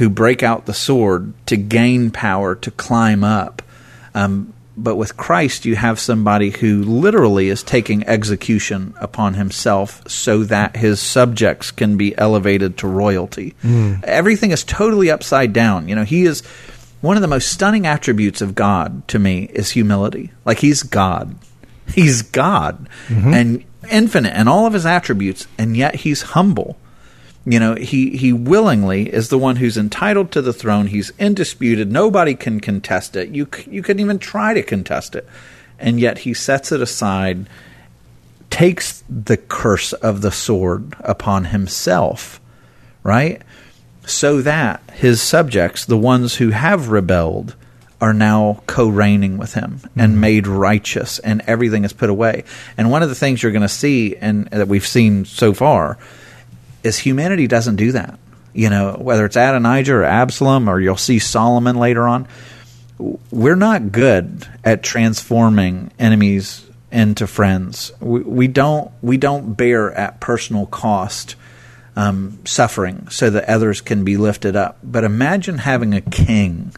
who 0.00 0.08
break 0.08 0.42
out 0.42 0.64
the 0.64 0.72
sword 0.72 1.34
to 1.44 1.58
gain 1.58 2.10
power 2.10 2.54
to 2.54 2.70
climb 2.70 3.22
up. 3.22 3.60
Um, 4.14 4.54
but 4.74 4.96
with 4.96 5.14
Christ, 5.18 5.66
you 5.66 5.76
have 5.76 6.00
somebody 6.00 6.48
who 6.48 6.82
literally 6.82 7.50
is 7.50 7.62
taking 7.62 8.08
execution 8.08 8.94
upon 8.96 9.34
himself 9.34 10.02
so 10.08 10.42
that 10.44 10.74
his 10.76 11.00
subjects 11.00 11.70
can 11.70 11.98
be 11.98 12.16
elevated 12.16 12.78
to 12.78 12.88
royalty. 12.88 13.54
Mm. 13.62 14.02
Everything 14.04 14.52
is 14.52 14.64
totally 14.64 15.10
upside 15.10 15.52
down. 15.52 15.86
You 15.86 15.96
know, 15.96 16.04
he 16.04 16.24
is 16.24 16.40
one 17.02 17.18
of 17.18 17.20
the 17.20 17.28
most 17.28 17.52
stunning 17.52 17.86
attributes 17.86 18.40
of 18.40 18.54
God 18.54 19.06
to 19.08 19.18
me 19.18 19.50
is 19.52 19.72
humility. 19.72 20.30
Like 20.46 20.60
he's 20.60 20.82
God. 20.82 21.36
He's 21.94 22.22
God 22.22 22.88
mm-hmm. 23.08 23.34
and 23.34 23.64
infinite 23.90 24.34
in 24.34 24.48
all 24.48 24.64
of 24.64 24.72
his 24.72 24.86
attributes, 24.86 25.46
and 25.58 25.76
yet 25.76 25.96
he's 25.96 26.22
humble. 26.22 26.78
You 27.46 27.58
know, 27.58 27.74
he, 27.74 28.16
he 28.16 28.32
willingly 28.32 29.12
is 29.12 29.28
the 29.28 29.38
one 29.38 29.56
who's 29.56 29.78
entitled 29.78 30.30
to 30.32 30.42
the 30.42 30.52
throne. 30.52 30.88
He's 30.88 31.10
indisputed. 31.18 31.90
Nobody 31.90 32.34
can 32.34 32.60
contest 32.60 33.16
it. 33.16 33.30
You, 33.30 33.48
you 33.66 33.82
couldn't 33.82 34.00
even 34.00 34.18
try 34.18 34.52
to 34.54 34.62
contest 34.62 35.14
it. 35.14 35.26
And 35.78 35.98
yet 35.98 36.18
he 36.18 36.34
sets 36.34 36.70
it 36.70 36.82
aside, 36.82 37.48
takes 38.50 39.02
the 39.08 39.38
curse 39.38 39.94
of 39.94 40.20
the 40.20 40.30
sword 40.30 40.94
upon 41.00 41.46
himself, 41.46 42.40
right? 43.02 43.40
So 44.04 44.42
that 44.42 44.82
his 44.92 45.22
subjects, 45.22 45.86
the 45.86 45.96
ones 45.96 46.36
who 46.36 46.50
have 46.50 46.88
rebelled, 46.88 47.54
are 48.00 48.14
now 48.14 48.62
co 48.66 48.88
reigning 48.88 49.38
with 49.38 49.54
him 49.54 49.80
and 49.96 50.12
mm-hmm. 50.12 50.20
made 50.20 50.46
righteous, 50.46 51.18
and 51.20 51.42
everything 51.46 51.84
is 51.84 51.92
put 51.92 52.10
away. 52.10 52.44
And 52.76 52.90
one 52.90 53.02
of 53.02 53.08
the 53.08 53.14
things 53.14 53.42
you're 53.42 53.52
going 53.52 53.62
to 53.62 53.68
see, 53.68 54.16
and 54.16 54.46
that 54.46 54.68
we've 54.68 54.86
seen 54.86 55.24
so 55.24 55.52
far, 55.52 55.98
is 56.82 56.98
humanity 56.98 57.46
doesn't 57.46 57.76
do 57.76 57.92
that. 57.92 58.18
You 58.52 58.70
know, 58.70 58.96
whether 58.98 59.24
it's 59.26 59.36
Adonijah 59.36 59.94
or 59.94 60.04
Absalom, 60.04 60.68
or 60.68 60.80
you'll 60.80 60.96
see 60.96 61.18
Solomon 61.18 61.76
later 61.76 62.06
on, 62.06 62.26
we're 63.30 63.56
not 63.56 63.92
good 63.92 64.46
at 64.64 64.82
transforming 64.82 65.92
enemies 65.98 66.66
into 66.90 67.26
friends. 67.26 67.92
We, 68.00 68.20
we 68.20 68.48
don't 68.48 68.90
we 69.02 69.16
don't 69.16 69.54
bear 69.54 69.92
at 69.92 70.20
personal 70.20 70.66
cost 70.66 71.36
um, 71.96 72.38
suffering 72.44 73.08
so 73.08 73.30
that 73.30 73.48
others 73.48 73.80
can 73.80 74.04
be 74.04 74.16
lifted 74.16 74.56
up. 74.56 74.78
But 74.82 75.04
imagine 75.04 75.58
having 75.58 75.94
a 75.94 76.00
king 76.00 76.74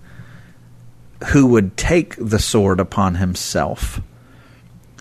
who 1.29 1.47
would 1.47 1.77
take 1.77 2.17
the 2.17 2.39
sword 2.39 2.81
upon 2.81 3.17
himself 3.17 4.01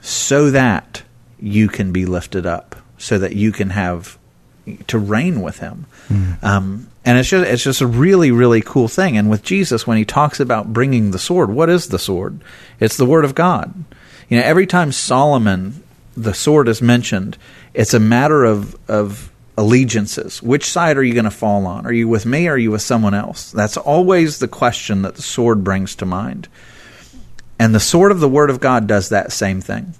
so 0.02 0.52
that 0.52 1.04
you 1.39 1.68
can 1.68 1.91
be 1.91 2.06
lifted 2.06 2.45
up, 2.45 2.76
so 2.97 3.18
that 3.18 3.36
you 3.36 3.52
can 3.52 3.72
have 3.72 4.18
to 4.88 4.99
reign 4.99 5.41
with 5.41 5.59
him. 5.59 5.86
Mm. 6.09 6.43
Um, 6.43 6.88
and 7.03 7.18
it's 7.18 7.30
just 7.30 7.49
it's 7.49 7.64
just 7.64 7.82
a 7.82 7.88
really 7.88 8.32
really 8.32 8.62
cool 8.62 8.88
thing. 8.88 9.18
And 9.18 9.30
with 9.30 9.43
Jesus, 9.43 9.88
when 9.88 9.97
he 9.97 10.05
talks 10.05 10.39
about 10.39 10.72
bringing 10.72 11.12
the 11.12 11.20
sword, 11.20 11.49
what 11.49 11.70
is 11.70 11.88
the 11.88 11.99
sword? 11.99 12.41
It's 12.80 12.97
the 12.97 13.05
word 13.05 13.26
of 13.26 13.36
God. 13.36 13.74
You 14.30 14.38
know, 14.38 14.43
every 14.43 14.68
time 14.68 14.91
Solomon 14.91 15.84
the 16.16 16.34
sword 16.34 16.68
is 16.68 16.82
mentioned, 16.82 17.38
it's 17.74 17.93
a 17.93 17.99
matter 17.99 18.43
of 18.43 18.78
of 18.89 19.32
allegiances. 19.57 20.41
Which 20.41 20.70
side 20.70 20.97
are 20.97 21.03
you 21.03 21.14
going 21.14 21.26
to 21.26 21.32
fall 21.32 21.66
on? 21.66 21.86
Are 21.86 21.93
you 21.93 22.07
with 22.07 22.26
me 22.26 22.47
or 22.47 22.53
are 22.53 22.57
you 22.57 22.72
with 22.72 22.82
someone 22.82 23.14
else? 23.14 23.51
That's 23.51 23.78
always 23.78 24.39
the 24.39 24.47
question 24.47 25.01
that 25.03 25.16
the 25.16 25.22
sword 25.22 25.64
brings 25.64 25.95
to 25.97 26.05
mind. 26.05 26.47
And 27.59 27.76
the 27.76 27.80
sword 27.80 28.12
of 28.12 28.20
the 28.20 28.30
word 28.30 28.49
of 28.49 28.59
God 28.59 28.88
does 28.88 29.09
that 29.09 29.32
same 29.32 29.62
thing. 29.62 29.93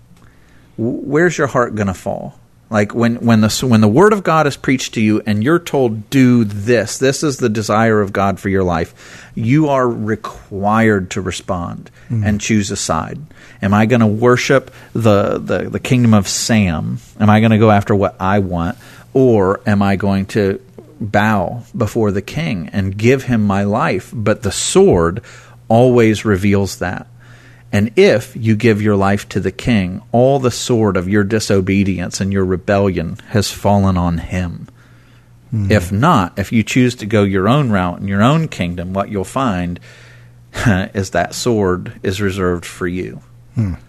Where's 0.78 1.38
your 1.38 1.48
heart 1.48 1.76
going 1.76 1.88
to 1.88 1.94
fall? 1.94 2.40
Like 2.72 2.96
when 2.96 3.18
when 3.18 3.42
the 3.42 3.66
when 3.68 3.82
the 3.82 3.90
word 3.90 4.14
of 4.14 4.24
God 4.24 4.48
is 4.48 4.56
preached 4.56 4.94
to 4.94 5.02
you 5.02 5.22
and 5.26 5.44
you're 5.44 5.60
told 5.60 6.10
do 6.10 6.46
this, 6.46 6.98
this 6.98 7.22
is 7.22 7.36
the 7.36 7.50
desire 7.50 8.00
of 8.00 8.14
God 8.14 8.40
for 8.40 8.48
your 8.48 8.64
life. 8.64 9.30
You 9.36 9.68
are 9.68 9.88
required 9.88 11.12
to 11.12 11.22
respond 11.22 11.92
mm. 12.10 12.26
and 12.26 12.40
choose 12.40 12.72
a 12.72 12.78
side. 12.78 13.20
Am 13.62 13.74
I 13.74 13.88
going 13.88 14.00
to 14.00 14.08
worship 14.08 14.72
the, 14.94 15.38
the 15.38 15.70
the 15.70 15.82
kingdom 15.82 16.14
of 16.14 16.30
Sam? 16.30 17.00
Am 17.20 17.30
I 17.30 17.42
going 17.42 17.52
to 17.52 17.58
go 17.58 17.72
after 17.72 17.94
what 17.94 18.16
I 18.22 18.40
want 18.40 18.78
or 19.14 19.60
am 19.66 19.82
I 19.82 19.98
going 19.98 20.28
to 20.28 20.62
bow 21.02 21.64
before 21.76 22.12
the 22.12 22.22
king 22.22 22.70
and 22.72 22.98
give 22.98 23.24
him 23.24 23.46
my 23.46 23.66
life? 23.66 24.14
But 24.16 24.44
the 24.44 24.52
sword 24.52 25.22
always 25.68 26.24
reveals 26.24 26.80
that. 26.80 27.08
And 27.72 27.92
if 27.96 28.36
you 28.36 28.56
give 28.56 28.82
your 28.82 28.98
life 28.98 29.30
to 29.30 29.40
the 29.40 29.52
king, 29.52 30.02
all 30.12 30.40
the 30.40 30.52
sword 30.52 30.98
of 30.98 31.08
your 31.08 31.24
disobedience 31.24 32.20
and 32.20 32.34
your 32.34 32.44
rebellion 32.44 33.18
has 33.30 33.52
fallen 33.52 33.98
on 33.98 34.18
him. 34.18 34.68
Mm-hmm. 35.54 35.72
If 35.72 35.92
not, 35.92 36.38
if 36.38 36.52
you 36.52 36.64
choose 36.64 36.96
to 36.96 37.06
go 37.06 37.24
your 37.24 37.48
own 37.48 37.70
route 37.70 38.00
in 38.00 38.08
your 38.08 38.22
own 38.22 38.48
kingdom, 38.48 38.94
what 38.94 39.10
you'll 39.10 39.24
find 39.24 39.80
is 40.66 41.12
that 41.12 41.34
sword 41.34 42.00
is 42.04 42.22
reserved 42.22 42.66
for 42.66 42.88
you. 42.88 43.22
Mm. 43.56 43.80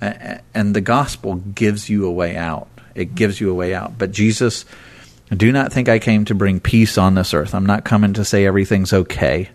And 0.00 0.74
the 0.74 0.80
gospel 0.80 1.36
gives 1.36 1.88
you 1.88 2.06
a 2.06 2.12
way 2.12 2.36
out. 2.36 2.68
It 2.94 3.14
gives 3.14 3.40
you 3.40 3.50
a 3.50 3.54
way 3.54 3.74
out. 3.74 3.98
But 3.98 4.12
Jesus, 4.12 4.64
do 5.30 5.52
not 5.52 5.72
think 5.72 5.88
I 5.88 5.98
came 5.98 6.24
to 6.26 6.34
bring 6.34 6.60
peace 6.60 6.96
on 6.96 7.14
this 7.14 7.34
earth. 7.34 7.54
I'm 7.54 7.66
not 7.66 7.84
coming 7.84 8.14
to 8.14 8.24
say 8.24 8.46
everything's 8.46 8.92
okay 8.92 9.50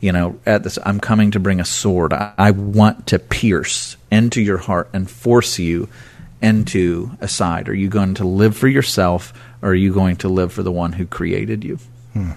you 0.00 0.12
know, 0.12 0.38
at 0.46 0.64
this, 0.64 0.78
I'm 0.84 0.98
coming 0.98 1.30
to 1.32 1.40
bring 1.40 1.60
a 1.60 1.64
sword. 1.64 2.12
I, 2.12 2.32
I 2.36 2.50
want 2.50 3.08
to 3.08 3.18
pierce 3.18 3.96
into 4.10 4.40
your 4.40 4.58
heart 4.58 4.88
and 4.92 5.08
force 5.08 5.58
you 5.58 5.88
into 6.42 7.10
a 7.20 7.28
side. 7.28 7.68
Are 7.68 7.74
you 7.74 7.88
going 7.88 8.14
to 8.14 8.26
live 8.26 8.56
for 8.56 8.68
yourself 8.68 9.32
or 9.62 9.70
are 9.70 9.74
you 9.74 9.92
going 9.92 10.16
to 10.16 10.28
live 10.28 10.52
for 10.52 10.62
the 10.62 10.72
one 10.72 10.92
who 10.92 11.06
created 11.06 11.64
you? 11.64 11.78
Hmm. 12.14 12.32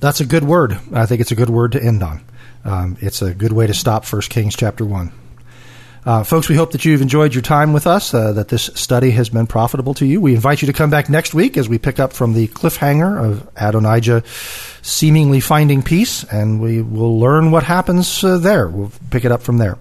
That's 0.00 0.20
a 0.20 0.26
good 0.26 0.44
word. 0.44 0.78
I 0.92 1.06
think 1.06 1.20
it's 1.20 1.32
a 1.32 1.36
good 1.36 1.50
word 1.50 1.72
to 1.72 1.82
end 1.82 2.02
on. 2.02 2.24
Um, 2.64 2.96
it's 3.00 3.22
a 3.22 3.34
good 3.34 3.52
way 3.52 3.66
to 3.66 3.74
stop 3.74 4.04
First 4.04 4.30
Kings 4.30 4.54
chapter 4.54 4.84
1. 4.84 5.12
Uh, 6.04 6.24
folks, 6.24 6.48
we 6.48 6.56
hope 6.56 6.72
that 6.72 6.84
you've 6.86 7.02
enjoyed 7.02 7.34
your 7.34 7.42
time 7.42 7.74
with 7.74 7.86
us, 7.86 8.14
uh, 8.14 8.32
that 8.32 8.48
this 8.48 8.70
study 8.74 9.10
has 9.10 9.28
been 9.28 9.46
profitable 9.46 9.92
to 9.94 10.06
you. 10.06 10.20
We 10.20 10.34
invite 10.34 10.62
you 10.62 10.66
to 10.66 10.72
come 10.72 10.88
back 10.88 11.10
next 11.10 11.34
week 11.34 11.58
as 11.58 11.68
we 11.68 11.78
pick 11.78 11.98
up 11.98 12.14
from 12.14 12.32
the 12.32 12.48
cliffhanger 12.48 13.22
of 13.22 13.48
Adonijah 13.56 14.22
seemingly 14.82 15.40
finding 15.40 15.82
peace, 15.82 16.24
and 16.24 16.60
we 16.60 16.82
will 16.82 17.18
learn 17.18 17.50
what 17.50 17.62
happens 17.62 18.22
uh, 18.24 18.38
there. 18.38 18.68
We'll 18.68 18.92
pick 19.10 19.24
it 19.24 19.32
up 19.32 19.42
from 19.42 19.58
there. 19.58 19.78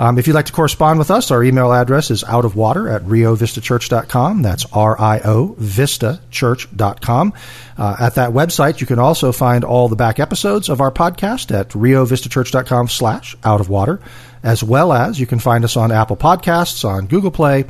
Um, 0.00 0.16
if 0.16 0.28
you'd 0.28 0.34
like 0.34 0.46
to 0.46 0.52
correspond 0.52 1.00
with 1.00 1.10
us, 1.10 1.32
our 1.32 1.42
email 1.42 1.72
address 1.72 2.12
is 2.12 2.22
outofwater 2.22 2.94
at 2.94 3.02
riovistachurch.com. 3.02 4.42
That's 4.42 4.64
R-I-O 4.72 5.56
vistachurch.com. 5.58 7.32
Uh, 7.76 7.96
at 7.98 8.14
that 8.14 8.30
website, 8.30 8.80
you 8.80 8.86
can 8.86 9.00
also 9.00 9.32
find 9.32 9.64
all 9.64 9.88
the 9.88 9.96
back 9.96 10.20
episodes 10.20 10.68
of 10.68 10.80
our 10.80 10.92
podcast 10.92 11.52
at 11.52 11.70
riovistachurch.com 11.70 12.88
slash 12.88 13.36
out 13.42 13.60
of 13.60 13.68
water 13.68 14.00
as 14.42 14.62
well 14.62 14.92
as 14.92 15.18
you 15.18 15.26
can 15.26 15.38
find 15.38 15.64
us 15.64 15.76
on 15.76 15.92
Apple 15.92 16.16
Podcasts, 16.16 16.84
on 16.84 17.06
Google 17.06 17.30
Play, 17.30 17.64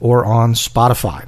or 0.00 0.24
on 0.24 0.54
Spotify. 0.54 1.26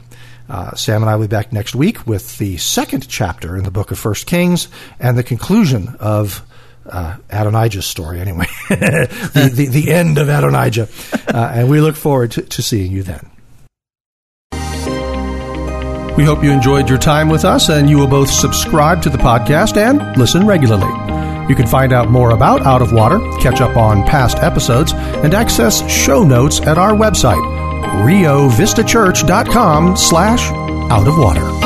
Uh, 0.48 0.74
Sam 0.74 1.02
and 1.02 1.10
I 1.10 1.16
will 1.16 1.26
be 1.26 1.28
back 1.28 1.52
next 1.52 1.74
week 1.74 2.06
with 2.06 2.38
the 2.38 2.56
second 2.56 3.08
chapter 3.08 3.56
in 3.56 3.64
the 3.64 3.70
book 3.70 3.90
of 3.90 3.98
First 3.98 4.26
Kings 4.26 4.68
and 5.00 5.18
the 5.18 5.22
conclusion 5.22 5.96
of 6.00 6.42
uh, 6.88 7.16
Adonijah's 7.30 7.86
story, 7.86 8.20
anyway, 8.20 8.46
the, 8.68 9.50
the, 9.52 9.66
the, 9.66 9.92
end 9.92 10.18
of 10.18 10.28
Adonijah. 10.28 10.88
Uh, 11.26 11.52
and 11.54 11.68
we 11.68 11.80
look 11.80 11.96
forward 11.96 12.30
to, 12.32 12.42
to 12.42 12.62
seeing 12.62 12.92
you 12.92 13.02
then. 13.02 13.28
We 16.16 16.24
hope 16.24 16.42
you 16.42 16.50
enjoyed 16.50 16.88
your 16.88 16.98
time 16.98 17.28
with 17.28 17.44
us 17.44 17.68
and 17.68 17.90
you 17.90 17.98
will 17.98 18.06
both 18.06 18.30
subscribe 18.30 19.02
to 19.02 19.10
the 19.10 19.18
podcast 19.18 19.76
and 19.76 20.16
listen 20.16 20.46
regularly. 20.46 20.88
You 21.48 21.54
can 21.54 21.66
find 21.66 21.92
out 21.92 22.10
more 22.10 22.30
about 22.30 22.62
Out 22.62 22.82
of 22.82 22.92
Water, 22.92 23.18
catch 23.40 23.60
up 23.60 23.76
on 23.76 24.02
past 24.04 24.38
episodes, 24.38 24.92
and 24.94 25.34
access 25.34 25.88
show 25.90 26.24
notes 26.24 26.60
at 26.62 26.78
our 26.78 26.92
website, 26.92 27.42
riovistachurch.com 28.04 29.96
slash 29.96 30.50
out 30.90 31.08
of 31.08 31.16
water. 31.18 31.65